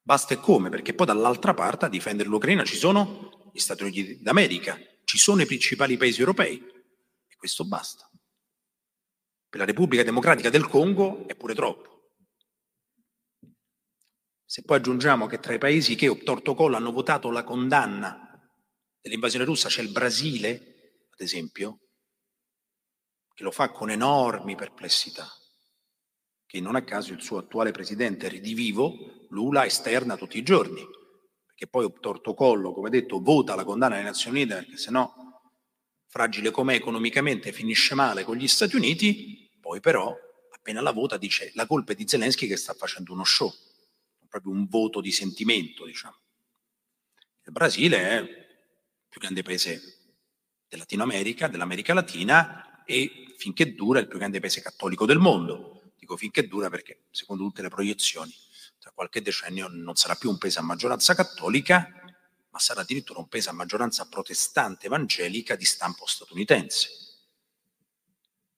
Basta 0.00 0.34
e 0.34 0.38
come? 0.38 0.68
Perché 0.68 0.94
poi 0.94 1.06
dall'altra 1.06 1.54
parte 1.54 1.86
a 1.86 1.88
difendere 1.88 2.28
l'Ucraina 2.28 2.64
ci 2.64 2.76
sono 2.76 3.50
gli 3.52 3.58
Stati 3.58 3.82
Uniti 3.82 4.20
d'America, 4.20 4.78
ci 5.04 5.18
sono 5.18 5.42
i 5.42 5.46
principali 5.46 5.96
paesi 5.96 6.20
europei. 6.20 6.56
E 6.56 7.36
questo 7.36 7.66
basta 7.66 8.10
per 9.52 9.60
la 9.60 9.66
Repubblica 9.66 10.02
Democratica 10.02 10.48
del 10.48 10.66
Congo 10.66 11.28
è 11.28 11.34
pure 11.34 11.54
troppo. 11.54 12.14
Se 14.46 14.62
poi 14.62 14.78
aggiungiamo 14.78 15.26
che 15.26 15.40
tra 15.40 15.52
i 15.52 15.58
paesi 15.58 15.94
che 15.94 16.22
torto 16.22 16.54
collo 16.54 16.76
hanno 16.76 16.90
votato 16.90 17.30
la 17.30 17.44
condanna 17.44 18.50
dell'invasione 18.98 19.44
russa 19.44 19.68
c'è 19.68 19.82
il 19.82 19.92
Brasile, 19.92 21.08
ad 21.10 21.20
esempio, 21.20 21.80
che 23.42 23.48
lo 23.48 23.50
fa 23.50 23.70
con 23.70 23.90
enormi 23.90 24.54
perplessità, 24.54 25.28
che 26.46 26.60
non 26.60 26.76
a 26.76 26.84
caso 26.84 27.12
il 27.12 27.20
suo 27.20 27.38
attuale 27.38 27.72
presidente 27.72 28.28
redivivo, 28.28 29.26
Lula, 29.30 29.66
esterna 29.66 30.16
tutti 30.16 30.38
i 30.38 30.44
giorni, 30.44 30.80
perché 31.44 31.66
poi 31.66 31.92
torto 31.98 32.34
collo, 32.34 32.72
come 32.72 32.88
detto, 32.88 33.20
vota 33.20 33.56
la 33.56 33.64
condanna 33.64 33.96
delle 33.96 34.06
Nazioni 34.06 34.42
Unite, 34.42 34.54
perché 34.54 34.76
se 34.76 34.92
no 34.92 35.50
fragile 36.06 36.52
com'è 36.52 36.74
economicamente, 36.74 37.50
finisce 37.50 37.96
male 37.96 38.22
con 38.22 38.36
gli 38.36 38.46
Stati 38.46 38.76
Uniti, 38.76 39.50
poi 39.60 39.80
però, 39.80 40.14
appena 40.52 40.80
la 40.80 40.92
vota, 40.92 41.16
dice 41.16 41.50
la 41.54 41.66
colpa 41.66 41.92
è 41.92 41.94
di 41.96 42.06
Zelensky 42.06 42.46
che 42.46 42.56
sta 42.56 42.74
facendo 42.74 43.12
uno 43.12 43.24
show, 43.24 43.52
proprio 44.28 44.52
un 44.52 44.68
voto 44.68 45.00
di 45.00 45.10
sentimento, 45.10 45.84
diciamo. 45.84 46.16
Il 47.44 47.50
Brasile 47.50 48.08
è 48.08 48.20
il 48.20 48.46
più 49.08 49.20
grande 49.20 49.42
paese 49.42 49.80
del 50.68 50.78
Latino 50.78 51.02
America, 51.02 51.48
dell'America 51.48 51.92
Latina 51.92 52.84
e 52.84 53.22
finché 53.42 53.74
dura 53.74 53.98
il 53.98 54.06
più 54.06 54.18
grande 54.18 54.38
paese 54.38 54.60
cattolico 54.60 55.04
del 55.04 55.18
mondo. 55.18 55.94
Dico 55.98 56.16
finché 56.16 56.46
dura 56.46 56.70
perché, 56.70 57.06
secondo 57.10 57.42
tutte 57.42 57.60
le 57.60 57.70
proiezioni, 57.70 58.32
tra 58.78 58.92
qualche 58.92 59.20
decennio 59.20 59.66
non 59.66 59.96
sarà 59.96 60.14
più 60.14 60.30
un 60.30 60.38
paese 60.38 60.60
a 60.60 60.62
maggioranza 60.62 61.12
cattolica, 61.14 61.88
ma 62.50 62.58
sarà 62.60 62.82
addirittura 62.82 63.18
un 63.18 63.26
paese 63.26 63.48
a 63.48 63.52
maggioranza 63.52 64.06
protestante 64.06 64.86
evangelica 64.86 65.56
di 65.56 65.64
stampo 65.64 66.06
statunitense. 66.06 66.88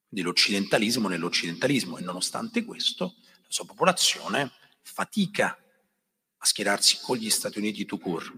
Quindi 0.07 0.27
l'occidentalismo 0.27 1.09
nell'occidentalismo 1.09 1.97
e 1.97 2.03
nonostante 2.03 2.63
questo 2.63 3.15
la 3.25 3.49
sua 3.49 3.65
popolazione 3.65 4.53
fatica 4.83 5.59
a 6.37 6.45
schierarsi 6.45 6.99
con 7.01 7.17
gli 7.17 7.31
Stati 7.31 7.57
Uniti 7.57 7.87
to 7.87 7.97
court. 7.97 8.31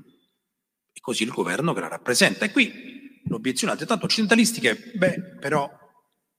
E 0.93 1.01
così 1.01 1.25
il 1.25 1.31
governo 1.31 1.73
che 1.73 1.81
la 1.81 1.89
rappresenta. 1.89 2.45
E 2.45 2.53
qui 2.53 3.21
l'obiezione 3.25 3.73
altrettanto 3.73 4.05
occidentalistica 4.05 4.71
è, 4.71 4.77
beh, 4.77 5.39
però 5.41 5.85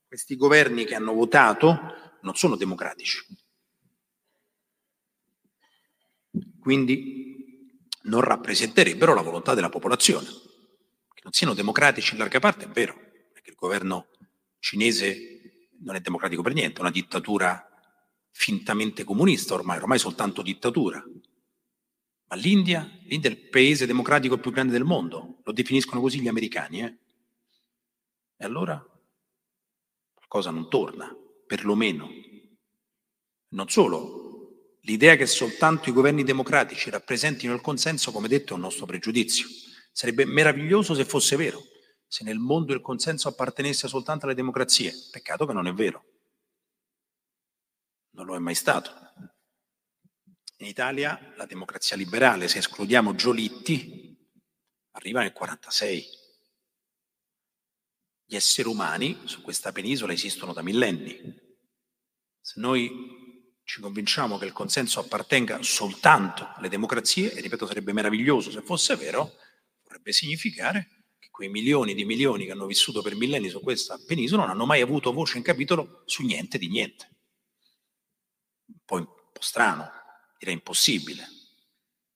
questi 0.08 0.36
governi 0.36 0.86
che 0.86 0.96
hanno 0.96 1.14
votato 1.14 2.18
non 2.22 2.36
sono 2.36 2.56
democratici. 2.56 3.26
Quindi 6.60 7.36
non 8.04 8.22
rappresenterebbero 8.22 9.14
la 9.14 9.22
volontà 9.22 9.54
della 9.54 9.70
popolazione. 9.70 10.28
non 11.24 11.34
siano 11.34 11.54
democratici 11.54 12.14
in 12.14 12.20
larga 12.20 12.40
parte 12.40 12.66
è 12.66 12.70
vero, 12.70 12.94
perché 13.34 13.50
il 13.50 13.56
governo 13.58 14.08
cinese 14.60 15.70
non 15.82 15.96
è 15.96 16.00
democratico 16.00 16.42
per 16.42 16.54
niente, 16.54 16.78
è 16.78 16.82
una 16.82 16.92
dittatura 16.92 17.68
fintamente 18.32 19.04
comunista 19.04 19.54
ormai, 19.54 19.78
ormai 19.78 20.00
soltanto 20.00 20.42
dittatura. 20.42 21.04
Ma 22.30 22.36
l'India, 22.36 22.90
l'India 23.04 23.30
è 23.30 23.34
il 23.34 23.50
paese 23.50 23.86
democratico 23.86 24.38
più 24.38 24.52
grande 24.52 24.72
del 24.72 24.84
mondo, 24.84 25.42
lo 25.44 25.52
definiscono 25.52 26.00
così 26.00 26.22
gli 26.22 26.28
americani. 26.28 26.82
Eh? 26.82 26.98
E 28.38 28.46
allora 28.46 28.82
qualcosa 30.28 30.52
non 30.52 30.70
torna, 30.70 31.16
perlomeno. 31.46 32.10
Non 33.50 33.70
solo, 33.70 34.78
l'idea 34.82 35.16
che 35.16 35.26
soltanto 35.26 35.90
i 35.90 35.94
governi 35.94 36.24
democratici 36.24 36.90
rappresentino 36.90 37.54
il 37.54 37.62
consenso, 37.62 38.12
come 38.12 38.28
detto, 38.28 38.52
è 38.52 38.56
un 38.56 38.62
nostro 38.62 38.86
pregiudizio. 38.86 39.48
Sarebbe 39.92 40.26
meraviglioso 40.26 40.94
se 40.94 41.06
fosse 41.06 41.38
vero, 41.38 41.64
se 42.06 42.24
nel 42.24 42.38
mondo 42.38 42.74
il 42.74 42.82
consenso 42.82 43.30
appartenesse 43.30 43.88
soltanto 43.88 44.26
alle 44.26 44.36
democrazie. 44.36 44.94
Peccato 45.10 45.46
che 45.46 45.54
non 45.54 45.66
è 45.66 45.74
vero. 45.74 46.04
Non 48.12 48.26
lo 48.26 48.36
è 48.36 48.40
mai 48.40 48.56
stato. 48.56 48.92
In 50.58 50.68
Italia 50.68 51.34
la 51.38 51.46
democrazia 51.46 51.96
liberale, 51.96 52.48
se 52.48 52.58
escludiamo 52.58 53.16
Giolitti, 53.16 54.16
arriva 54.92 55.22
nel 55.22 55.32
46. 55.32 56.17
Gli 58.30 58.36
esseri 58.36 58.68
umani 58.68 59.22
su 59.24 59.42
questa 59.42 59.72
penisola 59.72 60.12
esistono 60.12 60.52
da 60.52 60.62
millenni. 60.62 61.18
Se 62.42 62.60
noi 62.60 62.92
ci 63.64 63.80
convinciamo 63.80 64.38
che 64.38 64.44
il 64.44 64.52
consenso 64.52 65.00
appartenga 65.00 65.64
soltanto 65.64 66.52
alle 66.56 66.68
democrazie, 66.68 67.32
e 67.32 67.40
ripeto 67.40 67.66
sarebbe 67.66 67.94
meraviglioso 67.94 68.52
se 68.52 68.62
fosse 68.62 68.98
vero, 68.98 69.34
vorrebbe 69.82 70.12
significare 70.12 71.06
che 71.18 71.30
quei 71.32 71.48
milioni 71.48 71.94
di 71.94 72.04
milioni 72.04 72.46
che 72.46 72.52
hanno 72.52 72.66
vissuto 72.66 73.02
per 73.02 73.16
millenni 73.16 73.48
su 73.48 73.62
questa 73.62 73.98
penisola 74.06 74.42
non 74.42 74.52
hanno 74.52 74.66
mai 74.66 74.82
avuto 74.82 75.14
voce 75.14 75.38
in 75.38 75.44
capitolo 75.44 76.04
su 76.04 76.24
niente 76.24 76.58
di 76.58 76.68
niente. 76.68 77.10
Un 78.68 78.80
po', 78.84 78.96
un 78.96 79.06
po 79.06 79.42
strano, 79.42 79.90
direi 80.38 80.56
impossibile, 80.56 81.26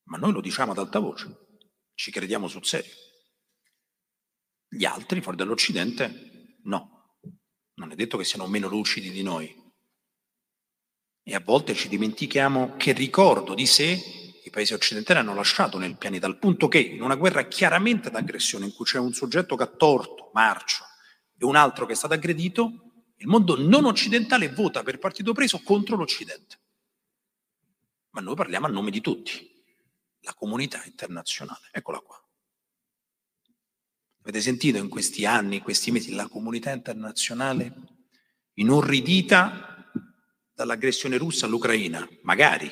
ma 0.10 0.18
noi 0.18 0.34
lo 0.34 0.42
diciamo 0.42 0.74
ad 0.74 0.78
alta 0.78 1.00
voce, 1.00 1.60
ci 1.96 2.12
crediamo 2.12 2.50
sul 2.50 2.66
serio. 2.66 3.01
Gli 4.74 4.86
altri, 4.86 5.22
fuori 5.22 5.38
dall'Occidente, 5.38 6.58
no. 6.64 7.18
Non 7.76 7.92
è 7.92 7.96
detto 7.96 8.18
che 8.18 8.24
siano 8.24 8.48
meno 8.48 8.70
lucidi 8.70 9.12
di 9.12 9.22
noi. 9.22 9.54
E 11.24 11.36
a 11.36 11.42
volte 11.42 11.74
ci 11.74 11.90
dimentichiamo 11.90 12.76
che 12.78 12.94
ricordo 12.94 13.54
di 13.54 13.66
sé 13.66 13.98
i 14.44 14.50
paesi 14.50 14.74
occidentali 14.74 15.20
hanno 15.20 15.36
lasciato 15.36 15.78
nel 15.78 15.98
pianeta, 15.98 16.26
al 16.26 16.40
punto 16.40 16.68
che 16.68 16.80
in 16.80 17.02
una 17.02 17.16
guerra 17.16 17.48
chiaramente 17.48 18.10
d'aggressione, 18.10 18.66
in 18.66 18.74
cui 18.74 18.86
c'è 18.86 18.98
un 18.98 19.14
soggetto 19.14 19.56
che 19.56 19.64
ha 19.64 19.68
torto, 19.68 20.32
marcio, 20.34 20.84
e 21.38 21.46
un 21.46 21.56
altro 21.56 21.86
che 21.86 21.94
è 21.94 21.96
stato 21.96 22.14
aggredito, 22.14 23.14
il 23.18 23.28
mondo 23.28 23.60
non 23.60 23.86
occidentale 23.86 24.50
vota 24.50 24.84
per 24.84 24.98
partito 24.98 25.34
preso 25.34 25.60
contro 25.60 25.96
l'Occidente 25.96 26.62
ma 28.12 28.22
noi 28.22 28.36
parliamo 28.36 28.66
a 28.66 28.70
nome 28.70 28.92
di 28.92 29.02
tutti, 29.02 29.50
la 30.22 30.34
comunità 30.34 30.84
internazionale. 30.86 31.70
Eccola 31.72 32.00
qua. 32.00 32.21
Avete 34.22 34.42
sentito 34.42 34.78
in 34.78 34.88
questi 34.88 35.26
anni, 35.26 35.58
in 35.58 35.62
questi 35.62 35.92
mesi, 35.92 36.14
la 36.14 36.28
comunità 36.28 36.72
internazionale 36.72 37.74
inorridita 38.54 39.92
dall'aggressione 40.54 41.18
russa 41.18 41.46
all'Ucraina? 41.46 42.08
Magari, 42.22 42.72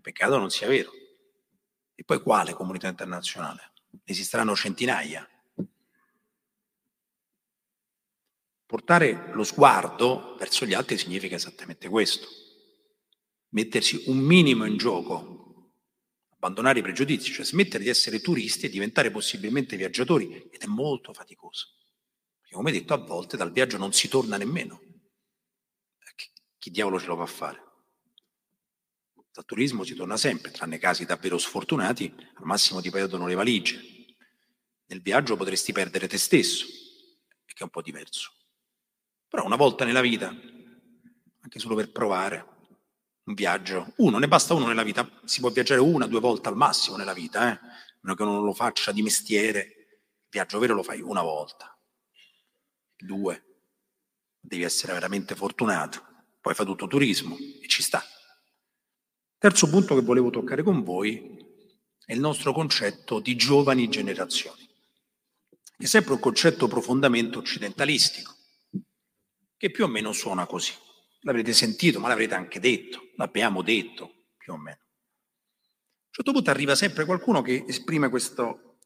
peccato 0.00 0.38
non 0.38 0.50
sia 0.50 0.68
vero. 0.68 0.92
E 1.94 2.04
poi 2.04 2.20
quale 2.20 2.52
comunità 2.52 2.88
internazionale? 2.88 3.72
Ne 3.90 4.00
esisteranno 4.04 4.54
centinaia. 4.54 5.28
Portare 8.66 9.30
lo 9.34 9.44
sguardo 9.44 10.36
verso 10.38 10.64
gli 10.64 10.74
altri 10.74 10.96
significa 10.98 11.36
esattamente 11.36 11.88
questo 11.88 12.42
mettersi 13.54 14.04
un 14.06 14.18
minimo 14.18 14.64
in 14.66 14.76
gioco, 14.76 15.43
abbandonare 16.44 16.80
i 16.80 16.82
pregiudizi, 16.82 17.32
cioè 17.32 17.44
smettere 17.44 17.82
di 17.82 17.88
essere 17.88 18.20
turisti 18.20 18.66
e 18.66 18.68
diventare 18.68 19.10
possibilmente 19.10 19.76
viaggiatori, 19.76 20.50
ed 20.50 20.60
è 20.60 20.66
molto 20.66 21.14
faticoso. 21.14 21.68
Perché 22.38 22.54
come 22.54 22.70
detto, 22.70 22.92
a 22.92 22.98
volte 22.98 23.38
dal 23.38 23.50
viaggio 23.50 23.78
non 23.78 23.92
si 23.92 24.08
torna 24.08 24.36
nemmeno. 24.36 24.80
Chi 26.58 26.70
diavolo 26.70 26.98
ce 27.00 27.06
lo 27.06 27.16
fa 27.16 27.26
fare? 27.26 27.62
Dal 29.32 29.44
turismo 29.44 29.84
si 29.84 29.94
torna 29.94 30.16
sempre, 30.16 30.50
tranne 30.50 30.78
casi 30.78 31.04
davvero 31.04 31.38
sfortunati, 31.38 32.14
al 32.34 32.44
massimo 32.44 32.80
ti 32.80 32.90
perdono 32.90 33.26
le 33.26 33.34
valigie. 33.34 33.80
Nel 34.86 35.00
viaggio 35.00 35.36
potresti 35.36 35.72
perdere 35.72 36.06
te 36.06 36.18
stesso, 36.18 36.66
che 37.44 37.54
è 37.58 37.62
un 37.62 37.70
po' 37.70 37.82
diverso. 37.82 38.32
Però 39.28 39.44
una 39.44 39.56
volta 39.56 39.84
nella 39.84 40.00
vita, 40.02 40.28
anche 40.28 41.58
solo 41.58 41.74
per 41.74 41.90
provare, 41.90 42.53
un 43.24 43.34
viaggio, 43.34 43.92
uno, 43.96 44.18
ne 44.18 44.28
basta 44.28 44.54
uno 44.54 44.66
nella 44.66 44.82
vita, 44.82 45.08
si 45.24 45.40
può 45.40 45.50
viaggiare 45.50 45.80
una, 45.80 46.06
due 46.06 46.20
volte 46.20 46.48
al 46.48 46.56
massimo 46.56 46.96
nella 46.96 47.14
vita, 47.14 47.52
eh? 47.52 47.58
non 48.00 48.16
che 48.16 48.22
uno 48.22 48.42
lo 48.42 48.52
faccia 48.52 48.92
di 48.92 49.02
mestiere, 49.02 49.60
il 49.60 50.28
viaggio 50.30 50.58
vero 50.58 50.74
lo 50.74 50.82
fai 50.82 51.00
una 51.00 51.22
volta, 51.22 51.76
due, 52.96 53.44
devi 54.38 54.62
essere 54.62 54.92
veramente 54.92 55.34
fortunato, 55.34 56.02
poi 56.40 56.54
fa 56.54 56.64
tutto 56.64 56.86
turismo 56.86 57.36
e 57.36 57.66
ci 57.66 57.82
sta. 57.82 58.02
Terzo 59.38 59.68
punto 59.70 59.94
che 59.94 60.02
volevo 60.02 60.30
toccare 60.30 60.62
con 60.62 60.82
voi 60.82 61.42
è 62.04 62.12
il 62.12 62.20
nostro 62.20 62.52
concetto 62.52 63.20
di 63.20 63.36
giovani 63.36 63.88
generazioni, 63.88 64.68
è 65.78 65.84
sempre 65.86 66.12
un 66.12 66.20
concetto 66.20 66.68
profondamente 66.68 67.38
occidentalistico, 67.38 68.34
che 69.56 69.70
più 69.70 69.84
o 69.84 69.88
meno 69.88 70.12
suona 70.12 70.44
così 70.44 70.72
l'avrete 71.24 71.52
sentito, 71.52 72.00
ma 72.00 72.08
l'avrete 72.08 72.34
anche 72.34 72.60
detto, 72.60 73.10
l'abbiamo 73.16 73.62
detto 73.62 74.26
più 74.36 74.52
o 74.52 74.56
meno. 74.56 74.78
A 74.78 76.16
un 76.16 76.22
certo 76.22 76.32
punto 76.32 76.50
arriva 76.50 76.74
sempre 76.74 77.04
qualcuno 77.04 77.42
che 77.42 77.64
esprime 77.66 78.08
questo, 78.08 78.78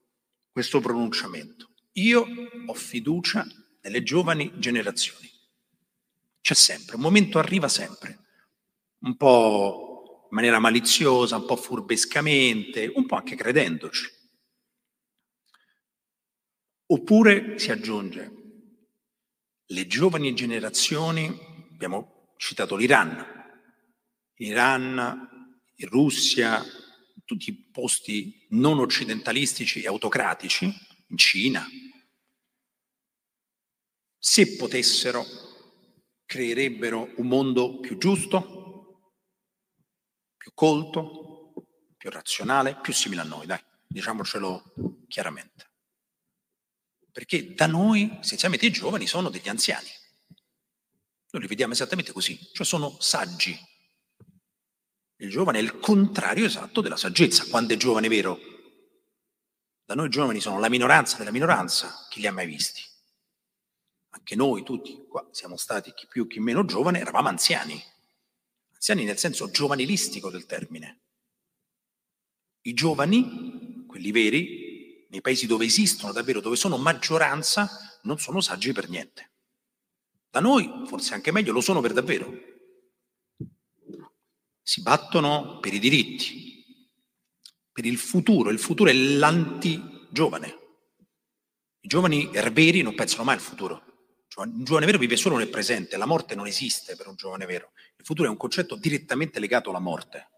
questo 0.50 0.80
pronunciamento. 0.80 1.72
Io 1.92 2.24
ho 2.66 2.74
fiducia 2.74 3.46
nelle 3.82 4.02
giovani 4.02 4.52
generazioni. 4.58 5.30
C'è 6.40 6.54
sempre, 6.54 6.96
un 6.96 7.02
momento 7.02 7.38
arriva 7.38 7.68
sempre, 7.68 8.26
un 9.00 9.16
po' 9.16 10.28
in 10.30 10.36
maniera 10.36 10.58
maliziosa, 10.58 11.36
un 11.36 11.44
po' 11.44 11.56
furbescamente, 11.56 12.90
un 12.94 13.04
po' 13.06 13.16
anche 13.16 13.34
credendoci. 13.34 14.16
Oppure 16.90 17.58
si 17.58 17.70
aggiunge, 17.70 18.32
le 19.66 19.86
giovani 19.86 20.34
generazioni, 20.34 21.26
abbiamo 21.70 22.17
citato 22.38 22.76
l'Iran. 22.76 23.36
Iran, 24.36 25.28
Russia, 25.80 26.64
tutti 27.24 27.50
i 27.50 27.70
posti 27.70 28.46
non 28.50 28.78
occidentalistici 28.78 29.82
e 29.82 29.88
autocratici, 29.88 30.64
in 31.10 31.16
Cina, 31.16 31.66
se 34.18 34.56
potessero, 34.56 35.24
creerebbero 36.24 37.12
un 37.16 37.26
mondo 37.26 37.80
più 37.80 37.96
giusto, 37.98 39.14
più 40.36 40.52
colto, 40.54 41.52
più 41.96 42.10
razionale, 42.10 42.78
più 42.80 42.92
simile 42.92 43.22
a 43.22 43.24
noi, 43.24 43.46
dai, 43.46 43.60
diciamocelo 43.86 44.74
chiaramente. 45.08 45.70
Perché 47.10 47.54
da 47.54 47.66
noi, 47.66 48.18
essenzialmente 48.20 48.66
i 48.66 48.70
giovani 48.70 49.06
sono 49.06 49.30
degli 49.30 49.48
anziani. 49.48 49.88
Noi 51.30 51.42
li 51.42 51.48
vediamo 51.48 51.74
esattamente 51.74 52.12
così, 52.12 52.38
cioè 52.52 52.64
sono 52.64 52.96
saggi. 53.00 53.58
Il 55.16 55.30
giovane 55.30 55.58
è 55.58 55.62
il 55.62 55.78
contrario 55.78 56.46
esatto 56.46 56.80
della 56.80 56.96
saggezza. 56.96 57.44
Quando 57.46 57.74
è 57.74 57.76
giovane 57.76 58.08
vero? 58.08 58.38
Da 59.84 59.94
noi 59.94 60.08
giovani 60.08 60.40
sono 60.40 60.58
la 60.58 60.68
minoranza 60.68 61.16
della 61.16 61.30
minoranza, 61.30 62.06
chi 62.08 62.20
li 62.20 62.26
ha 62.26 62.32
mai 62.32 62.46
visti? 62.46 62.82
Anche 64.10 64.36
noi 64.36 64.62
tutti 64.62 65.06
qua 65.08 65.28
siamo 65.30 65.56
stati 65.56 65.92
chi 65.94 66.06
più 66.06 66.26
chi 66.26 66.40
meno 66.40 66.64
giovane, 66.64 67.00
eravamo 67.00 67.28
anziani. 67.28 67.82
Anziani 68.72 69.04
nel 69.04 69.18
senso 69.18 69.50
giovanilistico 69.50 70.30
del 70.30 70.46
termine. 70.46 71.00
I 72.62 72.74
giovani, 72.74 73.84
quelli 73.86 74.12
veri, 74.12 75.06
nei 75.08 75.20
paesi 75.20 75.46
dove 75.46 75.64
esistono 75.64 76.12
davvero, 76.12 76.40
dove 76.40 76.56
sono 76.56 76.76
maggioranza, 76.76 77.68
non 78.02 78.18
sono 78.18 78.40
saggi 78.40 78.72
per 78.72 78.88
niente. 78.88 79.30
Da 80.30 80.40
noi, 80.40 80.82
forse 80.86 81.14
anche 81.14 81.32
meglio, 81.32 81.52
lo 81.52 81.60
sono 81.60 81.80
per 81.80 81.92
davvero. 81.92 82.32
Si 84.62 84.82
battono 84.82 85.58
per 85.60 85.72
i 85.72 85.78
diritti, 85.78 86.48
per 87.72 87.86
il 87.86 87.96
futuro. 87.96 88.50
Il 88.50 88.58
futuro 88.58 88.90
è 88.90 88.92
l'anti-giovane. 88.92 90.58
I 91.80 91.88
giovani 91.88 92.30
erberi 92.34 92.82
non 92.82 92.94
pensano 92.94 93.24
mai 93.24 93.36
al 93.36 93.40
futuro. 93.40 93.82
Cioè, 94.28 94.46
un 94.46 94.64
giovane 94.64 94.84
vero 94.84 94.98
vive 94.98 95.16
solo 95.16 95.38
nel 95.38 95.48
presente, 95.48 95.96
la 95.96 96.04
morte 96.06 96.34
non 96.34 96.46
esiste 96.46 96.96
per 96.96 97.06
un 97.06 97.16
giovane 97.16 97.46
vero. 97.46 97.72
Il 97.96 98.04
futuro 98.04 98.28
è 98.28 98.30
un 98.30 98.36
concetto 98.36 98.76
direttamente 98.76 99.40
legato 99.40 99.70
alla 99.70 99.78
morte. 99.78 100.30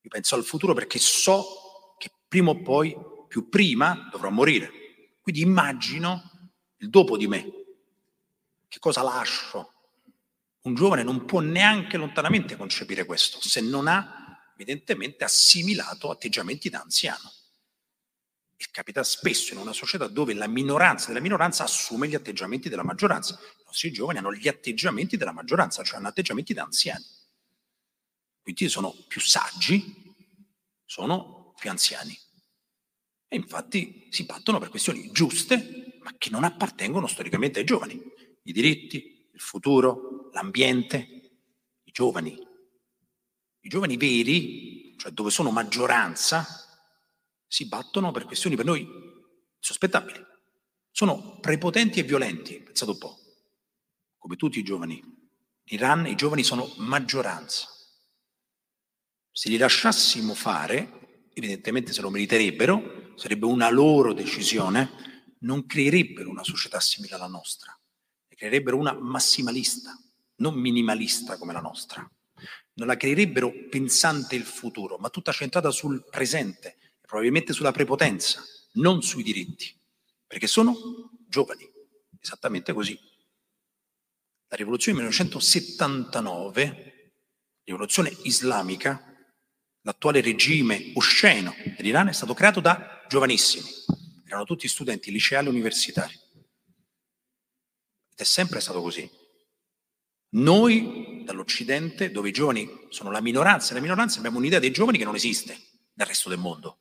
Io 0.00 0.10
penso 0.10 0.36
al 0.36 0.44
futuro 0.44 0.74
perché 0.74 0.98
so 0.98 1.96
che 1.98 2.10
prima 2.28 2.50
o 2.50 2.62
poi, 2.62 2.94
più 3.26 3.48
prima, 3.48 4.08
dovrò 4.12 4.30
morire. 4.30 4.70
Quindi 5.20 5.40
immagino 5.40 6.52
il 6.76 6.90
dopo 6.90 7.16
di 7.16 7.26
me. 7.26 7.63
Che 8.74 8.80
cosa 8.80 9.02
lascio? 9.02 9.72
Un 10.62 10.74
giovane 10.74 11.04
non 11.04 11.26
può 11.26 11.38
neanche 11.38 11.96
lontanamente 11.96 12.56
concepire 12.56 13.04
questo 13.04 13.40
se 13.40 13.60
non 13.60 13.86
ha 13.86 14.50
evidentemente 14.54 15.22
assimilato 15.22 16.10
atteggiamenti 16.10 16.70
da 16.70 16.80
anziano. 16.80 17.32
E 18.56 18.66
capita 18.72 19.04
spesso 19.04 19.54
in 19.54 19.60
una 19.60 19.72
società 19.72 20.08
dove 20.08 20.34
la 20.34 20.48
minoranza 20.48 21.06
della 21.06 21.20
minoranza 21.20 21.62
assume 21.62 22.08
gli 22.08 22.16
atteggiamenti 22.16 22.68
della 22.68 22.82
maggioranza. 22.82 23.38
I 23.60 23.62
nostri 23.64 23.92
giovani 23.92 24.18
hanno 24.18 24.34
gli 24.34 24.48
atteggiamenti 24.48 25.16
della 25.16 25.30
maggioranza, 25.30 25.84
cioè 25.84 25.98
hanno 25.98 26.08
atteggiamenti 26.08 26.52
da 26.52 26.64
anziani. 26.64 27.04
Quindi 28.42 28.68
sono 28.68 28.92
più 29.06 29.20
saggi, 29.20 30.12
sono 30.84 31.54
più 31.56 31.70
anziani. 31.70 32.18
E 33.28 33.36
infatti 33.36 34.08
si 34.10 34.24
battono 34.24 34.58
per 34.58 34.68
questioni 34.68 35.12
giuste, 35.12 36.00
ma 36.02 36.12
che 36.18 36.30
non 36.30 36.42
appartengono 36.42 37.06
storicamente 37.06 37.60
ai 37.60 37.64
giovani. 37.64 38.13
I 38.46 38.52
diritti, 38.52 39.28
il 39.32 39.40
futuro, 39.40 40.30
l'ambiente, 40.32 41.40
i 41.82 41.90
giovani. 41.92 42.32
I 43.60 43.68
giovani 43.68 43.96
veri, 43.96 44.94
cioè 44.96 45.12
dove 45.12 45.30
sono 45.30 45.50
maggioranza, 45.50 46.46
si 47.46 47.66
battono 47.66 48.10
per 48.10 48.24
questioni 48.24 48.56
per 48.56 48.64
noi 48.64 48.86
sospettabili. 49.58 50.22
Sono 50.90 51.38
prepotenti 51.40 52.00
e 52.00 52.02
violenti, 52.02 52.60
pensate 52.60 52.90
un 52.90 52.98
po', 52.98 53.18
come 54.18 54.36
tutti 54.36 54.58
i 54.58 54.62
giovani. 54.62 54.94
In 54.96 55.78
Iran 55.78 56.06
i 56.06 56.14
giovani 56.14 56.42
sono 56.42 56.72
maggioranza. 56.78 57.66
Se 59.30 59.48
li 59.48 59.56
lasciassimo 59.56 60.34
fare, 60.34 61.28
evidentemente 61.32 61.92
se 61.92 62.00
lo 62.00 62.10
meriterebbero, 62.10 63.12
sarebbe 63.16 63.46
una 63.46 63.70
loro 63.70 64.12
decisione, 64.12 65.32
non 65.40 65.66
creerebbero 65.66 66.30
una 66.30 66.44
società 66.44 66.78
simile 66.80 67.14
alla 67.14 67.26
nostra, 67.26 67.76
creerebbero 68.34 68.76
una 68.76 68.92
massimalista, 68.92 69.96
non 70.36 70.54
minimalista 70.54 71.36
come 71.36 71.52
la 71.52 71.60
nostra. 71.60 72.08
Non 72.74 72.88
la 72.88 72.96
creerebbero 72.96 73.52
pensante 73.70 74.34
il 74.34 74.44
futuro, 74.44 74.96
ma 74.98 75.10
tutta 75.10 75.32
centrata 75.32 75.70
sul 75.70 76.04
presente, 76.10 76.76
e 77.00 77.06
probabilmente 77.06 77.52
sulla 77.52 77.72
prepotenza, 77.72 78.42
non 78.72 79.02
sui 79.02 79.22
diritti, 79.22 79.72
perché 80.26 80.46
sono 80.46 81.10
giovani, 81.28 81.68
esattamente 82.20 82.72
così. 82.72 82.98
La 84.48 84.56
rivoluzione 84.56 84.98
1979, 84.98 87.12
rivoluzione 87.64 88.14
islamica, 88.22 89.02
l'attuale 89.82 90.20
regime 90.20 90.92
osceno 90.94 91.54
dell'Iran 91.76 92.08
è 92.08 92.12
stato 92.12 92.34
creato 92.34 92.60
da 92.60 93.04
giovanissimi, 93.08 93.68
erano 94.26 94.44
tutti 94.44 94.68
studenti 94.68 95.10
liceali 95.10 95.48
universitari. 95.48 96.22
Ed 98.14 98.20
è 98.20 98.24
sempre 98.24 98.60
stato 98.60 98.80
così. 98.80 99.10
Noi 100.30 101.22
dall'Occidente, 101.24 102.12
dove 102.12 102.28
i 102.28 102.32
giovani 102.32 102.86
sono 102.90 103.10
la 103.10 103.20
minoranza 103.20 103.74
la 103.74 103.80
minoranza, 103.80 104.18
abbiamo 104.18 104.38
un'idea 104.38 104.60
dei 104.60 104.70
giovani 104.70 104.98
che 104.98 105.04
non 105.04 105.16
esiste 105.16 105.58
nel 105.94 106.06
resto 106.06 106.28
del 106.28 106.38
mondo, 106.38 106.78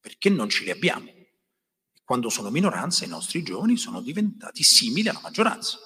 perché 0.00 0.28
non 0.28 0.48
ce 0.48 0.64
li 0.64 0.70
abbiamo. 0.70 1.12
Quando 2.02 2.28
sono 2.28 2.50
minoranza, 2.50 3.04
i 3.04 3.08
nostri 3.08 3.44
giovani 3.44 3.76
sono 3.76 4.00
diventati 4.00 4.64
simili 4.64 5.08
alla 5.08 5.20
maggioranza. 5.20 5.78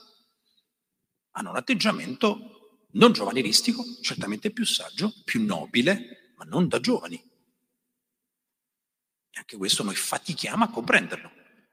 Hanno 1.32 1.50
un 1.50 1.56
atteggiamento 1.56 2.86
non 2.92 3.12
giovanilistico, 3.12 3.84
certamente 4.00 4.50
più 4.50 4.64
saggio, 4.64 5.12
più 5.24 5.44
nobile, 5.44 6.32
ma 6.36 6.44
non 6.44 6.66
da 6.66 6.80
giovani. 6.80 7.16
E 9.30 9.38
anche 9.38 9.56
questo 9.58 9.82
noi 9.82 9.94
fatichiamo 9.94 10.64
a 10.64 10.70
comprenderlo. 10.70 11.30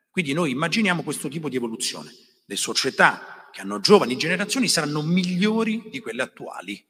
Quindi 0.09 0.34
noi 0.34 0.51
immaginiamo 0.51 1.01
questo 1.01 1.30
tipo 1.30 1.49
di 1.49 1.55
evoluzione. 1.55 2.13
Le 2.45 2.55
società 2.55 3.49
che 3.51 3.61
hanno 3.61 3.79
giovani 3.79 4.17
generazioni 4.17 4.67
saranno 4.67 5.01
migliori 5.01 5.89
di 5.89 5.99
quelle 5.99 6.21
attuali, 6.21 6.85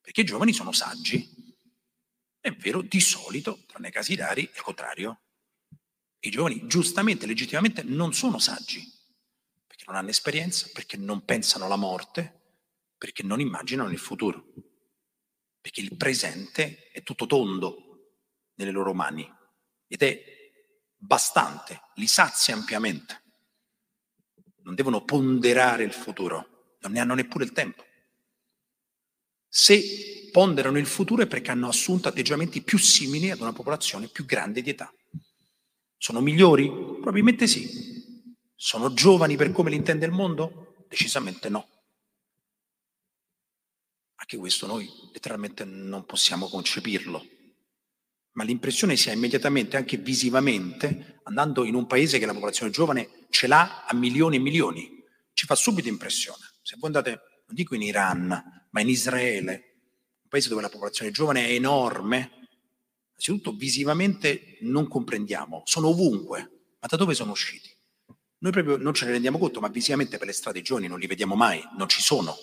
perché 0.00 0.22
i 0.22 0.24
giovani 0.24 0.52
sono 0.52 0.72
saggi. 0.72 1.38
È 2.40 2.50
vero, 2.52 2.82
di 2.82 3.00
solito, 3.00 3.64
tranne 3.66 3.90
casi 3.90 4.16
rari, 4.16 4.46
è 4.46 4.56
il 4.56 4.62
contrario. 4.62 5.20
I 6.20 6.30
giovani, 6.30 6.66
giustamente, 6.66 7.26
legittimamente, 7.26 7.82
non 7.82 8.12
sono 8.12 8.38
saggi, 8.38 8.82
perché 9.66 9.84
non 9.86 9.96
hanno 9.96 10.10
esperienza, 10.10 10.68
perché 10.72 10.96
non 10.96 11.24
pensano 11.24 11.66
alla 11.66 11.76
morte, 11.76 12.38
perché 12.96 13.22
non 13.22 13.40
immaginano 13.40 13.90
il 13.90 13.98
futuro 13.98 14.52
perché 15.60 15.80
il 15.80 15.96
presente 15.96 16.90
è 16.90 17.02
tutto 17.02 17.26
tondo 17.26 18.14
nelle 18.54 18.70
loro 18.70 18.94
mani 18.94 19.30
ed 19.86 20.02
è 20.02 20.22
bastante, 20.96 21.82
li 21.94 22.06
sazia 22.06 22.54
ampiamente. 22.54 23.29
Non 24.62 24.74
devono 24.74 25.04
ponderare 25.04 25.84
il 25.84 25.92
futuro, 25.92 26.76
non 26.80 26.92
ne 26.92 27.00
hanno 27.00 27.14
neppure 27.14 27.44
il 27.44 27.52
tempo. 27.52 27.84
Se 29.48 30.28
ponderano 30.30 30.78
il 30.78 30.86
futuro 30.86 31.22
è 31.22 31.26
perché 31.26 31.50
hanno 31.50 31.68
assunto 31.68 32.08
atteggiamenti 32.08 32.62
più 32.62 32.78
simili 32.78 33.30
ad 33.30 33.40
una 33.40 33.52
popolazione 33.52 34.08
più 34.08 34.24
grande 34.24 34.62
di 34.62 34.70
età. 34.70 34.92
Sono 35.96 36.20
migliori? 36.20 36.68
Probabilmente 36.68 37.46
sì. 37.46 38.34
Sono 38.54 38.92
giovani 38.92 39.36
per 39.36 39.52
come 39.52 39.70
li 39.70 39.76
intende 39.76 40.06
il 40.06 40.12
mondo? 40.12 40.84
Decisamente 40.88 41.48
no. 41.48 41.66
Anche 44.16 44.36
questo 44.36 44.66
noi 44.66 44.88
letteralmente 45.12 45.64
non 45.64 46.04
possiamo 46.04 46.48
concepirlo. 46.48 47.26
Ma 48.40 48.46
l'impressione 48.46 48.96
si 48.96 49.10
ha 49.10 49.12
immediatamente, 49.12 49.76
anche 49.76 49.98
visivamente, 49.98 51.20
andando 51.24 51.64
in 51.64 51.74
un 51.74 51.86
paese 51.86 52.18
che 52.18 52.24
la 52.24 52.32
popolazione 52.32 52.72
giovane 52.72 53.26
ce 53.28 53.46
l'ha 53.46 53.84
a 53.84 53.94
milioni 53.94 54.36
e 54.36 54.38
milioni. 54.38 55.04
Ci 55.34 55.44
fa 55.44 55.54
subito 55.54 55.88
impressione. 55.88 56.50
Se 56.62 56.76
voi 56.78 56.86
andate, 56.86 57.10
non 57.10 57.54
dico 57.54 57.74
in 57.74 57.82
Iran, 57.82 58.28
ma 58.70 58.80
in 58.80 58.88
Israele, 58.88 59.52
un 60.22 60.28
paese 60.30 60.48
dove 60.48 60.62
la 60.62 60.70
popolazione 60.70 61.10
giovane 61.10 61.48
è 61.48 61.50
enorme, 61.50 62.48
innanzitutto 63.10 63.52
visivamente 63.52 64.56
non 64.62 64.88
comprendiamo, 64.88 65.60
sono 65.66 65.88
ovunque, 65.88 66.38
ma 66.80 66.88
da 66.88 66.96
dove 66.96 67.12
sono 67.12 67.32
usciti? 67.32 67.68
Noi 68.38 68.52
proprio 68.52 68.78
non 68.78 68.94
ce 68.94 69.04
ne 69.04 69.10
rendiamo 69.10 69.36
conto, 69.36 69.60
ma 69.60 69.68
visivamente 69.68 70.16
per 70.16 70.26
le 70.26 70.32
strade 70.32 70.60
i 70.60 70.62
giovani 70.62 70.86
non 70.86 70.98
li 70.98 71.06
vediamo 71.06 71.34
mai, 71.34 71.62
non 71.76 71.90
ci 71.90 72.00
sono 72.00 72.34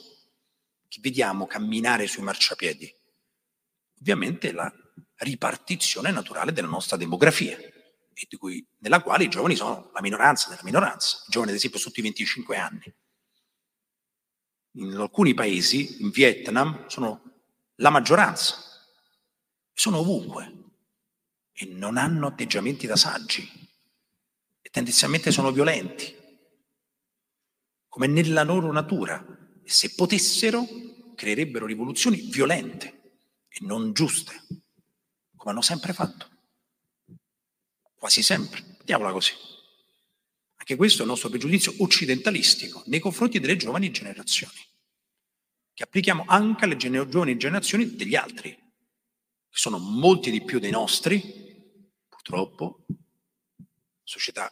che 0.87 0.99
vediamo 1.01 1.47
camminare 1.47 2.05
sui 2.05 2.21
marciapiedi? 2.21 2.95
Ovviamente 3.99 4.51
la 4.51 4.71
ripartizione 5.17 6.11
naturale 6.11 6.51
della 6.51 6.67
nostra 6.67 6.97
demografia, 6.97 7.57
cui, 8.37 8.65
nella 8.79 9.01
quale 9.01 9.25
i 9.25 9.29
giovani 9.29 9.55
sono 9.55 9.91
la 9.93 10.01
minoranza 10.01 10.49
della 10.49 10.63
minoranza, 10.63 11.17
i 11.27 11.31
giovani 11.31 11.51
ad 11.51 11.57
esempio 11.57 11.79
sotto 11.79 11.99
i 11.99 12.03
25 12.03 12.57
anni. 12.57 12.95
In 14.77 14.95
alcuni 14.95 15.33
paesi, 15.33 16.01
in 16.01 16.09
Vietnam, 16.09 16.87
sono 16.87 17.21
la 17.75 17.89
maggioranza, 17.89 18.55
sono 19.73 19.99
ovunque. 19.99 20.53
E 21.51 21.65
non 21.65 21.97
hanno 21.97 22.27
atteggiamenti 22.27 22.85
da 22.85 22.95
saggi. 22.95 23.41
E 24.61 24.69
tendenzialmente 24.69 25.31
sono 25.31 25.51
violenti, 25.51 26.15
come 27.87 28.07
nella 28.07 28.43
loro 28.43 28.71
natura. 28.71 29.25
E 29.63 29.69
se 29.69 29.95
potessero 29.95 30.65
creerebbero 31.15 31.65
rivoluzioni 31.65 32.21
violente 32.29 33.19
e 33.47 33.57
non 33.61 33.91
giuste, 33.93 34.45
come 35.47 35.51
hanno 35.51 35.61
sempre 35.61 35.93
fatto. 35.93 36.29
Quasi 37.95 38.21
sempre. 38.21 38.61
Vediamola 38.79 39.13
così. 39.13 39.31
Anche 40.57 40.75
questo 40.75 40.99
è 40.99 41.01
il 41.03 41.09
nostro 41.09 41.29
pregiudizio 41.29 41.73
occidentalistico 41.79 42.83
nei 42.87 42.99
confronti 42.99 43.39
delle 43.39 43.55
giovani 43.55 43.89
generazioni, 43.89 44.57
che 45.73 45.83
applichiamo 45.83 46.25
anche 46.27 46.65
alle 46.65 46.75
gene- 46.75 47.07
giovani 47.07 47.37
generazioni 47.37 47.95
degli 47.95 48.15
altri, 48.15 48.49
che 48.49 49.57
sono 49.57 49.77
molti 49.77 50.31
di 50.31 50.43
più 50.43 50.59
dei 50.59 50.71
nostri, 50.71 51.23
purtroppo, 52.09 52.85
società 54.03 54.51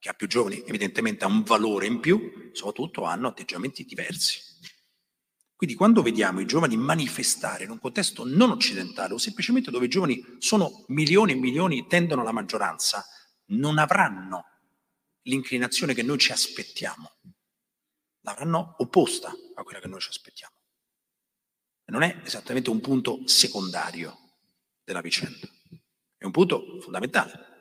che 0.00 0.08
ha 0.08 0.14
più 0.14 0.26
giovani 0.26 0.62
evidentemente 0.66 1.24
ha 1.24 1.28
un 1.28 1.44
valore 1.44 1.86
in 1.86 2.00
più, 2.00 2.50
soprattutto 2.52 3.04
hanno 3.04 3.28
atteggiamenti 3.28 3.84
diversi. 3.84 4.40
Quindi 5.56 5.74
quando 5.74 6.02
vediamo 6.02 6.40
i 6.40 6.46
giovani 6.46 6.76
manifestare 6.76 7.64
in 7.64 7.70
un 7.70 7.78
contesto 7.78 8.24
non 8.26 8.50
occidentale 8.50 9.14
o 9.14 9.18
semplicemente 9.18 9.70
dove 9.70 9.86
i 9.86 9.88
giovani 9.88 10.22
sono 10.38 10.84
milioni 10.88 11.32
e 11.32 11.36
milioni, 11.36 11.86
tendono 11.86 12.20
alla 12.20 12.32
maggioranza, 12.32 13.02
non 13.46 13.78
avranno 13.78 14.44
l'inclinazione 15.22 15.94
che 15.94 16.02
noi 16.02 16.18
ci 16.18 16.30
aspettiamo, 16.30 17.10
l'avranno 18.20 18.74
opposta 18.78 19.32
a 19.54 19.62
quella 19.62 19.80
che 19.80 19.88
noi 19.88 20.00
ci 20.00 20.10
aspettiamo. 20.10 20.54
E 21.86 21.90
non 21.90 22.02
è 22.02 22.20
esattamente 22.22 22.68
un 22.68 22.80
punto 22.80 23.26
secondario 23.26 24.14
della 24.84 25.00
vicenda, 25.00 25.48
è 26.18 26.24
un 26.24 26.32
punto 26.32 26.80
fondamentale. 26.82 27.54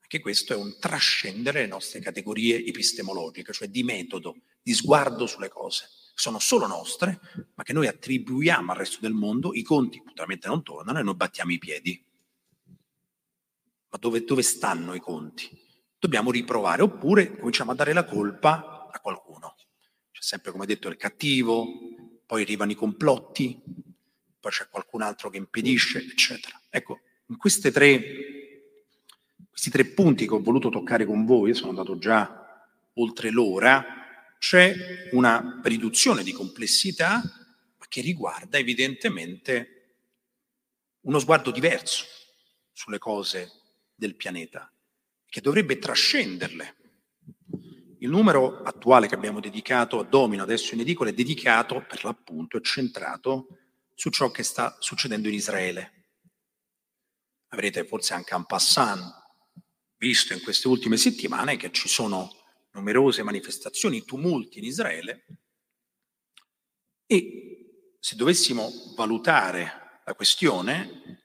Anche 0.00 0.20
questo 0.20 0.54
è 0.54 0.56
un 0.56 0.78
trascendere 0.78 1.60
le 1.60 1.66
nostre 1.66 2.00
categorie 2.00 2.64
epistemologiche, 2.64 3.52
cioè 3.52 3.68
di 3.68 3.82
metodo, 3.82 4.36
di 4.62 4.72
sguardo 4.72 5.26
sulle 5.26 5.48
cose. 5.48 5.88
Sono 6.14 6.38
solo 6.38 6.66
nostre, 6.66 7.20
ma 7.54 7.62
che 7.64 7.72
noi 7.72 7.88
attribuiamo 7.88 8.72
al 8.72 8.78
resto 8.78 8.98
del 9.00 9.12
mondo, 9.12 9.52
i 9.52 9.62
conti 9.62 10.00
puramente 10.02 10.48
non 10.48 10.62
tornano 10.62 10.98
e 10.98 11.02
noi 11.02 11.16
battiamo 11.16 11.52
i 11.52 11.58
piedi. 11.58 12.02
Ma 13.88 13.98
dove, 13.98 14.24
dove 14.24 14.42
stanno 14.42 14.94
i 14.94 15.00
conti? 15.00 15.62
dobbiamo 16.04 16.30
riprovare, 16.30 16.82
oppure 16.82 17.34
cominciamo 17.38 17.70
a 17.70 17.74
dare 17.74 17.94
la 17.94 18.04
colpa 18.04 18.90
a 18.92 19.00
qualcuno. 19.00 19.56
C'è 20.10 20.20
sempre, 20.20 20.52
come 20.52 20.66
detto, 20.66 20.88
il 20.88 20.98
cattivo, 20.98 21.66
poi 22.26 22.42
arrivano 22.42 22.72
i 22.72 22.74
complotti, 22.74 23.58
poi 24.38 24.52
c'è 24.52 24.68
qualcun 24.68 25.00
altro 25.00 25.30
che 25.30 25.38
impedisce, 25.38 26.00
eccetera. 26.00 26.60
Ecco, 26.68 27.00
in 27.28 27.38
queste 27.38 27.70
tre, 27.70 28.02
questi 29.48 29.70
tre 29.70 29.86
punti 29.86 30.26
che 30.26 30.34
ho 30.34 30.42
voluto 30.42 30.68
toccare 30.68 31.06
con 31.06 31.24
voi, 31.24 31.54
sono 31.54 31.70
andato 31.70 31.96
già 31.96 32.68
oltre 32.96 33.30
l'ora, 33.30 34.03
c'è 34.38 35.08
una 35.12 35.60
riduzione 35.62 36.22
di 36.22 36.32
complessità 36.32 37.22
che 37.88 38.00
riguarda 38.00 38.58
evidentemente 38.58 39.74
uno 41.02 41.18
sguardo 41.18 41.50
diverso 41.50 42.04
sulle 42.72 42.98
cose 42.98 43.50
del 43.94 44.16
pianeta, 44.16 44.70
che 45.26 45.40
dovrebbe 45.40 45.78
trascenderle. 45.78 46.76
Il 48.00 48.10
numero 48.10 48.62
attuale 48.62 49.06
che 49.06 49.14
abbiamo 49.14 49.40
dedicato 49.40 50.00
a 50.00 50.04
Domino 50.04 50.42
adesso 50.42 50.74
in 50.74 50.80
edicola 50.80 51.10
è 51.10 51.14
dedicato 51.14 51.84
per 51.86 52.04
l'appunto, 52.04 52.58
è 52.58 52.60
centrato 52.60 53.46
su 53.94 54.10
ciò 54.10 54.30
che 54.30 54.42
sta 54.42 54.76
succedendo 54.80 55.28
in 55.28 55.34
Israele. 55.34 55.92
Avrete 57.48 57.84
forse 57.84 58.14
anche 58.14 58.34
un 58.34 58.44
passant 58.44 59.22
visto 59.98 60.32
in 60.32 60.42
queste 60.42 60.68
ultime 60.68 60.96
settimane 60.96 61.56
che 61.56 61.70
ci 61.70 61.88
sono 61.88 62.43
numerose 62.74 63.22
manifestazioni, 63.22 64.04
tumulti 64.04 64.58
in 64.58 64.64
Israele 64.64 65.24
e 67.06 67.96
se 67.98 68.16
dovessimo 68.16 68.70
valutare 68.96 70.00
la 70.04 70.14
questione, 70.14 71.22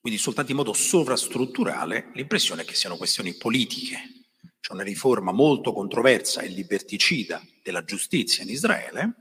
quindi 0.00 0.18
soltanto 0.18 0.50
in 0.50 0.56
modo 0.56 0.72
sovrastrutturale, 0.72 2.10
l'impressione 2.14 2.62
è 2.62 2.64
che 2.64 2.74
siano 2.74 2.96
questioni 2.96 3.34
politiche. 3.34 4.24
C'è 4.60 4.72
una 4.72 4.82
riforma 4.82 5.30
molto 5.30 5.72
controversa 5.72 6.40
e 6.40 6.48
liberticida 6.48 7.40
della 7.62 7.84
giustizia 7.84 8.42
in 8.42 8.50
Israele, 8.50 9.14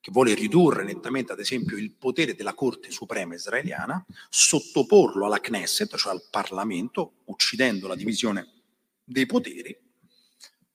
che 0.00 0.10
vuole 0.10 0.34
ridurre 0.34 0.82
nettamente, 0.82 1.32
ad 1.32 1.40
esempio, 1.40 1.76
il 1.76 1.92
potere 1.92 2.34
della 2.34 2.54
Corte 2.54 2.90
Suprema 2.90 3.34
israeliana, 3.34 4.04
sottoporlo 4.28 5.26
alla 5.26 5.40
Knesset, 5.40 5.94
cioè 5.96 6.12
al 6.12 6.26
Parlamento, 6.30 7.18
uccidendo 7.26 7.86
la 7.86 7.94
divisione 7.94 8.62
dei 9.04 9.26
poteri, 9.26 9.76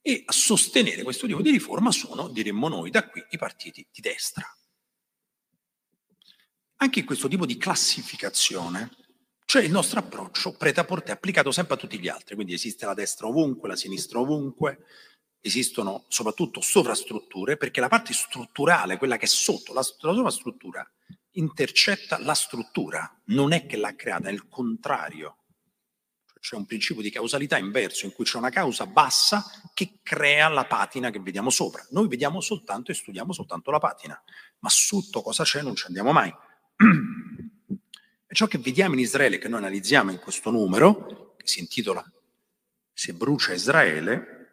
e 0.05 0.23
a 0.25 0.33
sostenere 0.33 1.01
questo 1.01 1.25
tipo 1.27 1.41
di 1.41 1.49
riforma 1.49 1.89
sono, 1.91 2.27
diremmo 2.27 2.67
noi, 2.67 2.91
da 2.91 3.07
qui 3.07 3.23
i 3.29 3.37
partiti 3.37 3.87
di 3.89 4.01
destra. 4.01 4.45
Anche 6.75 6.99
in 6.99 7.05
questo 7.05 7.29
tipo 7.29 7.45
di 7.45 7.57
classificazione 7.57 8.91
c'è 9.45 9.61
il 9.61 9.71
nostro 9.71 9.99
approccio 9.99 10.51
preta-porte 10.51 11.13
applicato 11.13 11.51
sempre 11.51 11.75
a 11.75 11.77
tutti 11.77 11.97
gli 11.99 12.09
altri, 12.09 12.35
quindi 12.35 12.53
esiste 12.53 12.85
la 12.85 12.93
destra 12.93 13.27
ovunque, 13.27 13.69
la 13.69 13.77
sinistra 13.77 14.19
ovunque, 14.19 14.85
esistono 15.39 16.03
soprattutto 16.09 16.59
sovrastrutture, 16.59 17.55
perché 17.55 17.79
la 17.79 17.87
parte 17.87 18.11
strutturale, 18.11 18.97
quella 18.97 19.15
che 19.15 19.25
è 19.25 19.29
sotto 19.29 19.71
la, 19.71 19.79
la 19.79 20.13
sovrastruttura, 20.13 20.85
intercetta 21.31 22.19
la 22.19 22.33
struttura, 22.33 23.21
non 23.27 23.53
è 23.53 23.65
che 23.65 23.77
l'ha 23.77 23.95
creata, 23.95 24.27
è 24.27 24.33
il 24.33 24.49
contrario. 24.49 25.42
Cioè, 26.43 26.59
un 26.59 26.65
principio 26.65 27.01
di 27.01 27.09
causalità 27.09 27.57
inverso, 27.57 28.05
in 28.05 28.11
cui 28.11 28.25
c'è 28.25 28.37
una 28.37 28.49
causa 28.49 28.85
bassa 28.85 29.45
che 29.73 29.99
crea 30.03 30.49
la 30.49 30.65
patina 30.65 31.09
che 31.09 31.19
vediamo 31.19 31.49
sopra. 31.49 31.85
Noi 31.91 32.09
vediamo 32.09 32.41
soltanto 32.41 32.91
e 32.91 32.95
studiamo 32.95 33.31
soltanto 33.31 33.71
la 33.71 33.79
patina, 33.79 34.21
ma 34.59 34.69
sotto 34.69 35.21
cosa 35.21 35.43
c'è 35.43 35.61
non 35.61 35.75
ci 35.75 35.85
andiamo 35.87 36.11
mai. 36.11 36.33
E 38.25 38.35
ciò 38.35 38.47
che 38.47 38.57
vediamo 38.57 38.95
in 38.95 38.99
Israele, 38.99 39.37
che 39.37 39.47
noi 39.47 39.59
analizziamo 39.59 40.09
in 40.09 40.17
questo 40.17 40.49
numero, 40.49 41.35
che 41.37 41.45
si 41.45 41.59
intitola 41.59 42.03
Se 42.91 43.13
brucia 43.13 43.53
Israele, 43.53 44.43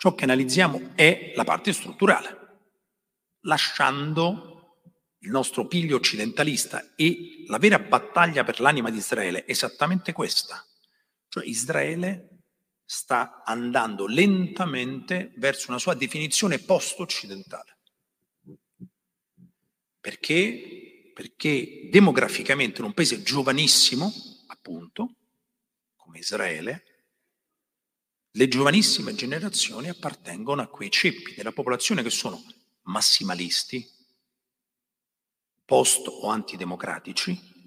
Ciò 0.00 0.14
che 0.14 0.24
analizziamo 0.24 0.92
è 0.94 1.34
la 1.36 1.44
parte 1.44 1.74
strutturale, 1.74 2.60
lasciando 3.40 4.78
il 5.18 5.30
nostro 5.30 5.66
piglio 5.66 5.96
occidentalista 5.96 6.92
e 6.96 7.44
la 7.48 7.58
vera 7.58 7.78
battaglia 7.78 8.42
per 8.42 8.60
l'anima 8.60 8.88
di 8.88 8.96
Israele 8.96 9.44
è 9.44 9.50
esattamente 9.50 10.14
questa. 10.14 10.64
Cioè 11.30 11.46
Israele 11.46 12.40
sta 12.84 13.44
andando 13.44 14.06
lentamente 14.06 15.32
verso 15.36 15.70
una 15.70 15.78
sua 15.78 15.94
definizione 15.94 16.58
post-occidentale. 16.58 17.78
Perché? 20.00 21.12
Perché 21.14 21.88
demograficamente 21.88 22.80
in 22.80 22.86
un 22.86 22.92
paese 22.92 23.22
giovanissimo, 23.22 24.12
appunto, 24.48 25.14
come 25.94 26.18
Israele, 26.18 26.84
le 28.32 28.48
giovanissime 28.48 29.14
generazioni 29.14 29.88
appartengono 29.88 30.62
a 30.62 30.68
quei 30.68 30.90
ceppi 30.90 31.34
della 31.34 31.52
popolazione 31.52 32.02
che 32.02 32.10
sono 32.10 32.42
massimalisti, 32.82 33.88
post 35.64 36.08
o 36.08 36.26
antidemocratici, 36.26 37.59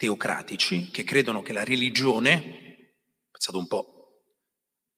teocratici, 0.00 0.90
che 0.90 1.04
credono 1.04 1.42
che 1.42 1.52
la 1.52 1.62
religione, 1.62 2.96
pensate 3.30 3.58
un 3.58 3.66
po', 3.66 4.22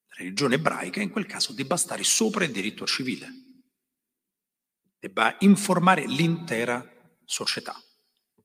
la 0.06 0.14
religione 0.18 0.54
ebraica 0.54 1.02
in 1.02 1.10
quel 1.10 1.26
caso 1.26 1.52
debba 1.52 1.76
stare 1.76 2.04
sopra 2.04 2.44
il 2.44 2.52
diritto 2.52 2.86
civile, 2.86 3.28
debba 5.00 5.34
informare 5.40 6.06
l'intera 6.06 6.88
società, 7.24 7.74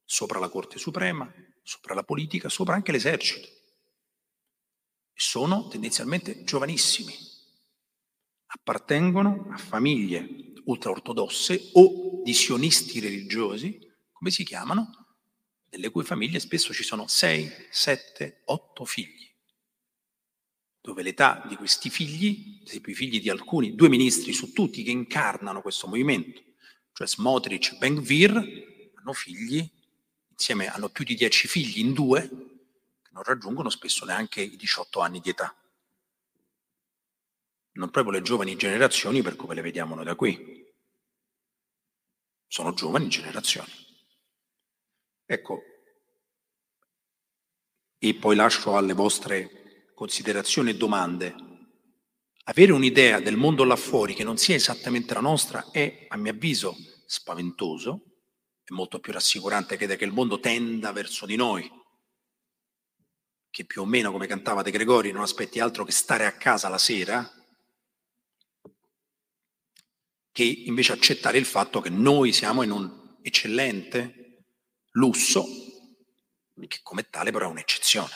sopra 0.03 0.39
la 0.39 0.49
Corte 0.49 0.79
Suprema, 0.79 1.31
sopra 1.61 1.93
la 1.93 2.01
politica, 2.01 2.49
sopra 2.49 2.73
anche 2.73 2.91
l'esercito. 2.91 3.47
Sono 5.13 5.67
tendenzialmente 5.67 6.43
giovanissimi, 6.43 7.13
appartengono 8.47 9.49
a 9.51 9.57
famiglie 9.57 10.53
ultraortodosse 10.65 11.69
o 11.73 12.23
di 12.23 12.33
sionisti 12.33 12.99
religiosi, 12.99 13.79
come 14.11 14.31
si 14.31 14.43
chiamano, 14.43 15.06
nelle 15.69 15.89
cui 15.89 16.03
famiglie 16.03 16.39
spesso 16.39 16.73
ci 16.73 16.83
sono 16.83 17.07
6, 17.07 17.67
7, 17.69 18.41
8 18.45 18.85
figli, 18.85 19.29
dove 20.81 21.03
l'età 21.03 21.43
di 21.47 21.55
questi 21.55 21.89
figli, 21.89 22.59
ad 22.61 22.67
esempio 22.67 22.91
i 22.91 22.95
figli 22.95 23.21
di 23.21 23.29
alcuni, 23.29 23.75
due 23.75 23.89
ministri 23.89 24.33
su 24.33 24.53
tutti 24.53 24.83
che 24.83 24.91
incarnano 24.91 25.61
questo 25.61 25.87
movimento, 25.87 26.41
cioè 26.93 27.07
Smotrich 27.07 27.73
e 27.73 27.77
Ben-Gvir, 27.77 28.91
hanno 28.95 29.13
figli, 29.13 29.69
insieme 30.29 30.67
hanno 30.67 30.89
più 30.89 31.03
di 31.03 31.15
10 31.15 31.47
figli 31.47 31.79
in 31.79 31.93
due, 31.93 32.29
non 33.11 33.23
raggiungono 33.23 33.69
spesso 33.69 34.05
neanche 34.05 34.41
i 34.41 34.55
18 34.55 34.99
anni 34.99 35.19
di 35.19 35.29
età. 35.29 35.55
Non 37.73 37.89
proprio 37.89 38.13
le 38.13 38.21
giovani 38.21 38.55
generazioni 38.55 39.21
per 39.21 39.35
come 39.35 39.55
le 39.55 39.61
vediamo 39.61 39.95
noi 39.95 40.05
da 40.05 40.15
qui. 40.15 40.65
Sono 42.47 42.73
giovani 42.73 43.07
generazioni. 43.09 43.86
Ecco, 45.29 45.61
e 47.97 48.15
poi 48.15 48.37
lascio 48.37 48.77
alle 48.77 48.93
vostre 48.93 49.89
considerazioni 49.93 50.69
e 50.69 50.77
domande. 50.77 51.35
Avere 52.45 52.71
un'idea 52.71 53.19
del 53.19 53.35
mondo 53.35 53.65
là 53.65 53.75
fuori 53.75 54.13
che 54.13 54.23
non 54.23 54.37
sia 54.37 54.55
esattamente 54.55 55.13
la 55.13 55.19
nostra 55.19 55.69
è, 55.69 56.05
a 56.07 56.15
mio 56.15 56.31
avviso, 56.31 56.77
spaventoso, 57.05 58.03
è 58.63 58.71
molto 58.71 59.01
più 59.01 59.11
rassicurante 59.11 59.75
credere 59.75 59.99
che 59.99 60.05
il 60.05 60.13
mondo 60.13 60.39
tenda 60.39 60.93
verso 60.93 61.25
di 61.25 61.35
noi, 61.35 61.69
che 63.49 63.65
più 63.65 63.81
o 63.81 63.85
meno, 63.85 64.13
come 64.13 64.27
cantava 64.27 64.61
De 64.61 64.71
Gregori, 64.71 65.11
non 65.11 65.23
aspetti 65.23 65.59
altro 65.59 65.83
che 65.83 65.91
stare 65.91 66.25
a 66.25 66.37
casa 66.37 66.69
la 66.69 66.77
sera, 66.77 67.29
che 70.31 70.43
invece 70.43 70.93
accettare 70.93 71.37
il 71.37 71.45
fatto 71.45 71.81
che 71.81 71.89
noi 71.89 72.31
siamo 72.31 72.61
in 72.61 72.71
un 72.71 73.17
eccellente 73.23 74.26
lusso, 74.97 75.45
che 76.67 76.79
come 76.83 77.09
tale 77.09 77.31
però 77.31 77.47
è 77.47 77.51
un'eccezione. 77.51 78.13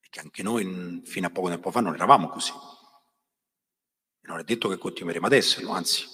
E 0.00 0.08
che 0.10 0.20
anche 0.20 0.42
noi 0.42 1.02
fino 1.04 1.26
a 1.26 1.30
poco 1.30 1.48
tempo 1.48 1.70
fa 1.70 1.80
non 1.80 1.94
eravamo 1.94 2.28
così. 2.28 2.52
E 4.20 4.28
non 4.28 4.38
è 4.38 4.44
detto 4.44 4.68
che 4.68 4.78
continueremo 4.78 5.26
ad 5.26 5.32
esserlo, 5.32 5.72
anzi, 5.72 6.06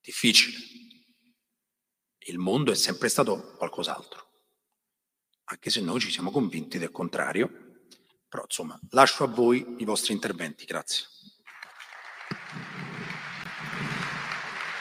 difficile. 0.00 0.58
Il 2.26 2.38
mondo 2.38 2.72
è 2.72 2.74
sempre 2.74 3.08
stato 3.08 3.54
qualcos'altro 3.56 4.28
anche 5.50 5.70
se 5.70 5.80
noi 5.80 6.00
ci 6.00 6.10
siamo 6.10 6.30
convinti 6.30 6.78
del 6.78 6.90
contrario. 6.90 7.50
Però 8.28 8.44
insomma, 8.44 8.78
lascio 8.90 9.24
a 9.24 9.26
voi 9.26 9.76
i 9.78 9.84
vostri 9.84 10.12
interventi. 10.12 10.64
Grazie. 10.64 11.06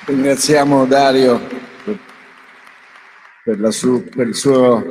Ringraziamo 0.06 0.86
Dario 0.86 1.59
per, 3.56 3.74
su, 3.74 4.04
per 4.04 4.28
il 4.28 4.36
suo 4.36 4.84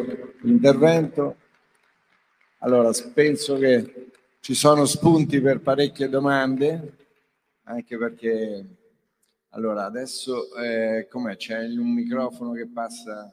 intervento. 0.42 1.36
Allora, 2.58 2.90
penso 3.12 3.56
che 3.58 4.10
ci 4.40 4.54
sono 4.54 4.84
spunti 4.84 5.40
per 5.40 5.60
parecchie 5.60 6.08
domande, 6.08 6.96
anche 7.64 7.96
perché 7.96 8.64
allora 9.50 9.84
adesso 9.84 10.54
eh, 10.56 11.06
com'è? 11.10 11.36
C'è 11.36 11.58
un 11.64 11.92
microfono 11.92 12.52
che 12.52 12.66
passa 12.66 13.32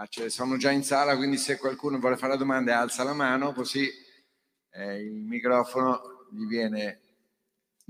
Ah, 0.00 0.06
cioè, 0.06 0.30
sono 0.30 0.56
già 0.56 0.70
in 0.70 0.82
sala, 0.82 1.14
quindi 1.14 1.36
se 1.36 1.58
qualcuno 1.58 1.98
vuole 1.98 2.16
fare 2.16 2.38
domande 2.38 2.72
alza 2.72 3.04
la 3.04 3.12
mano, 3.12 3.52
così 3.52 3.86
eh, 4.70 4.96
il 5.02 5.12
microfono 5.12 6.26
gli 6.30 6.46
viene... 6.46 7.00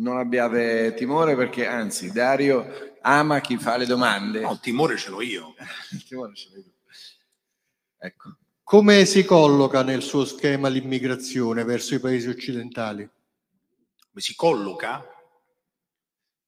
Non 0.01 0.19
abbiate 0.19 0.95
timore 0.95 1.37
perché 1.37 1.67
anzi 1.67 2.11
Dario 2.11 2.99
ama 3.03 3.41
chi 3.41 3.57
fa 3.59 3.77
le 3.77 3.87
domande. 3.87 4.41
No, 4.41 4.53
il 4.53 4.61
timore 4.61 4.97
ce 4.97 5.11
l'ho 5.11 5.21
io. 5.21 5.55
il 5.93 6.05
timore 6.09 6.35
ce 6.35 6.49
l'hai 6.53 6.63
tu. 6.63 6.73
Ecco. 7.99 8.37
Come 8.63 9.05
si 9.05 9.25
colloca 9.25 9.83
nel 9.83 10.01
suo 10.01 10.25
schema 10.25 10.69
l'immigrazione 10.69 11.65
verso 11.65 11.95
i 11.95 12.01
paesi 12.01 12.29
occidentali? 12.29 13.03
Come 13.03 14.23
si 14.23 14.35
colloca? 14.35 15.05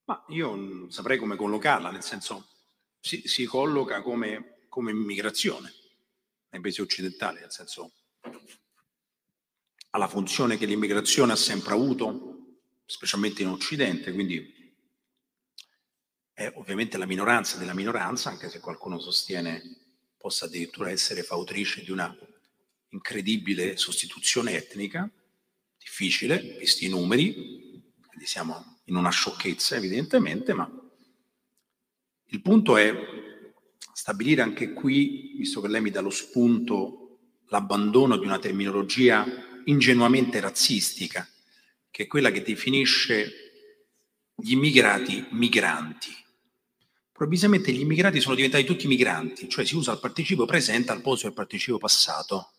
Ma 0.05 0.25
io 0.29 0.55
non 0.55 0.91
saprei 0.91 1.19
come 1.19 1.37
collocarla, 1.37 1.91
nel 1.91 2.03
senso 2.03 2.47
si, 3.01 3.23
si 3.27 3.45
colloca 3.45 4.01
come, 4.03 4.61
come 4.69 4.93
immigrazione 4.93 5.73
nei 6.51 6.61
paesi 6.61 6.81
occidentali, 6.81 7.41
nel 7.41 7.51
senso 7.51 7.91
ha 9.95 9.99
la 9.99 10.09
funzione 10.09 10.57
che 10.57 10.65
l'immigrazione 10.65 11.33
ha 11.33 11.37
sempre 11.37 11.75
avuto, 11.75 12.32
specialmente 12.93 13.41
in 13.41 13.49
Occidente, 13.49 14.13
quindi 14.13 14.77
è 16.35 16.53
ovviamente 16.57 16.99
la 16.99 17.07
minoranza 17.07 17.57
della 17.57 17.73
minoranza, 17.73 18.29
anche 18.29 18.51
se 18.51 18.61
qualcuno 18.61 19.01
sostiene 19.01 19.63
possa 20.19 20.45
addirittura 20.45 20.91
essere 20.91 21.23
fautrice 21.23 21.83
di 21.83 21.91
una 21.91 22.15
incredibile 22.91 23.79
sostituzione 23.79 24.53
etnica, 24.53 25.11
difficile, 25.79 26.57
visti 26.59 26.85
i 26.85 26.91
numeri, 26.91 27.33
quindi 28.07 28.27
siamo 28.27 28.81
in 28.85 28.97
una 28.97 29.11
sciocchezza 29.11 29.77
evidentemente, 29.77 30.53
ma 30.53 30.71
il 32.27 32.43
punto 32.43 32.77
è 32.77 32.95
stabilire 33.95 34.43
anche 34.43 34.75
qui, 34.75 35.33
visto 35.39 35.63
che 35.63 35.69
lei 35.69 35.81
mi 35.81 35.91
dà 35.91 36.03
lo 36.03 36.11
spunto, 36.11 37.21
l'abbandono 37.47 38.19
di 38.19 38.27
una 38.27 38.39
terminologia 38.39 39.25
ingenuamente 39.65 40.41
razzistica, 40.41 41.27
che 41.93 42.05
è 42.05 42.07
quella 42.07 42.31
che 42.33 42.43
definisce 42.43 43.31
gli 44.35 44.53
immigrati 44.53 45.25
migranti. 45.33 46.11
Probabilmente 47.13 47.71
gli 47.71 47.81
immigrati 47.81 48.19
sono 48.19 48.35
diventati 48.35 48.65
tutti 48.65 48.89
migranti, 48.89 49.49
cioè 49.49 49.65
si 49.65 49.77
usa 49.77 49.93
il 49.93 50.01
participio 50.01 50.47
presente 50.47 50.91
al 50.91 51.03
posto 51.03 51.27
del 51.27 51.37
participio 51.37 51.77
passato, 51.77 52.55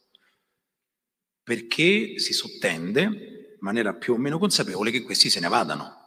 perché 1.41 2.19
si 2.19 2.31
sottende 2.31 3.01
in 3.01 3.57
maniera 3.59 3.93
più 3.95 4.13
o 4.13 4.17
meno 4.17 4.37
consapevole 4.37 4.91
che 4.91 5.01
questi 5.01 5.29
se 5.31 5.39
ne 5.39 5.47
vadano. 5.49 6.05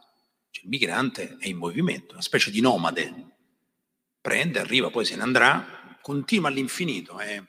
Cioè, 0.50 0.62
il 0.62 0.70
migrante 0.70 1.36
è 1.38 1.48
in 1.48 1.56
movimento, 1.56 2.12
una 2.12 2.22
specie 2.22 2.52
di 2.52 2.60
nomade, 2.60 3.36
prende, 4.20 4.60
arriva, 4.60 4.88
poi 4.88 5.04
se 5.04 5.16
ne 5.16 5.22
andrà, 5.22 5.98
continua 6.00 6.48
all'infinito, 6.48 7.18
è 7.18 7.42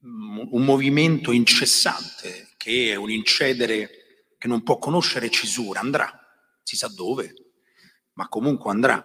un 0.00 0.64
movimento 0.64 1.32
incessante 1.32 2.45
che 2.66 2.90
è 2.90 2.96
un 2.96 3.12
incedere 3.12 4.34
che 4.36 4.48
non 4.48 4.64
può 4.64 4.80
conoscere 4.80 5.30
cesura, 5.30 5.78
andrà, 5.78 6.10
si 6.64 6.74
sa 6.74 6.88
dove, 6.88 7.32
ma 8.14 8.26
comunque 8.26 8.72
andrà. 8.72 9.00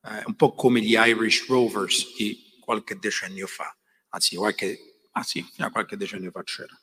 Eh, 0.00 0.22
un 0.26 0.36
po' 0.36 0.54
come 0.54 0.80
gli 0.80 0.94
Irish 0.94 1.48
Rovers 1.48 2.14
di 2.14 2.56
qualche 2.60 2.96
decennio 2.96 3.48
fa, 3.48 3.76
anzi, 4.10 4.36
qualche, 4.36 5.08
ah 5.10 5.24
sì, 5.24 5.44
qualche 5.72 5.96
decennio 5.96 6.30
fa 6.30 6.44
c'era. 6.44 6.80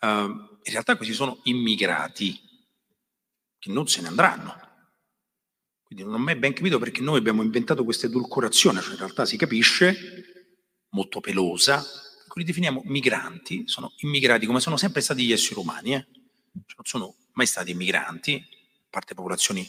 Uh, 0.00 0.58
in 0.62 0.72
realtà 0.72 0.96
questi 0.96 1.12
sono 1.12 1.40
immigrati 1.42 2.40
che 3.58 3.70
non 3.70 3.86
se 3.88 4.00
ne 4.00 4.08
andranno. 4.08 4.58
Quindi 5.82 6.02
non 6.02 6.14
ho 6.14 6.18
mai 6.18 6.36
ben 6.36 6.54
capito 6.54 6.78
perché 6.78 7.02
noi 7.02 7.18
abbiamo 7.18 7.42
inventato 7.42 7.84
questa 7.84 8.06
edulcorazione, 8.06 8.80
cioè 8.80 8.92
in 8.92 8.98
realtà 8.98 9.26
si 9.26 9.36
capisce, 9.36 10.54
molto 10.90 11.20
pelosa, 11.20 11.84
li 12.36 12.44
definiamo 12.44 12.82
migranti, 12.84 13.66
sono 13.66 13.92
immigrati 14.00 14.44
come 14.44 14.60
sono 14.60 14.76
sempre 14.76 15.00
stati 15.00 15.24
gli 15.24 15.32
esseri 15.32 15.58
umani, 15.58 15.94
eh? 15.94 16.06
cioè 16.66 16.76
non 16.76 16.84
sono 16.84 17.14
mai 17.32 17.46
stati 17.46 17.72
migranti, 17.72 18.34
a 18.34 18.86
parte 18.90 19.14
popolazioni 19.14 19.66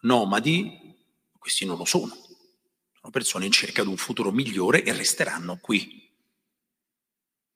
nomadi, 0.00 0.96
questi 1.38 1.64
non 1.64 1.76
lo 1.76 1.84
sono, 1.84 2.12
sono 2.12 3.12
persone 3.12 3.46
in 3.46 3.52
cerca 3.52 3.82
di 3.82 3.88
un 3.88 3.96
futuro 3.96 4.32
migliore 4.32 4.82
e 4.82 4.92
resteranno 4.92 5.58
qui. 5.58 5.98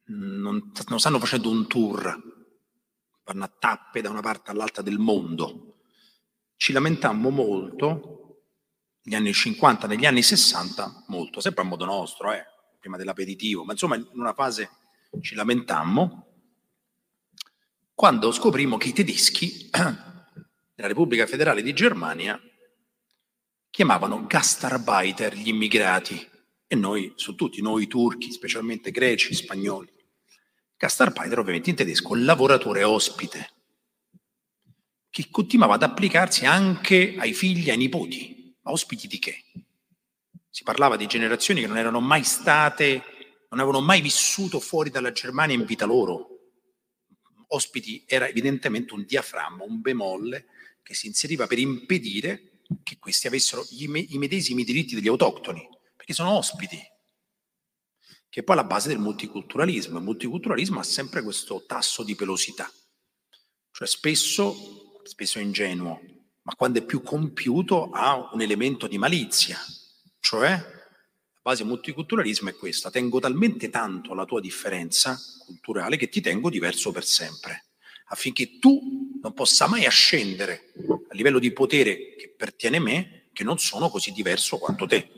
Non, 0.07 0.71
non 0.89 1.01
stanno 1.01 1.19
facendo 1.19 1.51
un 1.51 1.67
tour, 1.67 2.17
vanno 3.25 3.45
a 3.45 3.49
tappe 3.59 4.03
da 4.03 4.11
una 4.11 4.21
parte 4.21 4.53
all'altra 4.53 4.83
del 4.83 4.99
mondo. 4.99 5.79
Ci 6.57 6.73
lamentammo 6.73 7.31
molto 7.31 8.45
negli 9.03 9.17
anni 9.17 9.33
50, 9.33 9.89
negli 9.89 10.07
anni 10.07 10.23
60, 10.23 11.05
molto, 11.09 11.41
sempre 11.41 11.63
a 11.63 11.67
modo 11.67 11.85
nostro, 11.85 12.33
eh, 12.33 12.45
prima 12.85 12.99
dell'aperitivo, 12.99 13.64
ma 13.64 13.72
insomma 13.72 13.97
in 13.97 14.07
una 14.12 14.35
fase 14.35 14.68
ci 15.22 15.35
lamentammo, 15.35 16.26
quando 17.95 18.30
scoprimmo 18.30 18.76
che 18.76 18.89
i 18.89 18.93
tedeschi 18.93 19.70
della 19.72 20.89
Repubblica 20.89 21.26
Federale 21.26 21.62
di 21.62 21.72
Germania 21.72 22.39
chiamavano 23.70 24.26
Gastarbeiter 24.26 25.35
gli 25.35 25.49
immigrati 25.49 26.30
e 26.66 26.74
noi, 26.76 27.11
su 27.16 27.35
tutti, 27.35 27.62
noi 27.62 27.87
turchi, 27.87 28.30
specialmente 28.30 28.91
greci, 28.91 29.32
spagnoli. 29.32 29.91
Gastarbeiter 30.76 31.39
ovviamente 31.39 31.70
in 31.70 31.76
tedesco, 31.76 32.14
lavoratore 32.14 32.85
ospite, 32.85 33.51
che 35.09 35.28
continuava 35.30 35.74
ad 35.74 35.85
applicarsi 35.85 36.45
anche 36.45 37.14
ai 37.16 37.32
figli 37.32 37.68
e 37.68 37.70
ai 37.70 37.78
nipoti. 37.78 38.55
Ospiti 38.64 39.07
di 39.07 39.18
che? 39.18 39.43
Si 40.55 40.63
parlava 40.63 40.97
di 40.97 41.09
generazioni 41.09 41.61
che 41.63 41.67
non 41.67 41.79
erano 41.79 41.99
mai 41.99 42.23
state, 42.23 43.03
non 43.51 43.59
avevano 43.59 43.85
mai 43.85 44.01
vissuto 44.01 44.61
fuori 44.61 44.89
dalla 44.89 45.11
Germania 45.11 45.57
in 45.57 45.65
vita 45.65 45.85
loro. 45.85 46.29
Ospiti 47.49 48.05
era 48.07 48.29
evidentemente 48.29 48.95
un 48.95 49.05
diaframma, 49.05 49.65
un 49.65 49.81
bemolle 49.81 50.47
che 50.85 50.95
si 50.95 51.09
inseriva 51.09 51.49
per 51.49 51.59
impedire 51.59 52.61
che 52.85 52.99
questi 53.01 53.27
avessero 53.27 53.67
i 53.71 53.89
medesimi 54.17 54.63
diritti 54.63 54.95
degli 54.95 55.09
autoctoni, 55.09 55.69
perché 55.97 56.13
sono 56.13 56.31
ospiti, 56.37 56.81
che 58.29 58.41
è 58.41 58.45
poi 58.45 58.55
la 58.55 58.63
base 58.63 58.87
del 58.87 59.01
multiculturalismo. 59.01 59.99
Il 59.99 60.05
multiculturalismo 60.05 60.79
ha 60.79 60.85
sempre 60.85 61.25
questo 61.25 61.65
tasso 61.67 62.05
di 62.05 62.15
pelosità, 62.15 62.71
cioè 63.73 63.89
spesso, 63.89 65.01
spesso 65.03 65.41
ingenuo, 65.41 66.01
ma 66.43 66.55
quando 66.55 66.79
è 66.79 66.85
più 66.85 67.03
compiuto 67.03 67.91
ha 67.91 68.31
un 68.33 68.41
elemento 68.41 68.87
di 68.87 68.99
malizia, 68.99 69.59
cioè, 70.35 70.51
la 70.51 71.41
base 71.41 71.62
del 71.62 71.70
multiculturalismo 71.70 72.49
è 72.49 72.57
questa, 72.57 72.91
tengo 72.91 73.20
talmente 73.20 73.70
tanto 73.70 74.12
alla 74.12 74.24
tua 74.24 74.41
differenza 74.41 75.16
culturale 75.45 75.97
che 75.97 76.09
ti 76.09 76.20
tengo 76.20 76.51
diverso 76.51 76.91
per 76.91 77.05
sempre, 77.05 77.66
affinché 78.07 78.59
tu 78.59 79.18
non 79.22 79.32
possa 79.32 79.68
mai 79.68 79.87
ascendere 79.87 80.72
a 81.09 81.14
livello 81.14 81.39
di 81.39 81.53
potere 81.53 82.16
che 82.16 82.35
pertiene 82.37 82.78
a 82.78 82.80
me, 82.80 83.28
che 83.32 83.45
non 83.45 83.59
sono 83.59 83.89
così 83.89 84.11
diverso 84.11 84.59
quanto 84.59 84.87
te, 84.87 85.09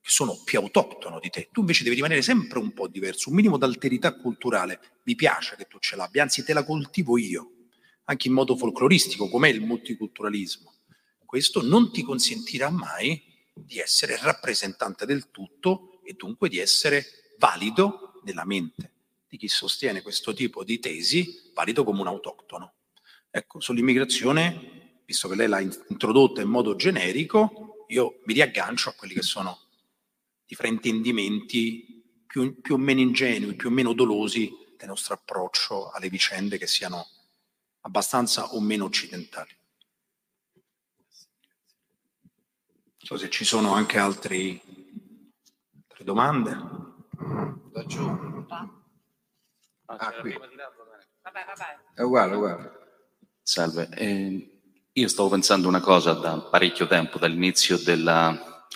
che 0.00 0.10
sono 0.10 0.38
più 0.44 0.58
autoctono 0.58 1.18
di 1.18 1.30
te. 1.30 1.48
Tu 1.50 1.60
invece 1.60 1.82
devi 1.82 1.96
rimanere 1.96 2.20
sempre 2.20 2.58
un 2.58 2.72
po' 2.74 2.88
diverso, 2.88 3.30
un 3.30 3.36
minimo 3.36 3.56
d'alterità 3.56 4.14
culturale. 4.14 4.80
Mi 5.04 5.14
piace 5.14 5.56
che 5.56 5.64
tu 5.64 5.78
ce 5.78 5.96
l'abbia, 5.96 6.22
anzi 6.22 6.44
te 6.44 6.52
la 6.52 6.64
coltivo 6.64 7.16
io, 7.16 7.52
anche 8.04 8.28
in 8.28 8.34
modo 8.34 8.54
folcloristico, 8.54 9.30
com'è 9.30 9.48
il 9.48 9.62
multiculturalismo. 9.62 10.74
Questo 11.24 11.62
non 11.62 11.90
ti 11.90 12.02
consentirà 12.02 12.68
mai 12.68 13.30
di 13.52 13.78
essere 13.78 14.16
rappresentante 14.20 15.06
del 15.06 15.30
tutto 15.30 16.00
e 16.04 16.14
dunque 16.14 16.48
di 16.48 16.58
essere 16.58 17.34
valido 17.38 18.20
nella 18.24 18.44
mente 18.44 18.92
di 19.32 19.38
chi 19.38 19.48
sostiene 19.48 20.02
questo 20.02 20.34
tipo 20.34 20.62
di 20.62 20.78
tesi, 20.78 21.50
valido 21.54 21.84
come 21.84 22.02
un 22.02 22.06
autoctono. 22.06 22.74
Ecco, 23.30 23.60
sull'immigrazione, 23.60 25.00
visto 25.06 25.26
che 25.26 25.36
lei 25.36 25.48
l'ha 25.48 25.60
introdotta 25.60 26.42
in 26.42 26.50
modo 26.50 26.76
generico, 26.76 27.86
io 27.88 28.20
mi 28.24 28.34
riaggancio 28.34 28.90
a 28.90 28.92
quelli 28.92 29.14
che 29.14 29.22
sono 29.22 29.58
i 30.44 30.54
fraintendimenti 30.54 32.24
più, 32.26 32.60
più 32.60 32.74
o 32.74 32.76
meno 32.76 33.00
ingenui, 33.00 33.54
più 33.54 33.68
o 33.68 33.72
meno 33.72 33.94
dolosi 33.94 34.50
del 34.76 34.88
nostro 34.88 35.14
approccio 35.14 35.90
alle 35.90 36.10
vicende 36.10 36.58
che 36.58 36.66
siano 36.66 37.08
abbastanza 37.80 38.52
o 38.52 38.60
meno 38.60 38.84
occidentali. 38.84 39.50
So 43.12 43.18
se 43.18 43.30
ci 43.30 43.44
sono 43.44 43.74
anche 43.74 43.98
altri, 43.98 44.60
altre 45.88 46.04
domande. 46.04 46.56
Laggiù. 47.72 48.08
Ah, 49.86 50.12
qui. 50.20 50.32
Vabbè, 50.32 51.44
vabbè. 51.46 51.78
È 51.94 52.00
uguale, 52.00 52.34
uguale. 52.34 52.72
Salve. 53.42 53.88
Eh, 53.94 54.60
io 54.92 55.08
stavo 55.08 55.28
pensando 55.28 55.68
una 55.68 55.80
cosa 55.80 56.12
da 56.14 56.38
parecchio 56.40 56.86
tempo, 56.86 57.18
dall'inizio 57.18 57.76
della, 57.76 58.66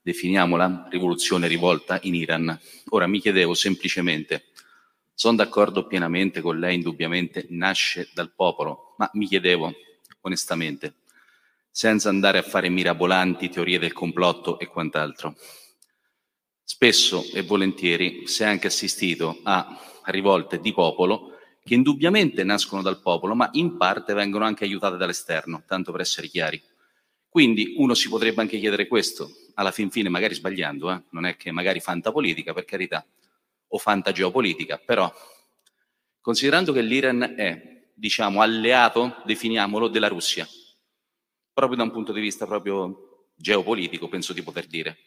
definiamola, 0.00 0.86
rivoluzione 0.88 1.46
rivolta 1.46 1.98
in 2.02 2.14
Iran. 2.14 2.58
Ora 2.90 3.06
mi 3.06 3.20
chiedevo 3.20 3.52
semplicemente, 3.52 4.46
sono 5.12 5.36
d'accordo 5.36 5.86
pienamente 5.86 6.40
con 6.40 6.58
lei, 6.58 6.76
indubbiamente 6.76 7.46
nasce 7.50 8.08
dal 8.14 8.32
popolo, 8.32 8.94
ma 8.96 9.10
mi 9.12 9.26
chiedevo 9.26 9.72
onestamente, 10.22 10.94
senza 11.76 12.08
andare 12.08 12.38
a 12.38 12.42
fare 12.42 12.68
mirabolanti 12.68 13.48
teorie 13.48 13.80
del 13.80 13.92
complotto 13.92 14.60
e 14.60 14.68
quant'altro. 14.68 15.34
spesso 16.62 17.24
e 17.34 17.42
volentieri 17.42 18.28
si 18.28 18.44
è 18.44 18.46
anche 18.46 18.68
assistito 18.68 19.40
a 19.42 19.76
rivolte 20.04 20.60
di 20.60 20.72
popolo 20.72 21.32
che 21.64 21.74
indubbiamente 21.74 22.44
nascono 22.44 22.80
dal 22.80 23.00
popolo, 23.00 23.34
ma 23.34 23.48
in 23.54 23.76
parte 23.76 24.14
vengono 24.14 24.44
anche 24.44 24.62
aiutate 24.62 24.96
dall'esterno, 24.96 25.64
tanto 25.66 25.90
per 25.90 26.02
essere 26.02 26.28
chiari. 26.28 26.62
Quindi 27.28 27.74
uno 27.78 27.94
si 27.94 28.08
potrebbe 28.08 28.40
anche 28.40 28.60
chiedere 28.60 28.86
questo, 28.86 29.28
alla 29.54 29.72
fin 29.72 29.90
fine, 29.90 30.08
magari 30.08 30.34
sbagliando, 30.34 30.92
eh? 30.92 31.02
non 31.10 31.26
è 31.26 31.36
che 31.36 31.50
magari 31.50 31.80
fantapolitica, 31.80 32.52
per 32.52 32.64
carità, 32.64 33.04
o 33.66 33.78
fantageopolitica, 33.78 34.80
però 34.84 35.12
considerando 36.20 36.72
che 36.72 36.82
l'Iran 36.82 37.34
è, 37.36 37.88
diciamo, 37.92 38.40
alleato, 38.42 39.16
definiamolo, 39.24 39.88
della 39.88 40.08
Russia, 40.08 40.46
proprio 41.54 41.78
da 41.78 41.84
un 41.84 41.92
punto 41.92 42.12
di 42.12 42.20
vista 42.20 42.46
proprio 42.46 43.28
geopolitico, 43.36 44.08
penso 44.08 44.32
di 44.32 44.42
poter 44.42 44.66
dire, 44.66 44.98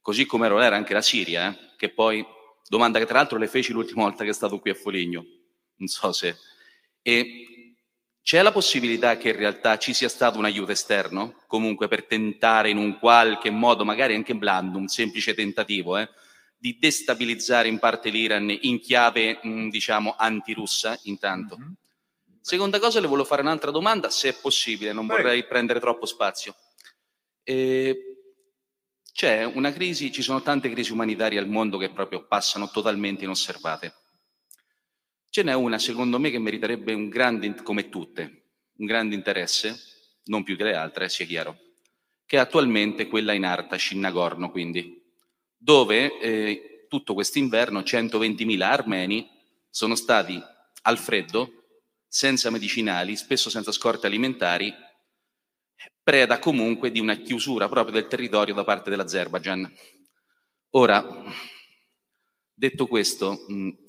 così 0.00 0.24
come 0.24 0.48
lo 0.48 0.60
era 0.60 0.76
anche 0.76 0.94
la 0.94 1.02
Siria, 1.02 1.50
eh? 1.50 1.74
che 1.76 1.90
poi, 1.90 2.24
domanda 2.68 2.98
che 2.98 3.06
tra 3.06 3.18
l'altro 3.18 3.38
le 3.38 3.48
feci 3.48 3.72
l'ultima 3.72 4.04
volta 4.04 4.24
che 4.24 4.30
è 4.30 4.34
stato 4.34 4.60
qui 4.60 4.70
a 4.70 4.74
Foligno, 4.74 5.24
non 5.76 5.88
so 5.88 6.12
se... 6.12 6.36
E 7.02 7.46
c'è 8.26 8.42
la 8.42 8.50
possibilità 8.50 9.16
che 9.16 9.28
in 9.28 9.36
realtà 9.36 9.78
ci 9.78 9.94
sia 9.94 10.08
stato 10.08 10.38
un 10.38 10.44
aiuto 10.44 10.72
esterno, 10.72 11.42
comunque 11.46 11.86
per 11.86 12.06
tentare 12.06 12.70
in 12.70 12.76
un 12.76 12.98
qualche 12.98 13.50
modo, 13.50 13.84
magari 13.84 14.16
anche 14.16 14.34
blando, 14.34 14.78
un 14.78 14.88
semplice 14.88 15.32
tentativo, 15.32 15.96
eh, 15.96 16.08
di 16.56 16.76
destabilizzare 16.76 17.68
in 17.68 17.78
parte 17.78 18.08
l'Iran 18.10 18.56
in 18.62 18.80
chiave, 18.80 19.38
mh, 19.40 19.48
mm, 19.48 19.68
diciamo, 19.68 20.16
antirussa 20.18 20.98
intanto? 21.04 21.56
Mm-hmm. 21.56 21.70
Seconda 22.46 22.78
cosa, 22.78 23.00
le 23.00 23.08
volevo 23.08 23.26
fare 23.26 23.42
un'altra 23.42 23.72
domanda, 23.72 24.08
se 24.08 24.28
è 24.28 24.34
possibile, 24.40 24.92
non 24.92 25.08
Prego. 25.08 25.20
vorrei 25.20 25.44
prendere 25.48 25.80
troppo 25.80 26.06
spazio. 26.06 26.54
Eh, 27.42 27.98
c'è 29.12 29.42
una 29.42 29.72
crisi, 29.72 30.12
ci 30.12 30.22
sono 30.22 30.40
tante 30.42 30.70
crisi 30.70 30.92
umanitarie 30.92 31.40
al 31.40 31.48
mondo 31.48 31.76
che 31.76 31.90
proprio 31.90 32.24
passano 32.24 32.70
totalmente 32.70 33.24
inosservate. 33.24 33.94
Ce 35.28 35.42
n'è 35.42 35.54
una, 35.54 35.80
secondo 35.80 36.20
me, 36.20 36.30
che 36.30 36.38
meriterebbe 36.38 36.94
un 36.94 37.08
grande, 37.08 37.52
come 37.64 37.88
tutte, 37.88 38.44
un 38.76 38.86
grande 38.86 39.16
interesse, 39.16 39.76
non 40.26 40.44
più 40.44 40.56
che 40.56 40.62
le 40.62 40.76
altre, 40.76 41.08
sia 41.08 41.26
chiaro, 41.26 41.58
che 42.24 42.36
è 42.36 42.38
attualmente 42.38 43.08
quella 43.08 43.32
in 43.32 43.44
Artash, 43.44 43.90
in 43.90 43.98
Nagorno, 43.98 44.52
quindi, 44.52 45.02
dove 45.56 46.16
eh, 46.20 46.86
tutto 46.88 47.12
quest'inverno 47.12 47.80
120.000 47.80 48.60
armeni 48.62 49.28
sono 49.68 49.96
stati 49.96 50.40
al 50.82 50.96
freddo, 50.96 51.65
senza 52.08 52.50
medicinali, 52.50 53.16
spesso 53.16 53.50
senza 53.50 53.72
scorte 53.72 54.06
alimentari, 54.06 54.74
preda 56.02 56.38
comunque 56.38 56.90
di 56.90 57.00
una 57.00 57.16
chiusura 57.16 57.68
proprio 57.68 57.94
del 57.94 58.08
territorio 58.08 58.54
da 58.54 58.64
parte 58.64 58.90
dell'Azerbaijan. 58.90 59.70
Ora, 60.70 61.04
detto 62.54 62.86
questo, 62.86 63.44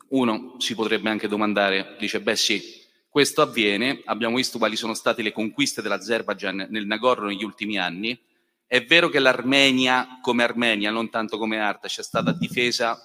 uno 0.09 0.55
si 0.59 0.75
potrebbe 0.75 1.09
anche 1.09 1.27
domandare, 1.27 1.95
dice, 1.99 2.21
beh 2.21 2.35
sì, 2.35 2.61
questo 3.09 3.41
avviene, 3.41 4.01
abbiamo 4.05 4.35
visto 4.35 4.57
quali 4.57 4.75
sono 4.75 4.93
state 4.93 5.21
le 5.21 5.31
conquiste 5.31 5.81
dell'Azerbaijan 5.81 6.67
nel 6.69 6.85
Nagorno 6.85 7.27
negli 7.27 7.43
ultimi 7.43 7.77
anni, 7.77 8.19
è 8.65 8.83
vero 8.83 9.09
che 9.09 9.19
l'Armenia, 9.19 10.19
come 10.21 10.43
Armenia, 10.43 10.91
non 10.91 11.09
tanto 11.09 11.37
come 11.37 11.59
Artash, 11.59 11.99
è 11.99 12.03
stata 12.03 12.33
difesa 12.33 12.99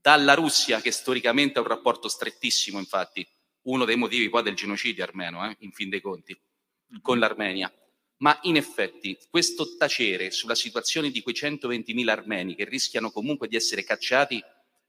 dalla 0.00 0.34
Russia, 0.34 0.80
che 0.80 0.92
storicamente 0.92 1.58
ha 1.58 1.62
un 1.62 1.68
rapporto 1.68 2.08
strettissimo, 2.08 2.78
infatti, 2.78 3.26
uno 3.62 3.84
dei 3.84 3.96
motivi 3.96 4.28
poi 4.28 4.42
del 4.42 4.54
genocidio 4.54 5.02
armeno, 5.02 5.48
eh, 5.48 5.56
in 5.60 5.72
fin 5.72 5.88
dei 5.88 6.00
conti, 6.00 6.38
con 7.00 7.18
l'Armenia. 7.18 7.72
Ma 8.18 8.38
in 8.42 8.56
effetti 8.56 9.18
questo 9.28 9.76
tacere 9.76 10.30
sulla 10.30 10.54
situazione 10.54 11.10
di 11.10 11.22
quei 11.22 11.34
120.000 11.34 12.08
armeni 12.08 12.54
che 12.54 12.64
rischiano 12.64 13.10
comunque 13.10 13.48
di 13.48 13.56
essere 13.56 13.82
cacciati 13.84 14.42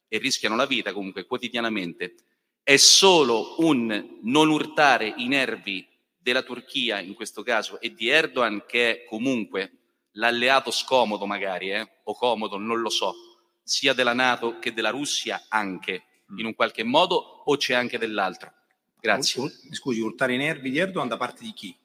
e 0.07 0.17
rischiano 0.19 0.55
la 0.55 0.67
vita 0.67 0.93
comunque 0.93 1.25
quotidianamente 1.25 2.13
è 2.61 2.77
solo 2.77 3.55
un 3.57 4.19
non 4.21 4.49
urtare 4.49 5.13
i 5.17 5.27
nervi 5.27 5.85
della 6.17 6.43
Turchia 6.43 6.99
in 6.99 7.13
questo 7.13 7.43
caso 7.43 7.79
e 7.81 7.93
di 7.93 8.07
Erdogan 8.07 8.63
che 8.65 8.91
è 8.91 9.05
comunque 9.05 9.79
l'alleato 10.13 10.71
scomodo 10.71 11.25
magari, 11.25 11.71
eh, 11.71 11.89
o 12.03 12.15
comodo, 12.15 12.57
non 12.57 12.79
lo 12.79 12.89
so, 12.89 13.13
sia 13.61 13.93
della 13.93 14.13
Nato 14.13 14.59
che 14.59 14.71
della 14.71 14.91
Russia 14.91 15.45
anche, 15.49 16.03
in 16.37 16.45
un 16.45 16.55
qualche 16.55 16.83
modo, 16.83 17.15
o 17.15 17.57
c'è 17.57 17.73
anche 17.73 17.97
dell'altro? 17.97 18.53
Grazie. 19.03 19.51
Scusi, 19.71 19.99
urtare 19.99 20.33
i 20.33 20.37
nervi 20.37 20.71
di 20.71 20.77
Erdogan 20.77 21.09
da 21.09 21.17
parte 21.17 21.43
di 21.43 21.51
chi? 21.51 21.77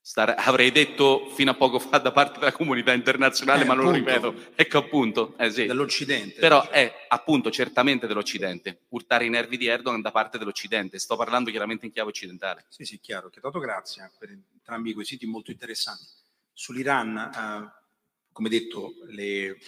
Stare, 0.00 0.34
avrei 0.36 0.72
detto 0.72 1.28
fino 1.28 1.50
a 1.50 1.54
poco 1.54 1.78
fa 1.78 1.98
da 1.98 2.12
parte 2.12 2.38
della 2.38 2.52
comunità 2.52 2.94
internazionale, 2.94 3.64
eh, 3.64 3.66
ma 3.66 3.74
non 3.74 3.84
lo 3.84 3.90
ripeto. 3.90 4.52
Ecco 4.54 4.78
appunto. 4.78 5.36
Eh, 5.36 5.50
sì. 5.50 5.66
Dell'Occidente. 5.66 6.40
Però 6.40 6.60
diciamo. 6.60 6.76
è 6.76 7.06
appunto 7.08 7.50
certamente 7.50 8.06
dell'Occidente. 8.06 8.84
Urtare 8.88 9.26
i 9.26 9.28
nervi 9.28 9.58
di 9.58 9.66
Erdogan 9.66 10.00
da 10.00 10.12
parte 10.12 10.38
dell'Occidente. 10.38 10.98
Sto 10.98 11.16
parlando 11.16 11.50
chiaramente 11.50 11.84
in 11.84 11.92
chiave 11.92 12.08
occidentale. 12.08 12.64
Sì, 12.70 12.86
sì, 12.86 12.98
chiaro. 12.98 13.28
Che 13.28 13.40
dato 13.40 13.58
grazie 13.58 14.10
per 14.18 14.30
entrambi 14.30 14.90
i 14.90 14.94
quesiti 14.94 15.26
molto 15.26 15.50
interessanti. 15.50 16.06
Sull'Iran, 16.54 17.16
eh, 17.18 17.82
come 18.32 18.48
detto, 18.48 18.94
le, 19.08 19.58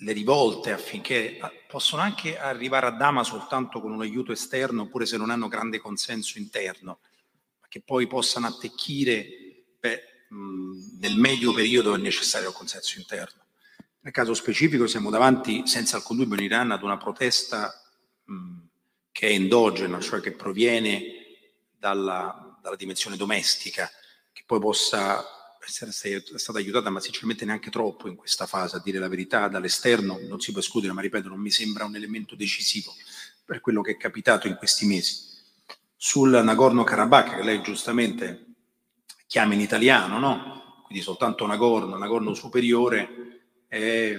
le 0.00 0.12
rivolte 0.12 0.72
affinché 0.72 1.36
eh, 1.36 1.64
possono 1.68 2.02
anche 2.02 2.38
arrivare 2.38 2.86
a 2.86 2.90
Dama 2.90 3.24
soltanto 3.24 3.80
con 3.80 3.92
un 3.92 4.00
aiuto 4.00 4.32
esterno, 4.32 4.82
oppure 4.82 5.06
se 5.06 5.16
non 5.16 5.30
hanno 5.30 5.48
grande 5.48 5.78
consenso 5.78 6.38
interno 6.38 7.00
che 7.68 7.80
poi 7.80 8.08
possano 8.08 8.48
attecchire 8.48 9.28
beh, 9.78 10.02
mh, 10.28 10.98
nel 10.98 11.16
medio 11.16 11.52
periodo 11.52 11.94
è 11.94 11.98
necessario 11.98 12.48
il 12.48 12.54
consenso 12.54 12.98
interno. 12.98 13.44
Nel 14.00 14.12
caso 14.12 14.34
specifico 14.34 14.86
siamo 14.86 15.10
davanti, 15.10 15.66
senza 15.66 15.96
alcun 15.96 16.16
dubbio 16.16 16.36
in 16.36 16.44
Iran, 16.44 16.72
ad 16.72 16.82
una 16.82 16.96
protesta 16.96 17.72
mh, 18.24 18.58
che 19.12 19.28
è 19.28 19.32
endogena, 19.32 20.00
cioè 20.00 20.20
che 20.20 20.32
proviene 20.32 21.02
dalla, 21.78 22.58
dalla 22.60 22.76
dimensione 22.76 23.16
domestica, 23.16 23.88
che 24.32 24.42
poi 24.46 24.58
possa 24.58 25.24
essere 25.66 25.92
stata 25.92 26.58
aiutata, 26.58 26.90
ma 26.90 27.00
sinceramente 27.00 27.44
neanche 27.44 27.70
troppo 27.70 28.08
in 28.08 28.16
questa 28.16 28.46
fase, 28.46 28.76
a 28.76 28.82
dire 28.82 28.98
la 28.98 29.08
verità, 29.08 29.48
dall'esterno 29.48 30.18
non 30.26 30.40
si 30.40 30.52
può 30.52 30.60
escludere, 30.60 30.92
ma 30.92 31.00
ripeto, 31.00 31.28
non 31.28 31.40
mi 31.40 31.50
sembra 31.50 31.84
un 31.84 31.94
elemento 31.94 32.34
decisivo 32.34 32.94
per 33.44 33.60
quello 33.60 33.82
che 33.82 33.92
è 33.92 33.96
capitato 33.96 34.46
in 34.46 34.56
questi 34.56 34.86
mesi 34.86 35.28
sul 35.96 36.30
Nagorno-Karabakh, 36.30 37.36
che 37.36 37.42
lei 37.42 37.60
giustamente 37.62 38.46
chiama 39.26 39.54
in 39.54 39.60
italiano, 39.60 40.18
no? 40.18 40.82
Quindi 40.86 41.04
soltanto 41.04 41.46
Nagorno, 41.46 41.98
Nagorno 41.98 42.34
superiore. 42.34 43.42
Eh, 43.68 44.18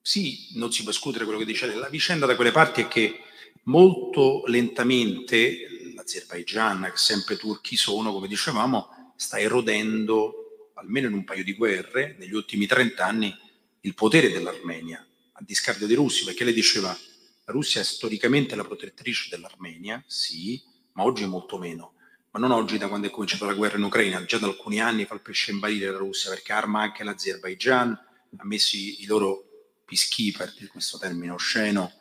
sì, 0.00 0.50
non 0.52 0.72
si 0.72 0.82
può 0.82 0.92
escludere 0.92 1.24
quello 1.24 1.40
che 1.40 1.44
dice. 1.44 1.74
La 1.74 1.88
vicenda 1.88 2.24
da 2.24 2.36
quelle 2.36 2.52
parti 2.52 2.82
è 2.82 2.88
che 2.88 3.20
molto 3.64 4.44
lentamente 4.46 5.92
l'Azerbaigian, 5.94 6.84
che 6.84 6.96
sempre 6.96 7.36
turchi 7.36 7.76
sono, 7.76 8.12
come 8.12 8.28
dicevamo, 8.28 8.88
sta 9.18 9.40
erodendo, 9.40 10.70
almeno 10.74 11.08
in 11.08 11.12
un 11.12 11.24
paio 11.24 11.42
di 11.42 11.54
guerre, 11.54 12.14
negli 12.20 12.34
ultimi 12.34 12.66
30 12.66 13.04
anni, 13.04 13.36
il 13.80 13.94
potere 13.94 14.30
dell'Armenia, 14.30 15.04
a 15.32 15.42
discapito 15.44 15.86
dei 15.86 15.96
russi, 15.96 16.24
perché 16.24 16.44
lei 16.44 16.54
diceva 16.54 16.96
la 17.44 17.52
Russia 17.52 17.80
è 17.80 17.84
storicamente 17.84 18.54
la 18.54 18.62
protettrice 18.62 19.26
dell'Armenia, 19.28 20.00
sì, 20.06 20.62
ma 20.92 21.02
oggi 21.02 21.26
molto 21.26 21.58
meno. 21.58 21.94
Ma 22.30 22.38
non 22.38 22.52
oggi 22.52 22.78
da 22.78 22.86
quando 22.86 23.08
è 23.08 23.10
cominciata 23.10 23.44
la 23.44 23.54
guerra 23.54 23.76
in 23.76 23.82
Ucraina, 23.82 24.24
già 24.24 24.38
da 24.38 24.46
alcuni 24.46 24.80
anni 24.80 25.04
fa 25.04 25.14
il 25.14 25.20
pesce 25.20 25.50
imbarire 25.50 25.90
la 25.90 25.98
Russia 25.98 26.30
perché 26.30 26.52
arma 26.52 26.82
anche 26.82 27.02
l'Azerbaigian, 27.02 27.90
ha 27.90 28.44
messo 28.44 28.76
i, 28.76 29.04
loro 29.06 29.82
peacekeeper, 29.84 30.54
di 30.56 30.66
questo 30.68 30.96
termine 30.96 31.32
osceno, 31.32 31.92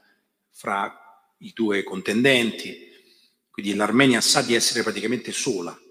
fra 0.52 1.34
i 1.40 1.52
due 1.52 1.82
contendenti. 1.82 2.92
Quindi 3.50 3.74
l'Armenia 3.74 4.22
sa 4.22 4.44
di 4.44 4.54
essere 4.54 4.84
praticamente 4.84 5.32
sola 5.32 5.72
in. 5.72 5.87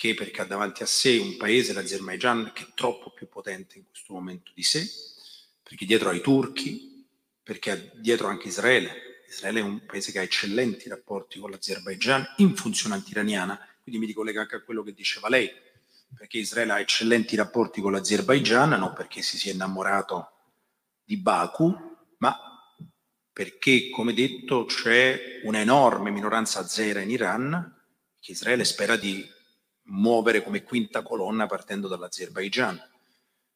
Perché? 0.00 0.14
Perché 0.14 0.40
ha 0.40 0.46
davanti 0.46 0.82
a 0.82 0.86
sé 0.86 1.18
un 1.18 1.36
paese, 1.36 1.74
l'Azerbaigian, 1.74 2.52
che 2.54 2.62
è 2.62 2.68
troppo 2.74 3.10
più 3.10 3.28
potente 3.28 3.76
in 3.76 3.84
questo 3.86 4.14
momento 4.14 4.50
di 4.54 4.62
sé, 4.62 4.88
perché 5.62 5.84
dietro 5.84 6.08
ai 6.08 6.22
turchi, 6.22 7.06
perché 7.42 7.92
dietro 7.96 8.28
anche 8.28 8.48
Israele. 8.48 9.24
Israele 9.28 9.60
è 9.60 9.62
un 9.62 9.84
paese 9.84 10.10
che 10.10 10.18
ha 10.18 10.22
eccellenti 10.22 10.88
rapporti 10.88 11.38
con 11.38 11.50
l'Azerbaigian 11.50 12.34
in 12.38 12.56
funzione 12.56 12.94
antiraniana, 12.94 13.60
quindi 13.82 14.00
mi 14.00 14.06
ricollega 14.06 14.40
anche 14.40 14.56
a 14.56 14.62
quello 14.62 14.82
che 14.82 14.94
diceva 14.94 15.28
lei, 15.28 15.52
perché 16.16 16.38
Israele 16.38 16.72
ha 16.72 16.80
eccellenti 16.80 17.36
rapporti 17.36 17.82
con 17.82 17.92
l'Azerbaigian, 17.92 18.70
non 18.70 18.94
perché 18.94 19.20
si 19.20 19.36
sia 19.36 19.52
innamorato 19.52 20.30
di 21.04 21.18
Baku, 21.18 21.76
ma 22.18 22.38
perché, 23.30 23.90
come 23.90 24.14
detto, 24.14 24.64
c'è 24.64 25.42
un'enorme 25.44 26.10
minoranza 26.10 26.60
azera 26.60 27.02
in 27.02 27.10
Iran 27.10 27.78
che 28.18 28.32
Israele 28.32 28.64
spera 28.64 28.96
di 28.96 29.38
muovere 29.90 30.42
come 30.42 30.62
quinta 30.62 31.02
colonna 31.02 31.46
partendo 31.46 31.88
dall'Azerbaigian. 31.88 32.80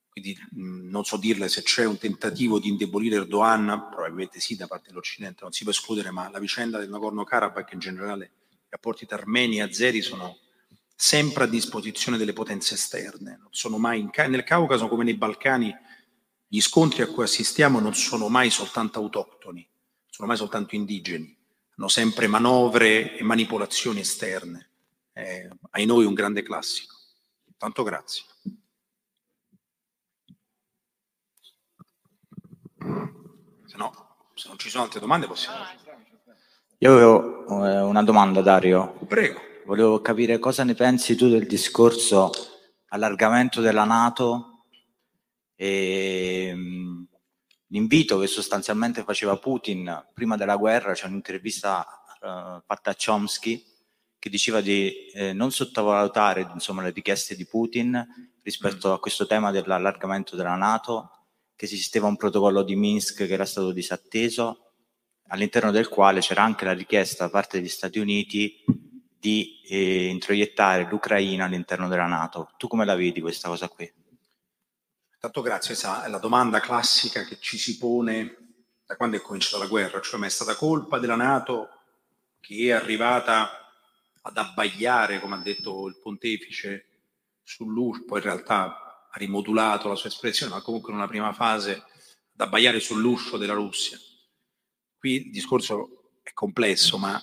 Quindi 0.09 0.39
mh, 0.51 0.89
non 0.90 1.05
so 1.05 1.16
dirle 1.16 1.48
se 1.48 1.62
c'è 1.62 1.85
un 1.85 1.98
tentativo 1.98 2.61
di 2.61 2.69
indebolire 2.69 3.16
Erdogan, 3.16 3.89
probabilmente 3.90 4.39
sì 4.39 4.56
da 4.56 4.66
parte 4.66 4.89
dell'Occidente, 4.89 5.40
non 5.43 5.52
si 5.52 5.62
può 5.62 5.73
escludere, 5.73 6.11
ma 6.11 6.31
la 6.31 6.39
vicenda 6.39 6.78
del 6.78 6.89
Nagorno-Karabakh 6.89 7.73
in 7.73 7.78
generale, 7.81 8.31
i 8.51 8.66
rapporti 8.69 9.06
tra 9.06 9.16
armeni 9.16 9.59
e 9.59 9.62
azeri 9.62 10.02
sono 10.02 10.39
sempre 10.94 11.44
a 11.44 11.48
disposizione 11.48 12.16
delle 12.16 12.32
potenze 12.32 12.74
esterne. 12.74 13.39
Non 13.40 13.48
sono 13.51 13.78
mai 13.78 14.01
in, 14.01 14.11
nel 14.28 14.44
Caucaso 14.44 14.86
come 14.86 15.05
nei 15.05 15.16
Balcani 15.16 15.74
gli 16.47 16.61
scontri 16.61 17.02
a 17.02 17.09
cui 17.09 17.24
assistiamo 17.24 17.81
non 17.81 17.94
sono 17.94 18.28
mai 18.28 18.51
soltanto 18.51 19.01
autoctoni, 19.01 19.69
sono 20.09 20.28
mai 20.28 20.36
soltanto 20.36 20.77
indigeni, 20.77 21.36
hanno 21.77 21.89
sempre 21.89 22.28
manovre 22.28 23.16
e 23.16 23.24
manipolazioni 23.24 24.01
esterne. 24.01 24.73
Eh, 25.16 25.49
ai 25.70 25.86
noi 25.86 26.05
un 26.05 26.15
grande 26.15 26.43
classico. 26.43 26.97
Tanto 27.57 27.85
grazie. 27.85 28.24
Se 33.65 33.77
no, 33.77 33.93
se 34.35 34.49
non 34.49 34.59
ci 34.59 34.69
sono 34.69 34.85
altre 34.85 35.01
domande 35.01 35.27
possiamo... 35.27 35.65
Io 36.78 36.93
avevo 36.93 37.65
eh, 37.65 37.81
una 37.81 38.03
domanda, 38.03 38.43
Dario. 38.43 38.99
Prego. 39.07 39.41
Volevo 39.65 40.01
capire 40.01 40.39
cosa 40.39 40.65
ne 40.65 40.74
pensi 40.74 41.15
tu 41.15 41.28
del 41.28 41.47
discorso 41.47 42.31
allargamento 42.89 43.61
della 43.61 43.85
Nato 43.85 44.66
e 45.55 46.53
mm, 46.55 47.03
l'invito 47.69 48.19
che 48.19 48.27
sostanzialmente 48.27 49.05
faceva 49.05 49.39
Putin 49.39 50.09
prima 50.12 50.36
della 50.36 50.57
guerra, 50.57 50.93
c'è 50.93 51.07
un'intervista 51.07 51.86
uh, 52.20 52.61
fatta 52.66 52.91
a 52.91 52.97
Chomsky 52.97 53.73
che 54.24 54.30
diceva 54.30 54.62
di 54.62 55.09
eh, 55.09 55.34
non 55.34 55.52
sottovalutare 55.52 56.48
insomma, 56.55 56.80
le 56.80 56.92
richieste 56.92 57.36
di 57.36 57.44
Putin 57.44 58.02
rispetto 58.42 58.94
a 58.94 58.98
questo 58.98 59.26
tema 59.26 59.51
dell'allargamento 59.51 60.34
della 60.34 60.55
Nato, 60.55 61.10
che 61.55 61.66
esisteva 61.66 62.06
un 62.06 62.16
protocollo 62.16 62.62
di 62.62 62.74
Minsk 62.74 63.26
che 63.26 63.30
era 63.30 63.44
stato 63.44 63.70
disatteso, 63.70 64.70
all'interno 65.28 65.70
del 65.70 65.90
quale 65.90 66.20
c'era 66.20 66.42
anche 66.42 66.64
la 66.64 66.72
richiesta 66.72 67.24
da 67.24 67.30
parte 67.30 67.59
degli 67.59 67.68
Stati 67.68 67.98
Uniti 67.98 68.64
di 69.18 69.60
eh, 69.68 70.06
introiettare 70.06 70.88
l'Ucraina 70.88 71.44
all'interno 71.44 71.86
della 71.88 72.06
Nato. 72.06 72.48
Tu 72.56 72.66
come 72.66 72.86
la 72.86 72.94
vedi 72.94 73.20
questa 73.20 73.51
cosa 73.51 73.68
qui? 73.68 73.92
Tanto 75.20 75.42
grazie, 75.42 75.74
questa 75.74 76.02
è 76.02 76.09
la 76.09 76.16
domanda 76.16 76.60
classica 76.60 77.24
che 77.24 77.36
ci 77.40 77.59
si 77.59 77.76
pone 77.76 78.36
da 78.86 78.96
quando 78.96 79.18
è 79.18 79.20
cominciata 79.20 79.59
la 79.59 79.68
guerra, 79.68 80.01
cioè 80.01 80.18
ma 80.18 80.24
è 80.24 80.30
stata 80.30 80.55
colpa 80.55 80.98
della 80.98 81.14
Nato 81.14 81.68
che 82.40 82.68
è 82.68 82.70
arrivata 82.70 83.59
ad 84.26 84.36
abbagliare, 84.38 85.20
come 85.20 85.34
ha 85.34 85.38
detto 85.38 85.86
il 85.86 85.98
pontefice, 85.98 86.86
sull'URSS, 87.42 88.05
poi 88.06 88.18
in 88.18 88.24
realtà 88.24 89.09
ha 89.10 89.18
rimodulato 89.18 89.88
la 89.88 89.96
sua 89.96 90.09
espressione, 90.09 90.52
ma 90.52 90.62
comunque 90.62 90.90
in 90.90 90.96
una 90.96 91.06
prima 91.06 91.32
fase 91.32 91.72
ad 91.72 92.40
abbaiare 92.40 92.80
sull'uscio 92.80 93.36
della 93.36 93.52
Russia. 93.52 93.98
Qui 94.98 95.26
il 95.26 95.30
discorso 95.30 96.18
è 96.22 96.32
complesso, 96.32 96.96
ma 96.96 97.20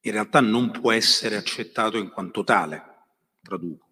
in 0.00 0.12
realtà 0.12 0.40
non 0.40 0.72
può 0.72 0.90
essere 0.90 1.36
accettato 1.36 1.96
in 1.96 2.10
quanto 2.10 2.42
tale, 2.42 3.04
traduco. 3.40 3.86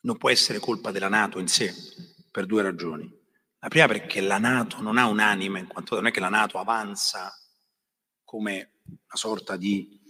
Non 0.00 0.18
può 0.18 0.28
essere 0.28 0.58
colpa 0.58 0.90
della 0.90 1.08
Nato 1.08 1.38
in 1.38 1.48
sé, 1.48 1.74
per 2.30 2.44
due 2.44 2.62
ragioni. 2.62 3.10
La 3.58 3.68
prima 3.68 3.86
perché 3.86 4.20
la 4.20 4.38
Nato 4.38 4.82
non 4.82 4.98
ha 4.98 5.06
un'anima, 5.06 5.58
in 5.58 5.66
quanto 5.66 5.94
non 5.94 6.08
è 6.08 6.10
che 6.10 6.20
la 6.20 6.28
Nato 6.28 6.58
avanza 6.58 7.32
come 8.22 8.80
una 8.84 9.14
sorta 9.14 9.56
di 9.56 10.00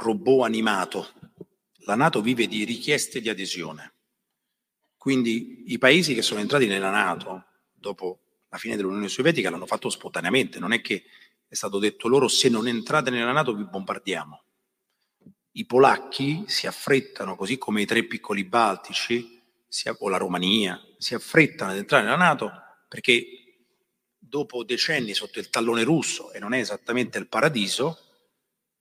robot 0.00 0.44
animato. 0.44 1.12
La 1.84 1.94
Nato 1.94 2.20
vive 2.20 2.46
di 2.46 2.64
richieste 2.64 3.20
di 3.20 3.28
adesione. 3.28 3.94
Quindi 4.96 5.64
i 5.68 5.78
paesi 5.78 6.14
che 6.14 6.22
sono 6.22 6.40
entrati 6.40 6.66
nella 6.66 6.90
Nato 6.90 7.44
dopo 7.72 8.20
la 8.48 8.58
fine 8.58 8.76
dell'Unione 8.76 9.08
Sovietica 9.08 9.48
l'hanno 9.48 9.66
fatto 9.66 9.88
spontaneamente, 9.88 10.58
non 10.58 10.72
è 10.72 10.80
che 10.80 11.04
è 11.46 11.54
stato 11.54 11.78
detto 11.78 12.08
loro 12.08 12.28
se 12.28 12.48
non 12.48 12.68
entrate 12.68 13.10
nella 13.10 13.32
Nato 13.32 13.54
vi 13.54 13.64
bombardiamo. 13.64 14.42
I 15.52 15.66
polacchi 15.66 16.44
si 16.46 16.66
affrettano, 16.66 17.34
così 17.34 17.58
come 17.58 17.82
i 17.82 17.86
tre 17.86 18.04
piccoli 18.04 18.44
baltici, 18.44 19.38
o 19.98 20.08
la 20.08 20.16
Romania, 20.16 20.80
si 20.98 21.14
affrettano 21.14 21.70
ad 21.70 21.78
entrare 21.78 22.04
nella 22.04 22.16
Nato 22.16 22.50
perché 22.88 23.24
dopo 24.18 24.64
decenni 24.64 25.14
sotto 25.14 25.38
il 25.38 25.48
tallone 25.48 25.82
russo, 25.82 26.32
e 26.32 26.38
non 26.38 26.52
è 26.52 26.58
esattamente 26.58 27.18
il 27.18 27.28
paradiso, 27.28 28.09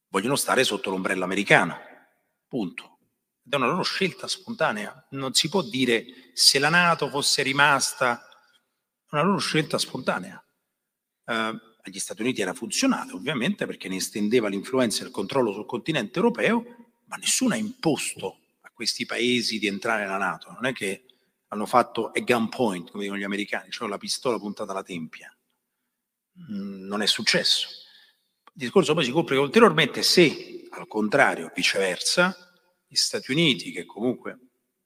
vogliono 0.10 0.36
stare 0.36 0.64
sotto 0.64 0.90
l'ombrello 0.90 1.24
americano. 1.24 1.78
Punto. 2.48 2.98
È 3.50 3.56
una 3.56 3.68
loro 3.68 3.84
scelta 3.84 4.28
spontanea. 4.28 5.08
Non 5.12 5.34
si 5.34 5.50
può 5.50 5.62
dire 5.64 6.06
se 6.34 6.60
la 6.60 6.70
Nato 6.70 7.10
fosse 7.10 7.42
rimasta, 7.42 8.20
è 9.10 9.16
una 9.16 9.24
loro 9.24 9.40
scelta 9.40 9.78
spontanea. 9.78 10.44
Eh, 11.26 11.60
agli 11.82 12.00
Stati 12.00 12.22
Uniti 12.22 12.42
era 12.42 12.54
funzionale, 12.54 13.14
ovviamente, 13.14 13.66
perché 13.66 13.88
ne 13.88 13.96
estendeva 13.96 14.50
l'influenza 14.50 15.02
e 15.02 15.08
il 15.08 15.12
controllo 15.12 15.52
sul 15.52 15.66
continente 15.66 16.20
europeo, 16.20 16.64
ma 17.06 17.16
nessuno 17.16 17.54
ha 17.54 17.58
imposto 17.58 18.40
a 18.62 18.72
questi 18.72 19.06
paesi 19.06 19.58
di 19.58 19.68
entrare 19.68 20.04
nella 20.04 20.18
Nato. 20.18 20.52
Non 20.52 20.66
è 20.66 20.74
che 20.74 21.06
hanno 21.48 21.66
fatto 21.66 22.12
a 22.12 22.20
gunpoint, 22.20 22.92
come 22.92 23.04
dicono 23.04 23.20
gli 23.20 23.24
americani, 23.24 23.72
cioè 23.72 23.88
la 23.88 23.98
pistola 23.98 24.38
puntata 24.38 24.72
alla 24.72 24.84
tempia. 24.84 25.36
Mm, 26.52 26.86
non 26.86 27.02
è 27.02 27.08
successo. 27.08 27.68
Discorso 28.60 28.94
poi 28.94 29.06
si 29.06 29.12
complica 29.12 29.40
ulteriormente 29.40 30.04
se, 30.04 30.68
al 30.72 30.86
contrario, 30.86 31.50
viceversa, 31.56 32.36
gli 32.86 32.96
Stati 32.96 33.32
Uniti, 33.32 33.72
che 33.72 33.86
comunque, 33.86 34.38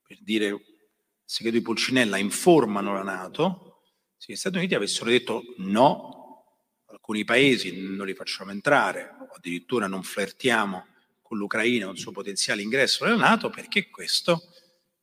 per 0.06 0.20
dire 0.22 0.45
il 0.45 0.62
segreto 1.26 1.58
di 1.58 1.64
Pulcinella, 1.64 2.18
informano 2.18 2.94
la 2.94 3.02
Nato, 3.02 3.82
se 4.16 4.32
gli 4.32 4.36
Stati 4.36 4.58
Uniti 4.58 4.76
avessero 4.76 5.10
detto 5.10 5.41
no, 5.58 6.62
alcuni 6.86 7.24
paesi 7.24 7.82
non 7.82 8.06
li 8.06 8.14
facciamo 8.14 8.52
entrare, 8.52 9.16
o 9.20 9.34
addirittura 9.36 9.88
non 9.88 10.04
flirtiamo 10.04 10.86
con 11.24 11.40
l'Ucraina 11.40 11.88
o 11.88 11.94
il 11.94 11.98
suo 11.98 12.12
potenziale 12.12 12.62
ingresso 12.62 13.06
nella 13.06 13.18
Nato, 13.18 13.50
perché 13.50 13.90
questo 13.90 14.54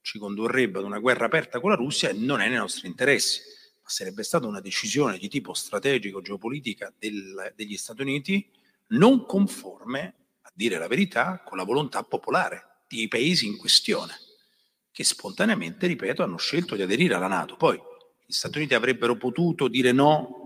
ci 0.00 0.16
condurrebbe 0.16 0.78
ad 0.78 0.84
una 0.84 1.00
guerra 1.00 1.24
aperta 1.24 1.58
con 1.58 1.70
la 1.70 1.76
Russia 1.76 2.08
e 2.08 2.12
non 2.12 2.40
è 2.40 2.46
nei 2.46 2.58
nostri 2.58 2.86
interessi. 2.86 3.40
Ma 3.82 3.88
sarebbe 3.88 4.22
stata 4.22 4.46
una 4.46 4.60
decisione 4.60 5.18
di 5.18 5.26
tipo 5.26 5.54
strategico, 5.54 6.22
geopolitica 6.22 6.94
del, 6.96 7.52
degli 7.56 7.76
Stati 7.76 8.02
Uniti 8.02 8.58
non 8.90 9.26
conforme, 9.26 10.14
a 10.42 10.50
dire 10.54 10.78
la 10.78 10.88
verità, 10.88 11.42
con 11.44 11.58
la 11.58 11.64
volontà 11.64 12.02
popolare 12.02 12.82
dei 12.88 13.08
paesi 13.08 13.46
in 13.46 13.56
questione, 13.56 14.14
che 14.90 15.04
spontaneamente, 15.04 15.86
ripeto, 15.86 16.22
hanno 16.22 16.38
scelto 16.38 16.74
di 16.74 16.82
aderire 16.82 17.14
alla 17.14 17.28
Nato. 17.28 17.56
Poi 17.56 17.80
gli 18.26 18.32
Stati 18.32 18.58
Uniti 18.58 18.74
avrebbero 18.74 19.16
potuto 19.16 19.68
dire 19.68 19.92
no 19.92 20.38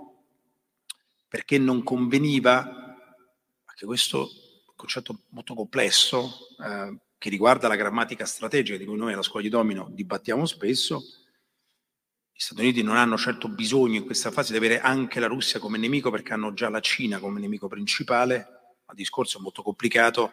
perché 1.29 1.59
non 1.59 1.83
conveniva, 1.83 2.61
anche 3.65 3.87
questo 3.87 4.19
è 4.19 4.69
un 4.69 4.75
concetto 4.77 5.23
molto 5.31 5.55
complesso, 5.55 6.31
eh, 6.65 6.99
che 7.19 7.29
riguarda 7.29 7.67
la 7.67 7.77
grammatica 7.77 8.25
strategica 8.25 8.77
di 8.77 8.85
cui 8.85 8.97
noi 8.97 9.15
alla 9.15 9.23
scuola 9.23 9.43
di 9.43 9.51
domino 9.51 9.89
dibattiamo 9.91 10.47
spesso, 10.47 11.03
gli 12.37 12.41
Stati 12.41 12.63
Uniti 12.63 12.83
non 12.83 12.97
hanno 12.97 13.17
certo 13.17 13.49
bisogno 13.49 13.99
in 13.99 14.05
questa 14.05 14.33
fase 14.33 14.51
di 14.51 14.59
avere 14.59 14.81
anche 14.81 15.21
la 15.21 15.29
Russia 15.29 15.61
come 15.61 15.79
nemico 15.79 16.11
perché 16.11 16.33
hanno 16.33 16.53
già 16.53 16.69
la 16.69 16.81
Cina 16.81 17.21
come 17.21 17.39
nemico 17.39 17.69
principale, 17.69 18.39
ma 18.85 18.91
il 18.91 18.97
discorso 18.97 19.39
è 19.39 19.41
molto 19.41 19.63
complicato 19.63 20.33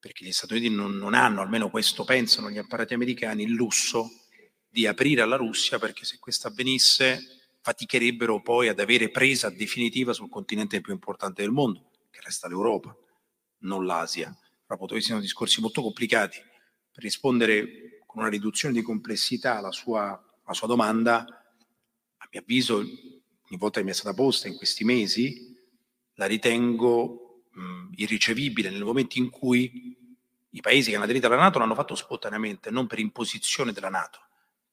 perché 0.00 0.24
gli 0.24 0.32
Stati 0.32 0.54
Uniti 0.54 0.74
non, 0.74 0.96
non 0.96 1.14
hanno, 1.14 1.40
almeno 1.40 1.70
questo 1.70 2.02
pensano 2.02 2.50
gli 2.50 2.58
apparati 2.58 2.94
americani, 2.94 3.44
il 3.44 3.52
lusso 3.52 4.10
di 4.68 4.88
aprire 4.88 5.22
alla 5.22 5.36
Russia 5.36 5.78
perché 5.78 6.04
se 6.04 6.18
questo 6.18 6.48
avvenisse 6.48 7.42
faticherebbero 7.60 8.42
poi 8.42 8.66
ad 8.66 8.80
avere 8.80 9.08
presa 9.10 9.48
definitiva 9.50 10.12
sul 10.12 10.28
continente 10.28 10.80
più 10.80 10.92
importante 10.92 11.42
del 11.42 11.52
mondo, 11.52 11.90
che 12.10 12.20
resta 12.22 12.48
l'Europa, 12.48 12.94
non 13.60 13.86
l'Asia 13.86 14.36
proprio 14.66 15.00
siano 15.00 15.20
discorsi 15.20 15.60
molto 15.60 15.80
complicati. 15.80 16.38
Per 16.92 17.02
rispondere 17.02 18.02
con 18.06 18.22
una 18.22 18.30
riduzione 18.30 18.74
di 18.74 18.82
complessità 18.82 19.58
alla 19.58 19.72
sua, 19.72 20.20
alla 20.44 20.54
sua 20.54 20.66
domanda, 20.66 21.24
a 22.16 22.28
mio 22.30 22.40
avviso, 22.40 22.76
ogni 22.76 23.58
volta 23.58 23.80
che 23.80 23.84
mi 23.84 23.92
è 23.92 23.94
stata 23.94 24.14
posta 24.14 24.48
in 24.48 24.56
questi 24.56 24.84
mesi, 24.84 25.54
la 26.14 26.26
ritengo 26.26 27.44
mh, 27.50 27.92
irricevibile 27.96 28.70
nel 28.70 28.84
momento 28.84 29.18
in 29.18 29.30
cui 29.30 29.96
i 30.50 30.60
paesi 30.60 30.90
che 30.90 30.96
hanno 30.96 31.04
aderito 31.04 31.26
alla 31.26 31.36
Nato 31.36 31.58
l'hanno 31.58 31.74
fatto 31.74 31.94
spontaneamente, 31.94 32.70
non 32.70 32.86
per 32.86 32.98
imposizione 33.00 33.72
della 33.72 33.88
Nato. 33.88 34.20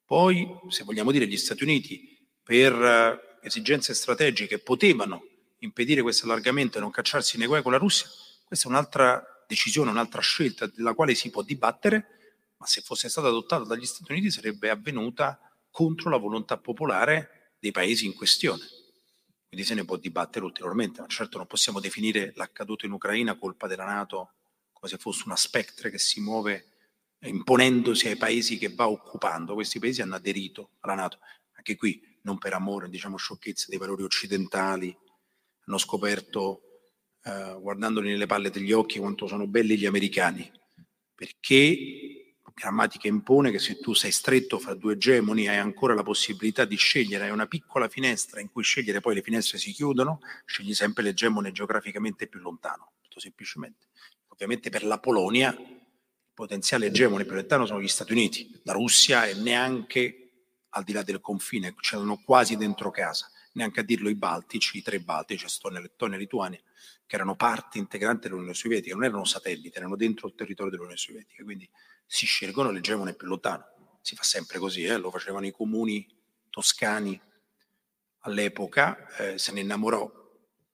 Poi, 0.06 0.48
se 0.70 0.84
vogliamo 0.84 1.12
dire, 1.12 1.26
gli 1.26 1.38
Stati 1.38 1.64
Uniti, 1.64 2.20
per 2.44 2.74
uh, 2.74 3.46
esigenze 3.46 3.94
strategiche, 3.94 4.60
potevano 4.60 5.24
impedire 5.60 6.02
questo 6.02 6.26
allargamento 6.26 6.78
e 6.78 6.82
non 6.82 6.92
cacciarsi 6.92 7.38
nei 7.38 7.48
guai 7.48 7.62
con 7.62 7.72
la 7.72 7.78
Russia, 7.78 8.08
questa 8.46 8.68
è 8.68 8.72
un'altra 8.72 9.24
decisione, 9.48 9.90
un'altra 9.90 10.22
scelta 10.22 10.68
della 10.68 10.94
quale 10.94 11.16
si 11.16 11.30
può 11.30 11.42
dibattere, 11.42 12.20
ma 12.58 12.66
se 12.66 12.82
fosse 12.82 13.10
stata 13.10 13.28
adottata 13.28 13.64
dagli 13.64 13.86
Stati 13.86 14.12
Uniti 14.12 14.30
sarebbe 14.30 14.70
avvenuta 14.70 15.40
contro 15.72 16.10
la 16.10 16.18
volontà 16.18 16.58
popolare 16.58 17.54
dei 17.58 17.72
paesi 17.72 18.06
in 18.06 18.14
questione. 18.14 18.64
Quindi 19.48 19.66
se 19.66 19.74
ne 19.74 19.86
può 19.86 19.98
dibattere 19.98 20.46
ulteriormente, 20.46 21.02
ma 21.02 21.08
certo 21.08 21.38
non 21.38 21.48
possiamo 21.48 21.80
definire 21.80 22.32
l'accaduto 22.36 22.86
in 22.86 22.92
Ucraina 22.92 23.36
colpa 23.36 23.68
della 23.68 23.86
Nato 23.86 24.34
come 24.72 24.92
se 24.92 24.98
fosse 24.98 25.24
una 25.26 25.36
spectre 25.36 25.90
che 25.90 26.00
si 26.00 26.22
muove 26.22 26.68
imponendosi 27.20 28.08
ai 28.08 28.16
paesi 28.16 28.58
che 28.58 28.70
va 28.74 28.88
occupando. 28.88 29.54
Questi 29.54 29.80
paesi 29.80 30.02
hanno 30.02 30.16
aderito 30.16 30.72
alla 30.80 30.96
Nato, 30.96 31.20
anche 31.54 31.76
qui 31.76 32.02
non 32.24 32.38
per 32.38 32.54
amore, 32.54 32.90
diciamo 32.90 33.18
sciocchezze 33.18 33.68
dei 33.70 33.78
valori 33.78 34.04
occidentali, 34.04 34.96
hanno 35.66 35.78
scoperto 35.78 36.62
eh, 37.24 37.58
guardandoli 37.60 38.10
nelle 38.10 38.26
palle 38.26 38.50
degli 38.50 38.72
occhi 38.72 39.00
quanto 39.00 39.28
sono 39.28 39.48
belli 39.48 39.78
gli 39.78 39.86
americani, 39.86 40.50
perché 41.14 42.21
grammatica 42.62 43.08
impone 43.08 43.50
che 43.50 43.58
se 43.58 43.80
tu 43.80 43.96
sei 43.96 44.12
stretto 44.12 44.60
fra 44.60 44.76
due 44.76 44.94
egemoni 44.94 45.48
hai 45.48 45.58
ancora 45.58 45.96
la 45.96 46.04
possibilità 46.04 46.64
di 46.64 46.76
scegliere, 46.76 47.24
hai 47.24 47.32
una 47.32 47.48
piccola 47.48 47.90
finestra 47.90 48.40
in 48.40 48.52
cui 48.52 48.62
scegliere, 48.62 49.02
poi 49.02 49.16
le 49.16 49.24
finestre 49.24 49.58
si 49.58 49.72
chiudono, 49.72 50.20
scegli 50.46 50.76
sempre 50.76 51.02
l'egemone 51.02 51.52
geograficamente 51.52 52.28
più 52.28 52.40
lontano, 52.40 52.92
molto 53.00 53.20
semplicemente. 53.20 53.88
Ovviamente 54.28 54.70
per 54.70 54.84
la 54.84 55.00
Polonia 55.00 55.50
il 55.50 55.82
potenziale 56.36 56.86
egemone 56.86 57.26
più 57.26 57.34
lontano 57.34 57.66
sono 57.66 57.82
gli 57.82 57.88
Stati 57.88 58.12
Uniti, 58.12 58.62
la 58.64 58.74
Russia 58.74 59.26
è 59.26 59.34
neanche 59.34 60.18
al 60.70 60.84
di 60.84 60.94
là 60.94 61.02
del 61.02 61.20
confine, 61.20 61.74
c'erano 61.80 62.22
quasi 62.24 62.58
dentro 62.58 62.92
casa, 62.92 63.28
neanche 63.54 63.80
a 63.80 63.84
dirlo 63.84 64.08
i 64.08 64.16
Baltici, 64.16 64.78
i 64.78 64.82
tre 64.84 65.00
Baltici, 65.00 65.46
Estonia, 65.46 65.80
Lettonia 65.80 66.16
e 66.16 66.20
Lituania, 66.20 66.62
che 67.08 67.16
erano 67.16 67.36
parte 67.36 67.80
integrante 67.80 68.28
dell'Unione 68.28 68.54
Sovietica, 68.54 68.94
non 68.94 69.04
erano 69.04 69.26
satelliti, 69.26 69.76
erano 69.76 69.96
dentro 69.96 70.28
il 70.28 70.36
territorio 70.36 70.70
dell'Unione 70.70 70.98
Sovietica, 70.98 71.44
quindi 71.44 71.68
si 72.14 72.26
scelgono 72.26 72.72
l'egemone 72.72 73.14
più 73.14 73.26
lontano. 73.26 73.98
Si 74.02 74.18
fa 74.18 74.24
sempre 74.24 74.60
così, 74.60 74.84
eh? 74.84 74.98
lo 74.98 75.12
facevano 75.12 75.46
i 75.46 75.52
comuni 75.52 76.06
toscani 76.50 77.20
all'epoca, 78.24 79.08
eh, 79.16 79.38
se 79.38 79.54
ne 79.54 79.62
innamorò, 79.62 80.12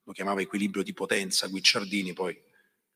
lo 0.03 0.13
chiamava 0.13 0.41
equilibrio 0.41 0.81
di 0.81 0.93
potenza, 0.93 1.45
Guicciardini 1.45 2.13
poi 2.13 2.35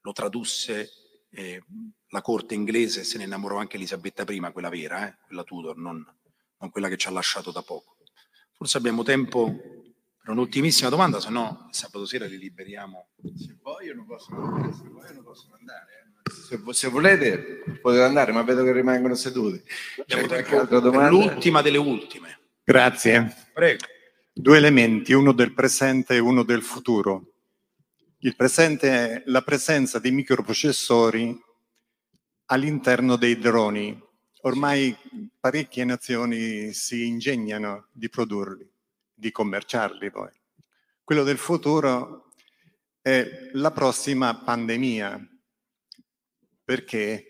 lo 0.01 0.11
tradusse 0.11 0.89
eh, 1.29 1.63
la 2.07 2.21
corte 2.21 2.55
inglese, 2.55 3.03
se 3.03 3.19
ne 3.19 3.25
innamorò 3.25 3.57
anche 3.57 3.75
Elisabetta 3.75 4.23
I, 4.27 4.39
quella 4.51 4.69
vera, 4.69 5.07
eh? 5.07 5.17
quella 5.23 5.43
Tudor, 5.43 5.77
non, 5.77 6.03
non 6.57 6.69
quella 6.71 6.89
che 6.89 6.97
ci 6.97 7.09
ha 7.09 7.11
lasciato 7.11 7.51
da 7.51 7.61
poco. 7.61 7.97
Forse 8.53 8.77
abbiamo 8.77 9.03
tempo 9.03 9.53
per 10.17 10.29
un'ultimissima 10.31 10.89
domanda, 10.89 11.19
se 11.19 11.29
no 11.29 11.67
sabato 11.69 12.07
sera 12.07 12.25
li 12.25 12.39
liberiamo. 12.39 13.09
Se 13.35 13.55
vogliono 13.61 14.03
possono, 14.03 14.73
se 14.73 14.89
vogliono 14.89 15.21
possono 15.21 15.53
andare. 15.57 16.10
Se, 16.31 16.59
se 16.69 16.87
volete 16.89 17.63
potete 17.81 18.03
andare, 18.03 18.31
ma 18.31 18.43
vedo 18.43 18.63
che 18.63 18.71
rimangono 18.71 19.15
seduti. 19.15 19.61
L'ultima 21.09 21.61
delle 21.61 21.77
ultime. 21.77 22.39
Grazie. 22.63 23.49
Prego. 23.53 23.85
Due 24.33 24.57
elementi, 24.57 25.13
uno 25.13 25.33
del 25.33 25.53
presente 25.53 26.15
e 26.15 26.19
uno 26.19 26.43
del 26.43 26.61
futuro. 26.61 27.25
Il 28.19 28.35
presente 28.35 28.89
è 28.89 29.23
la 29.25 29.41
presenza 29.41 29.99
di 29.99 30.11
microprocessori 30.11 31.37
all'interno 32.45 33.15
dei 33.15 33.37
droni. 33.37 33.99
Ormai 34.43 34.95
parecchie 35.39 35.83
nazioni 35.83 36.71
si 36.73 37.07
ingegnano 37.07 37.87
di 37.91 38.09
produrli, 38.09 38.69
di 39.13 39.31
commerciarli 39.31 40.11
poi. 40.11 40.29
Quello 41.03 41.23
del 41.23 41.37
futuro 41.37 42.29
è 43.01 43.49
la 43.53 43.71
prossima 43.71 44.35
pandemia. 44.35 45.27
Perché? 46.71 47.25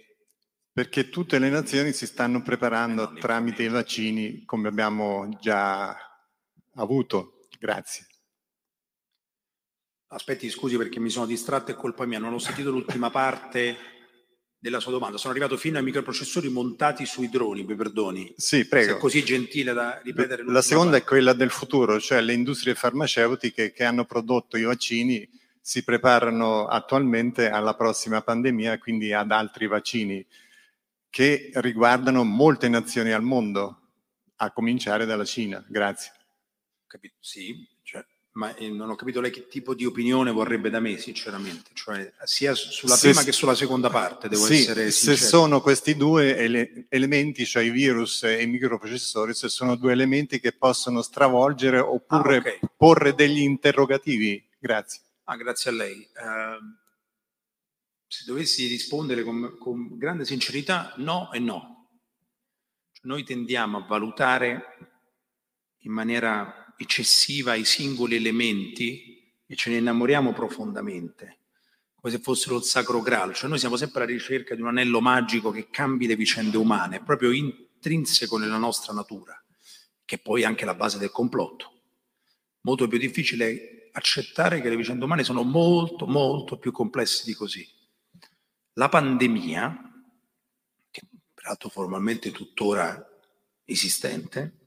Perché 0.71 1.09
tutte 1.09 1.39
le 1.39 1.49
nazioni 1.49 1.93
si 1.93 2.05
stanno 2.05 2.43
preparando 2.43 3.11
tramite 3.13 3.63
i 3.63 3.69
vaccini 3.69 4.45
come 4.45 4.67
abbiamo 4.67 5.35
già 5.41 5.97
avuto. 6.75 7.39
Grazie. 7.59 8.05
Aspetti, 10.09 10.47
scusi 10.51 10.77
perché 10.77 10.99
mi 10.99 11.09
sono 11.09 11.25
distratto, 11.25 11.71
è 11.71 11.73
colpa 11.73 12.05
mia, 12.05 12.19
non 12.19 12.33
ho 12.33 12.37
sentito 12.37 12.69
l'ultima 12.69 13.09
parte 13.09 13.77
della 14.59 14.79
sua 14.79 14.91
domanda. 14.91 15.17
Sono 15.17 15.31
arrivato 15.33 15.57
fino 15.57 15.79
ai 15.79 15.83
microprocessori 15.83 16.47
montati 16.49 17.07
sui 17.07 17.27
droni, 17.27 17.63
mi 17.63 17.75
perdoni. 17.75 18.31
Sì, 18.37 18.57
Se 18.57 18.61
è 18.61 18.67
prego. 18.67 18.97
così 18.97 19.23
gentile 19.23 19.73
da 19.73 19.99
ripetere 20.03 20.43
La 20.43 20.61
seconda 20.61 20.97
è 20.97 20.99
parte. 20.99 21.07
quella 21.15 21.33
del 21.33 21.49
futuro, 21.49 21.99
cioè 21.99 22.21
le 22.21 22.33
industrie 22.33 22.75
farmaceutiche 22.75 23.71
che 23.71 23.83
hanno 23.85 24.05
prodotto 24.05 24.55
i 24.55 24.61
vaccini 24.63 25.27
si 25.61 25.83
preparano 25.83 26.65
attualmente 26.67 27.49
alla 27.49 27.75
prossima 27.75 28.21
pandemia, 28.21 28.79
quindi 28.79 29.13
ad 29.13 29.31
altri 29.31 29.67
vaccini 29.67 30.25
che 31.09 31.51
riguardano 31.55 32.23
molte 32.23 32.67
nazioni 32.69 33.11
al 33.11 33.21
mondo, 33.21 33.77
a 34.37 34.51
cominciare 34.51 35.05
dalla 35.05 35.25
Cina. 35.25 35.63
Grazie. 35.67 36.11
Capito? 36.87 37.15
Sì, 37.19 37.67
cioè, 37.83 38.03
ma 38.33 38.55
eh, 38.55 38.69
non 38.69 38.89
ho 38.89 38.95
capito 38.95 39.21
lei 39.21 39.29
che 39.29 39.47
tipo 39.47 39.75
di 39.75 39.85
opinione 39.85 40.31
vorrebbe 40.31 40.69
da 40.69 40.79
me, 40.79 40.97
sinceramente. 40.97 41.69
Cioè, 41.73 42.11
sia 42.23 42.55
sulla 42.55 42.95
Se- 42.95 43.09
prima 43.09 43.23
che 43.23 43.31
sulla 43.33 43.55
seconda 43.55 43.89
parte, 43.89 44.29
devo 44.29 44.45
Sì, 44.45 44.55
essere 44.61 44.85
se 44.89 45.15
sincero. 45.15 45.29
sono 45.29 45.61
questi 45.61 45.95
due 45.95 46.35
ele- 46.37 46.85
elementi, 46.89 47.45
cioè 47.45 47.63
i 47.63 47.69
virus 47.69 48.23
e 48.23 48.41
i 48.41 48.47
microprocessori, 48.47 49.33
se 49.33 49.47
sono 49.47 49.75
due 49.75 49.91
elementi 49.91 50.39
che 50.39 50.53
possono 50.53 51.01
stravolgere 51.01 51.77
oppure 51.79 52.37
Ah, 52.37 52.39
ok. 52.39 52.59
porre 52.77 53.13
degli 53.13 53.39
interrogativi. 53.41 54.43
Grazie. 54.57 55.01
Ah, 55.31 55.37
grazie 55.37 55.71
a 55.71 55.73
lei. 55.73 56.05
Ehm, 56.13 56.77
se 58.05 58.25
dovessi 58.25 58.67
rispondere 58.67 59.23
con, 59.23 59.55
con 59.57 59.97
grande 59.97 60.25
sincerità, 60.25 60.93
no 60.97 61.31
e 61.31 61.39
no. 61.39 61.87
Cioè, 62.91 63.07
Noi 63.07 63.23
tendiamo 63.23 63.77
a 63.77 63.85
valutare 63.87 64.97
in 65.83 65.93
maniera 65.93 66.75
eccessiva 66.75 67.53
i 67.53 67.63
singoli 67.63 68.17
elementi 68.17 69.33
e 69.45 69.55
ce 69.55 69.69
ne 69.69 69.77
innamoriamo 69.77 70.33
profondamente, 70.33 71.37
come 71.95 72.13
se 72.13 72.19
fossero 72.19 72.57
il 72.57 72.63
sacro 72.63 72.99
graal. 72.99 73.33
Cioè 73.33 73.47
noi 73.47 73.57
siamo 73.57 73.77
sempre 73.77 74.03
alla 74.03 74.11
ricerca 74.11 74.53
di 74.53 74.59
un 74.59 74.67
anello 74.67 74.99
magico 74.99 75.49
che 75.49 75.69
cambi 75.69 76.07
le 76.07 76.17
vicende 76.17 76.57
umane, 76.57 77.01
proprio 77.01 77.31
intrinseco 77.31 78.37
nella 78.37 78.57
nostra 78.57 78.91
natura, 78.91 79.41
che 80.03 80.17
poi 80.17 80.41
è 80.41 80.45
anche 80.45 80.65
la 80.65 80.75
base 80.75 80.97
del 80.97 81.09
complotto. 81.09 81.83
Molto 82.63 82.89
più 82.89 82.97
difficile 82.97 83.77
accettare 83.93 84.61
che 84.61 84.69
le 84.69 84.75
vicende 84.75 85.05
umane 85.05 85.23
sono 85.23 85.43
molto, 85.43 86.05
molto 86.05 86.57
più 86.57 86.71
complesse 86.71 87.23
di 87.25 87.33
così. 87.33 87.67
La 88.73 88.89
pandemia, 88.89 90.03
che 90.89 91.01
peraltro 91.33 91.69
formalmente 91.69 92.31
tuttora 92.31 93.05
esistente, 93.65 94.57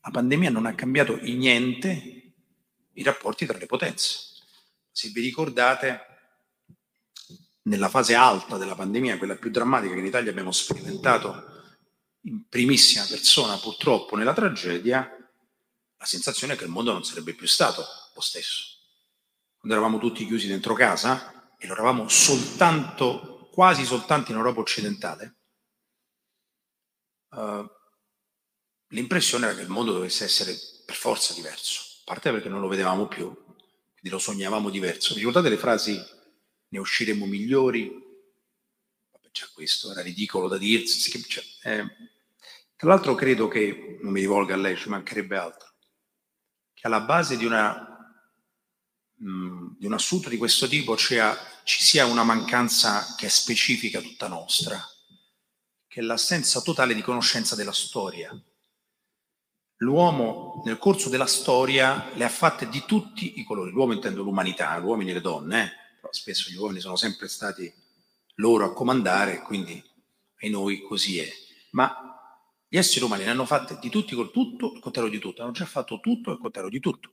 la 0.00 0.10
pandemia 0.10 0.50
non 0.50 0.66
ha 0.66 0.74
cambiato 0.74 1.18
in 1.18 1.38
niente 1.38 2.32
i 2.92 3.02
rapporti 3.02 3.46
tra 3.46 3.58
le 3.58 3.66
potenze. 3.66 4.30
Se 4.90 5.08
vi 5.10 5.20
ricordate, 5.20 6.06
nella 7.62 7.88
fase 7.88 8.14
alta 8.14 8.56
della 8.56 8.74
pandemia, 8.74 9.18
quella 9.18 9.36
più 9.36 9.50
drammatica 9.50 9.94
che 9.94 10.00
in 10.00 10.06
Italia 10.06 10.30
abbiamo 10.30 10.52
sperimentato 10.52 11.50
in 12.22 12.48
primissima 12.48 13.04
persona, 13.08 13.56
purtroppo, 13.58 14.16
nella 14.16 14.32
tragedia, 14.32 14.98
la 15.96 16.04
sensazione 16.04 16.54
è 16.54 16.56
che 16.56 16.64
il 16.64 16.70
mondo 16.70 16.92
non 16.92 17.04
sarebbe 17.04 17.34
più 17.34 17.46
stato 17.46 17.84
lo 18.14 18.20
stesso. 18.20 18.78
Quando 19.58 19.78
eravamo 19.78 19.98
tutti 19.98 20.26
chiusi 20.26 20.48
dentro 20.48 20.74
casa, 20.74 21.54
e 21.58 21.66
lo 21.66 21.74
eravamo 21.74 22.08
soltanto, 22.08 23.48
quasi 23.52 23.84
soltanto 23.84 24.32
in 24.32 24.36
Europa 24.36 24.60
occidentale, 24.60 25.36
eh, 27.30 27.70
l'impressione 28.88 29.46
era 29.46 29.54
che 29.54 29.62
il 29.62 29.68
mondo 29.68 29.92
dovesse 29.92 30.24
essere 30.24 30.56
per 30.84 30.96
forza 30.96 31.34
diverso, 31.34 31.80
a 32.00 32.02
parte 32.04 32.32
perché 32.32 32.48
non 32.48 32.60
lo 32.60 32.68
vedevamo 32.68 33.06
più, 33.06 33.32
quindi 33.32 34.10
lo 34.10 34.18
sognavamo 34.18 34.70
diverso. 34.70 35.14
Vi 35.14 35.20
ricordate 35.20 35.48
le 35.48 35.56
frasi 35.56 36.00
ne 36.72 36.78
usciremo 36.78 37.26
migliori? 37.26 37.88
Vabbè, 39.12 39.28
già 39.30 39.48
questo 39.52 39.92
era 39.92 40.02
ridicolo 40.02 40.48
da 40.48 40.58
dirsi. 40.58 41.22
cioè, 41.22 41.44
eh, 41.62 41.86
tra 42.76 42.88
l'altro 42.88 43.14
credo 43.14 43.46
che, 43.46 43.98
non 44.02 44.12
mi 44.12 44.20
rivolgo 44.20 44.52
a 44.52 44.56
lei, 44.56 44.76
ci 44.76 44.88
mancherebbe 44.88 45.36
altro, 45.36 45.74
che 46.74 46.86
alla 46.86 47.02
base 47.02 47.36
di, 47.36 47.44
una, 47.44 47.91
di 49.22 49.86
un 49.86 49.92
assunto 49.92 50.28
di 50.28 50.36
questo 50.36 50.66
tipo 50.66 50.96
cia- 50.96 51.38
ci 51.62 51.80
sia 51.80 52.06
una 52.06 52.24
mancanza 52.24 53.14
che 53.16 53.26
è 53.26 53.28
specifica 53.28 54.00
tutta 54.00 54.26
nostra, 54.26 54.84
che 55.86 56.00
è 56.00 56.02
l'assenza 56.02 56.60
totale 56.60 56.92
di 56.92 57.02
conoscenza 57.02 57.54
della 57.54 57.72
storia. 57.72 58.36
L'uomo 59.76 60.62
nel 60.64 60.78
corso 60.78 61.08
della 61.08 61.26
storia 61.26 62.10
le 62.14 62.24
ha 62.24 62.28
fatte 62.28 62.68
di 62.68 62.82
tutti 62.84 63.38
i 63.38 63.44
colori, 63.44 63.70
l'uomo 63.70 63.92
intendo 63.92 64.22
l'umanità, 64.22 64.76
gli 64.78 64.84
uomini 64.84 65.10
e 65.10 65.14
le 65.14 65.20
donne, 65.20 65.64
eh, 65.64 65.70
però 66.00 66.12
spesso 66.12 66.50
gli 66.50 66.56
uomini 66.56 66.80
sono 66.80 66.96
sempre 66.96 67.28
stati 67.28 67.72
loro 68.36 68.64
a 68.64 68.72
comandare, 68.72 69.42
quindi 69.42 69.80
ai 70.40 70.50
noi 70.50 70.82
così 70.82 71.20
è. 71.20 71.32
Ma 71.70 71.94
gli 72.66 72.76
esseri 72.76 73.04
umani 73.04 73.24
ne 73.24 73.30
hanno 73.30 73.46
fatte 73.46 73.78
di 73.80 73.88
tutti 73.88 74.16
col 74.16 74.32
tutto, 74.32 74.72
il 74.74 74.80
contrario 74.80 75.10
di 75.10 75.18
tutto, 75.18 75.42
hanno 75.42 75.52
già 75.52 75.66
fatto 75.66 76.00
tutto 76.00 76.30
e 76.30 76.34
il 76.34 76.40
contrario 76.40 76.70
di 76.70 76.80
tutto. 76.80 77.10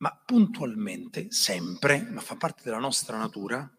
Ma 0.00 0.18
puntualmente, 0.24 1.30
sempre, 1.30 2.02
ma 2.10 2.20
fa 2.20 2.36
parte 2.36 2.62
della 2.64 2.78
nostra 2.78 3.18
natura, 3.18 3.70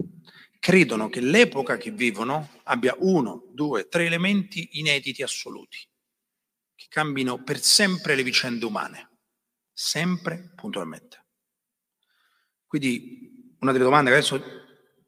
credono 0.59 1.09
che 1.09 1.19
l'epoca 1.19 1.77
che 1.77 1.89
vivono 1.89 2.59
abbia 2.65 2.95
uno, 2.99 3.49
due, 3.51 3.87
tre 3.87 4.05
elementi 4.05 4.69
inediti 4.73 5.23
assoluti, 5.23 5.79
che 6.75 6.85
cambino 6.89 7.43
per 7.43 7.59
sempre 7.59 8.13
le 8.13 8.21
vicende 8.21 8.65
umane, 8.65 9.17
sempre 9.73 10.51
puntualmente. 10.55 11.25
Quindi 12.67 13.55
una 13.59 13.71
delle 13.71 13.83
domande 13.83 14.11
che 14.11 14.17
adesso 14.17 14.43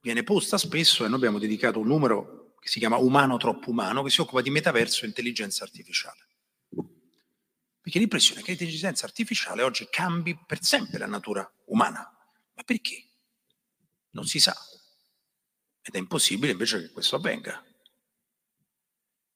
viene 0.02 0.24
posta 0.24 0.58
spesso 0.58 1.06
e 1.06 1.08
noi 1.08 1.18
abbiamo 1.18 1.38
dedicato 1.38 1.80
un 1.80 1.88
numero 1.88 2.56
che 2.60 2.70
si 2.70 2.80
chiama 2.80 2.98
Umano 2.98 3.38
troppo 3.38 3.70
umano, 3.70 4.02
che 4.02 4.10
si 4.10 4.22
occupa 4.22 4.42
di 4.42 4.50
metaverso 4.50 5.04
e 5.04 5.10
intelligenza 5.10 5.64
artificiale. 5.64 6.28
Perché 7.84 8.00
l'impressione 8.00 8.40
è 8.40 8.44
che 8.46 8.52
l'intelligenza 8.52 9.06
artificiale 9.06 9.62
oggi 9.62 9.90
cambi 9.90 10.40
per 10.46 10.64
sempre 10.64 10.98
la 10.98 11.06
natura 11.06 11.46
umana. 11.66 12.00
Ma 12.54 12.64
perché? 12.64 13.10
Non 14.12 14.26
si 14.26 14.40
sa. 14.40 14.56
Ed 15.82 15.94
è 15.94 15.98
impossibile 15.98 16.54
invece 16.54 16.80
che 16.80 16.92
questo 16.92 17.18
avvenga. 17.18 17.62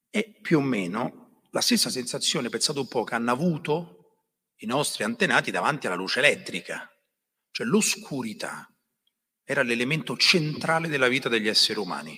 E 0.10 0.40
più 0.42 0.60
o 0.60 0.62
meno 0.62 1.42
la 1.52 1.60
stessa 1.60 1.90
sensazione, 1.90 2.48
pensate 2.48 2.80
un 2.80 2.88
po', 2.88 3.04
che 3.04 3.16
hanno 3.16 3.32
avuto 3.32 4.22
i 4.60 4.66
nostri 4.66 5.04
antenati 5.04 5.52
davanti 5.52 5.88
alla 5.88 5.98
luce 5.98 6.20
elettrica, 6.20 6.90
cioè 7.52 7.68
l'oscurità 7.68 8.74
era 9.44 9.62
l'elemento 9.62 10.16
centrale 10.16 10.88
della 10.88 11.10
vita 11.10 11.28
degli 11.28 11.50
esseri 11.50 11.80
umani. 11.80 12.18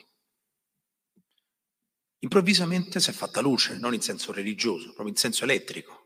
Improvvisamente 2.19 2.99
si 2.99 3.10
è 3.10 3.14
fatta 3.14 3.41
luce, 3.41 3.80
non 3.80 3.95
in 3.95 4.01
senso 4.01 4.31
religioso, 4.31 4.88
proprio 4.93 5.10
in 5.10 5.15
senso 5.15 5.43
elettrico. 5.45 5.98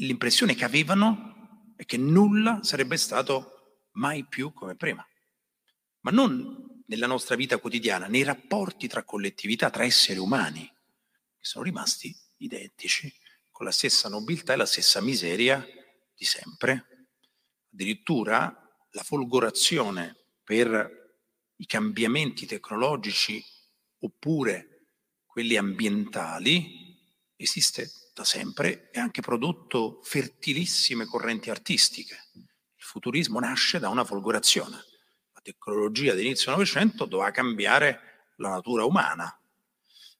L'impressione 0.00 0.54
che 0.54 0.64
avevano 0.64 1.72
è 1.76 1.84
che 1.84 1.98
nulla 1.98 2.60
sarebbe 2.62 2.96
stato 2.96 3.88
mai 3.92 4.24
più 4.24 4.52
come 4.54 4.74
prima. 4.74 5.06
Ma 6.00 6.10
non 6.10 6.82
nella 6.86 7.06
nostra 7.06 7.36
vita 7.36 7.58
quotidiana, 7.58 8.06
nei 8.06 8.22
rapporti 8.22 8.88
tra 8.88 9.04
collettività, 9.04 9.68
tra 9.68 9.84
esseri 9.84 10.18
umani, 10.18 10.66
che 10.66 11.44
sono 11.44 11.64
rimasti 11.64 12.14
identici, 12.38 13.12
con 13.50 13.66
la 13.66 13.72
stessa 13.72 14.08
nobiltà 14.08 14.54
e 14.54 14.56
la 14.56 14.66
stessa 14.66 15.02
miseria 15.02 15.64
di 16.16 16.24
sempre. 16.24 17.08
Addirittura 17.70 18.56
la 18.92 19.02
folgorazione 19.02 20.16
per 20.42 21.18
i 21.56 21.66
cambiamenti 21.66 22.46
tecnologici 22.46 23.44
oppure 23.98 24.86
quelli 25.26 25.56
ambientali 25.56 26.98
esiste 27.36 27.99
da 28.12 28.24
sempre 28.24 28.90
e 28.90 29.00
anche 29.00 29.20
prodotto 29.20 30.00
fertilissime 30.02 31.06
correnti 31.06 31.50
artistiche. 31.50 32.30
Il 32.34 32.84
futurismo 32.84 33.38
nasce 33.40 33.78
da 33.78 33.88
una 33.88 34.04
folgorazione. 34.04 34.76
La 35.32 35.40
tecnologia 35.42 36.14
dell'inizio 36.14 36.46
del 36.46 36.54
Novecento 36.54 37.04
doveva 37.04 37.30
cambiare 37.30 38.32
la 38.36 38.50
natura 38.50 38.84
umana. 38.84 39.34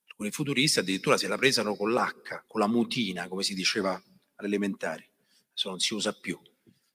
Alcuni 0.07 0.31
futuristi 0.31 0.79
addirittura 0.79 1.17
se 1.17 1.29
la 1.29 1.37
presero 1.37 1.75
con 1.75 1.93
l'H, 1.93 2.45
con 2.47 2.61
la 2.61 2.67
mutina, 2.67 3.29
come 3.29 3.43
si 3.43 3.55
diceva 3.55 4.01
all'elementare. 4.37 5.11
Adesso 5.49 5.69
non 5.69 5.79
si 5.79 5.95
usa 5.95 6.13
più. 6.13 6.41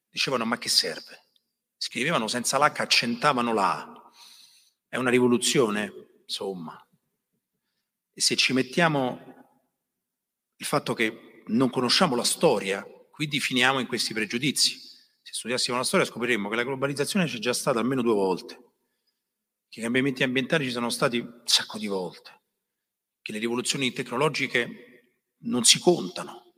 Dicevano 0.10 0.46
ma 0.46 0.58
che 0.58 0.70
serve? 0.70 1.24
Scrivevano 1.78 2.28
senza 2.28 2.58
l'H, 2.58 2.80
accentavano 2.80 3.54
la 3.54 3.82
A. 3.82 4.12
È 4.88 4.98
una 4.98 5.10
rivoluzione, 5.10 5.92
insomma. 6.24 6.80
E 8.14 8.22
se 8.22 8.36
ci 8.36 8.54
mettiamo 8.54 9.45
il 10.58 10.66
fatto 10.66 10.94
che 10.94 11.44
non 11.48 11.70
conosciamo 11.70 12.16
la 12.16 12.24
storia, 12.24 12.86
quindi 13.12 13.40
finiamo 13.40 13.80
in 13.80 13.88
questi 13.88 14.14
pregiudizi. 14.14 14.80
Se 15.22 15.34
studiassimo 15.34 15.78
la 15.78 15.84
storia 15.84 16.06
scopriremmo 16.06 16.50
che 16.50 16.56
la 16.56 16.64
globalizzazione 16.64 17.26
c'è 17.26 17.38
già 17.38 17.54
stata 17.54 17.80
almeno 17.80 18.02
due 18.02 18.14
volte, 18.14 18.56
che 19.70 19.80
i 19.80 19.84
cambiamenti 19.84 20.24
ambientali 20.24 20.66
ci 20.66 20.72
sono 20.72 20.90
stati 20.90 21.20
un 21.20 21.42
sacco 21.46 21.78
di 21.78 21.88
volte, 21.88 22.44
che 23.22 23.32
le 23.32 23.40
rivoluzioni 23.40 23.92
tecnologiche 23.92 25.14
non 25.44 25.64
si 25.64 25.80
contano. 25.80 26.54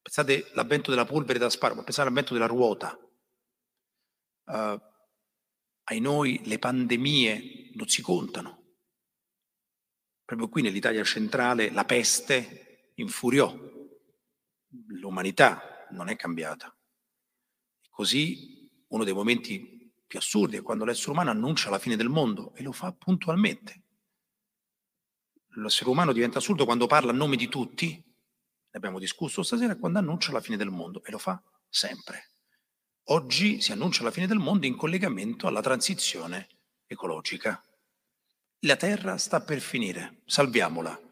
Pensate 0.00 0.48
all'avvento 0.52 0.90
della 0.90 1.04
polvere 1.04 1.38
da 1.38 1.50
sparo, 1.50 1.74
pensate 1.74 2.02
all'avvento 2.02 2.32
della 2.32 2.46
ruota, 2.46 2.96
uh, 4.44 4.80
ai 5.88 6.00
noi 6.00 6.40
le 6.44 6.58
pandemie 6.58 7.70
non 7.74 7.88
si 7.88 8.02
contano. 8.02 8.64
Proprio 10.24 10.48
qui 10.48 10.62
nell'Italia 10.62 11.04
centrale 11.04 11.70
la 11.70 11.84
peste 11.84 12.65
infuriò, 12.96 13.54
l'umanità 14.88 15.86
non 15.90 16.08
è 16.08 16.16
cambiata. 16.16 16.74
Così 17.90 18.68
uno 18.88 19.04
dei 19.04 19.14
momenti 19.14 19.92
più 20.06 20.18
assurdi 20.18 20.56
è 20.56 20.62
quando 20.62 20.84
l'essere 20.84 21.12
umano 21.12 21.30
annuncia 21.30 21.70
la 21.70 21.78
fine 21.78 21.96
del 21.96 22.08
mondo 22.08 22.54
e 22.54 22.62
lo 22.62 22.72
fa 22.72 22.92
puntualmente. 22.92 23.82
L'essere 25.56 25.90
umano 25.90 26.12
diventa 26.12 26.38
assurdo 26.38 26.64
quando 26.64 26.86
parla 26.86 27.12
a 27.12 27.14
nome 27.14 27.36
di 27.36 27.48
tutti, 27.48 27.92
ne 27.96 28.70
abbiamo 28.70 28.98
discusso 28.98 29.42
stasera, 29.42 29.76
quando 29.76 29.98
annuncia 29.98 30.32
la 30.32 30.40
fine 30.40 30.56
del 30.56 30.70
mondo 30.70 31.02
e 31.02 31.10
lo 31.10 31.18
fa 31.18 31.42
sempre. 31.68 32.32
Oggi 33.04 33.60
si 33.60 33.72
annuncia 33.72 34.02
la 34.02 34.10
fine 34.10 34.26
del 34.26 34.38
mondo 34.38 34.66
in 34.66 34.76
collegamento 34.76 35.46
alla 35.46 35.62
transizione 35.62 36.48
ecologica. 36.86 37.62
La 38.60 38.76
Terra 38.76 39.16
sta 39.16 39.40
per 39.40 39.60
finire, 39.60 40.22
salviamola. 40.26 41.05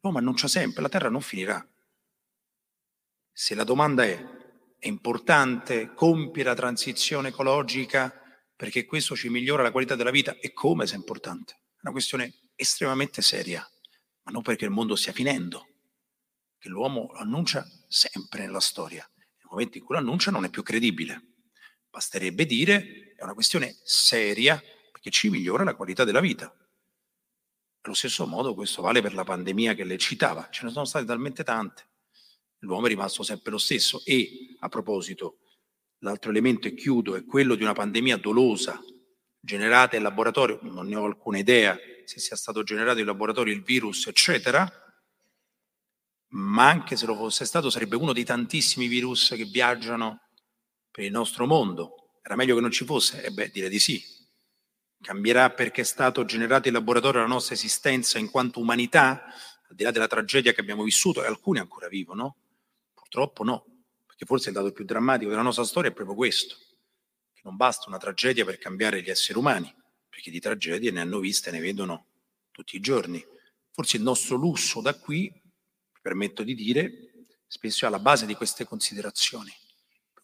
L'uomo 0.00 0.18
annuncia 0.18 0.46
sempre, 0.46 0.82
la 0.82 0.88
Terra 0.88 1.08
non 1.08 1.20
finirà. 1.20 1.66
Se 3.32 3.54
la 3.54 3.64
domanda 3.64 4.04
è, 4.04 4.36
è 4.78 4.86
importante 4.86 5.92
compiere 5.92 6.50
la 6.50 6.54
transizione 6.54 7.28
ecologica 7.28 8.12
perché 8.54 8.84
questo 8.84 9.16
ci 9.16 9.28
migliora 9.28 9.62
la 9.62 9.70
qualità 9.70 9.96
della 9.96 10.10
vita? 10.10 10.36
E 10.38 10.52
come 10.52 10.86
se 10.86 10.94
è 10.94 10.98
importante? 10.98 11.52
È 11.76 11.80
una 11.82 11.92
questione 11.92 12.50
estremamente 12.54 13.22
seria, 13.22 13.68
ma 14.22 14.32
non 14.32 14.42
perché 14.42 14.64
il 14.64 14.70
mondo 14.70 14.96
stia 14.96 15.12
finendo, 15.12 15.66
che 16.58 16.68
l'uomo 16.68 17.08
annuncia 17.14 17.64
sempre 17.86 18.40
nella 18.40 18.60
storia. 18.60 19.08
Nel 19.14 19.46
momento 19.50 19.78
in 19.78 19.84
cui 19.84 19.94
lo 19.94 20.00
annuncia 20.00 20.30
non 20.30 20.44
è 20.44 20.50
più 20.50 20.62
credibile. 20.62 21.22
Basterebbe 21.88 22.46
dire 22.46 23.14
è 23.16 23.22
una 23.22 23.34
questione 23.34 23.76
seria 23.82 24.60
perché 24.92 25.10
ci 25.10 25.30
migliora 25.30 25.64
la 25.64 25.74
qualità 25.74 26.04
della 26.04 26.20
vita. 26.20 26.52
Allo 27.88 27.96
stesso 27.96 28.26
modo 28.26 28.52
questo 28.52 28.82
vale 28.82 29.00
per 29.00 29.14
la 29.14 29.24
pandemia 29.24 29.72
che 29.72 29.82
lei 29.82 29.96
citava, 29.96 30.48
ce 30.50 30.66
ne 30.66 30.70
sono 30.70 30.84
state 30.84 31.06
talmente 31.06 31.42
tante, 31.42 31.88
l'uomo 32.58 32.84
è 32.84 32.90
rimasto 32.90 33.22
sempre 33.22 33.50
lo 33.50 33.56
stesso 33.56 34.02
e 34.04 34.54
a 34.58 34.68
proposito, 34.68 35.38
l'altro 36.00 36.28
elemento 36.28 36.68
e 36.68 36.74
chiudo 36.74 37.16
è 37.16 37.24
quello 37.24 37.54
di 37.54 37.62
una 37.62 37.72
pandemia 37.72 38.18
dolosa 38.18 38.78
generata 39.40 39.96
in 39.96 40.02
laboratorio, 40.02 40.58
non 40.64 40.86
ne 40.86 40.96
ho 40.96 41.06
alcuna 41.06 41.38
idea 41.38 41.78
se 42.04 42.20
sia 42.20 42.36
stato 42.36 42.62
generato 42.62 42.98
in 42.98 43.06
laboratorio 43.06 43.54
il 43.54 43.62
virus 43.62 44.06
eccetera, 44.06 44.70
ma 46.32 46.68
anche 46.68 46.94
se 46.94 47.06
lo 47.06 47.16
fosse 47.16 47.46
stato 47.46 47.70
sarebbe 47.70 47.96
uno 47.96 48.12
dei 48.12 48.24
tantissimi 48.24 48.86
virus 48.86 49.32
che 49.34 49.44
viaggiano 49.44 50.28
per 50.90 51.04
il 51.04 51.10
nostro 51.10 51.46
mondo. 51.46 52.18
Era 52.20 52.36
meglio 52.36 52.54
che 52.54 52.60
non 52.60 52.70
ci 52.70 52.84
fosse? 52.84 53.24
E 53.24 53.30
beh, 53.30 53.48
direi 53.48 53.70
di 53.70 53.78
sì. 53.78 54.17
Cambierà 55.00 55.50
perché 55.50 55.82
è 55.82 55.84
stato 55.84 56.24
generato 56.24 56.68
in 56.68 56.74
laboratorio 56.74 57.20
la 57.20 57.26
nostra 57.26 57.54
esistenza 57.54 58.18
in 58.18 58.30
quanto 58.30 58.60
umanità, 58.60 59.24
al 59.68 59.74
di 59.74 59.84
là 59.84 59.90
della 59.90 60.06
tragedia 60.06 60.52
che 60.52 60.60
abbiamo 60.60 60.82
vissuto, 60.82 61.22
e 61.22 61.26
alcuni 61.26 61.60
ancora 61.60 61.88
vivono? 61.88 62.36
Purtroppo 62.94 63.44
no, 63.44 63.64
perché 64.06 64.26
forse 64.26 64.48
il 64.48 64.54
dato 64.54 64.72
più 64.72 64.84
drammatico 64.84 65.30
della 65.30 65.42
nostra 65.42 65.64
storia 65.64 65.90
è 65.90 65.94
proprio 65.94 66.16
questo, 66.16 66.56
che 67.32 67.42
non 67.44 67.56
basta 67.56 67.88
una 67.88 67.98
tragedia 67.98 68.44
per 68.44 68.58
cambiare 68.58 69.00
gli 69.00 69.10
esseri 69.10 69.38
umani, 69.38 69.72
perché 70.08 70.30
di 70.30 70.40
tragedie 70.40 70.90
ne 70.90 71.00
hanno 71.00 71.20
viste, 71.20 71.50
ne 71.50 71.60
vedono 71.60 72.06
tutti 72.50 72.76
i 72.76 72.80
giorni. 72.80 73.24
Forse 73.70 73.96
il 73.96 74.02
nostro 74.02 74.36
lusso 74.36 74.80
da 74.80 74.94
qui, 74.94 75.30
mi 75.32 76.00
permetto 76.02 76.42
di 76.42 76.54
dire, 76.54 77.26
spesso 77.46 77.84
è 77.84 77.88
alla 77.88 78.00
base 78.00 78.26
di 78.26 78.34
queste 78.34 78.64
considerazioni 78.64 79.54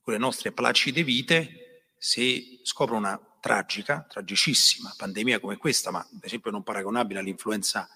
con 0.04 0.12
le 0.12 0.18
nostre 0.18 0.52
placide 0.52 1.02
vite, 1.02 1.86
se 1.96 2.60
scopre 2.62 2.94
una 2.94 3.18
tragica, 3.44 4.06
tragicissima 4.08 4.94
pandemia 4.96 5.38
come 5.38 5.58
questa, 5.58 5.90
ma 5.90 5.98
ad 5.98 6.24
esempio 6.24 6.50
non 6.50 6.62
paragonabile 6.62 7.20
all'influenza 7.20 7.86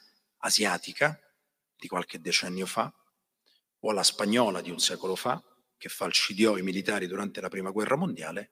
asiatica 0.40 1.18
di 1.74 1.88
qualche 1.88 2.20
decennio 2.20 2.66
fa, 2.66 2.92
o 3.80 3.90
alla 3.90 4.02
spagnola 4.02 4.60
di 4.60 4.70
un 4.70 4.78
secolo 4.78 5.16
fa, 5.16 5.42
che 5.78 5.88
falcidiò 5.88 6.58
i 6.58 6.62
militari 6.62 7.06
durante 7.06 7.40
la 7.40 7.48
prima 7.48 7.70
guerra 7.70 7.96
mondiale, 7.96 8.50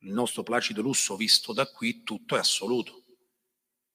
il 0.00 0.12
nostro 0.12 0.42
placido 0.42 0.82
lusso 0.82 1.14
visto 1.14 1.52
da 1.52 1.70
qui 1.70 2.02
tutto 2.02 2.34
è 2.34 2.40
assoluto 2.40 3.04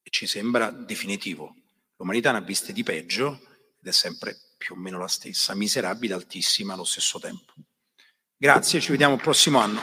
e 0.02 0.10
ci 0.10 0.26
sembra 0.26 0.72
definitivo. 0.72 1.54
L'umanità 1.98 2.32
ne 2.32 2.38
ha 2.38 2.42
viste 2.42 2.72
di 2.72 2.84
peggio 2.84 3.42
ed 3.78 3.88
è 3.90 3.92
sempre 3.92 4.38
più 4.58 4.76
o 4.76 4.78
meno 4.78 4.98
la 4.98 5.10
stessa, 5.10 5.54
miserabile, 5.54 6.14
altissima 6.14 6.76
allo 6.76 6.86
stesso 6.86 7.20
tempo. 7.20 7.52
Grazie, 8.38 8.80
ci 8.80 8.92
vediamo 8.92 9.16
il 9.16 9.22
prossimo 9.22 9.60
anno. 9.60 9.82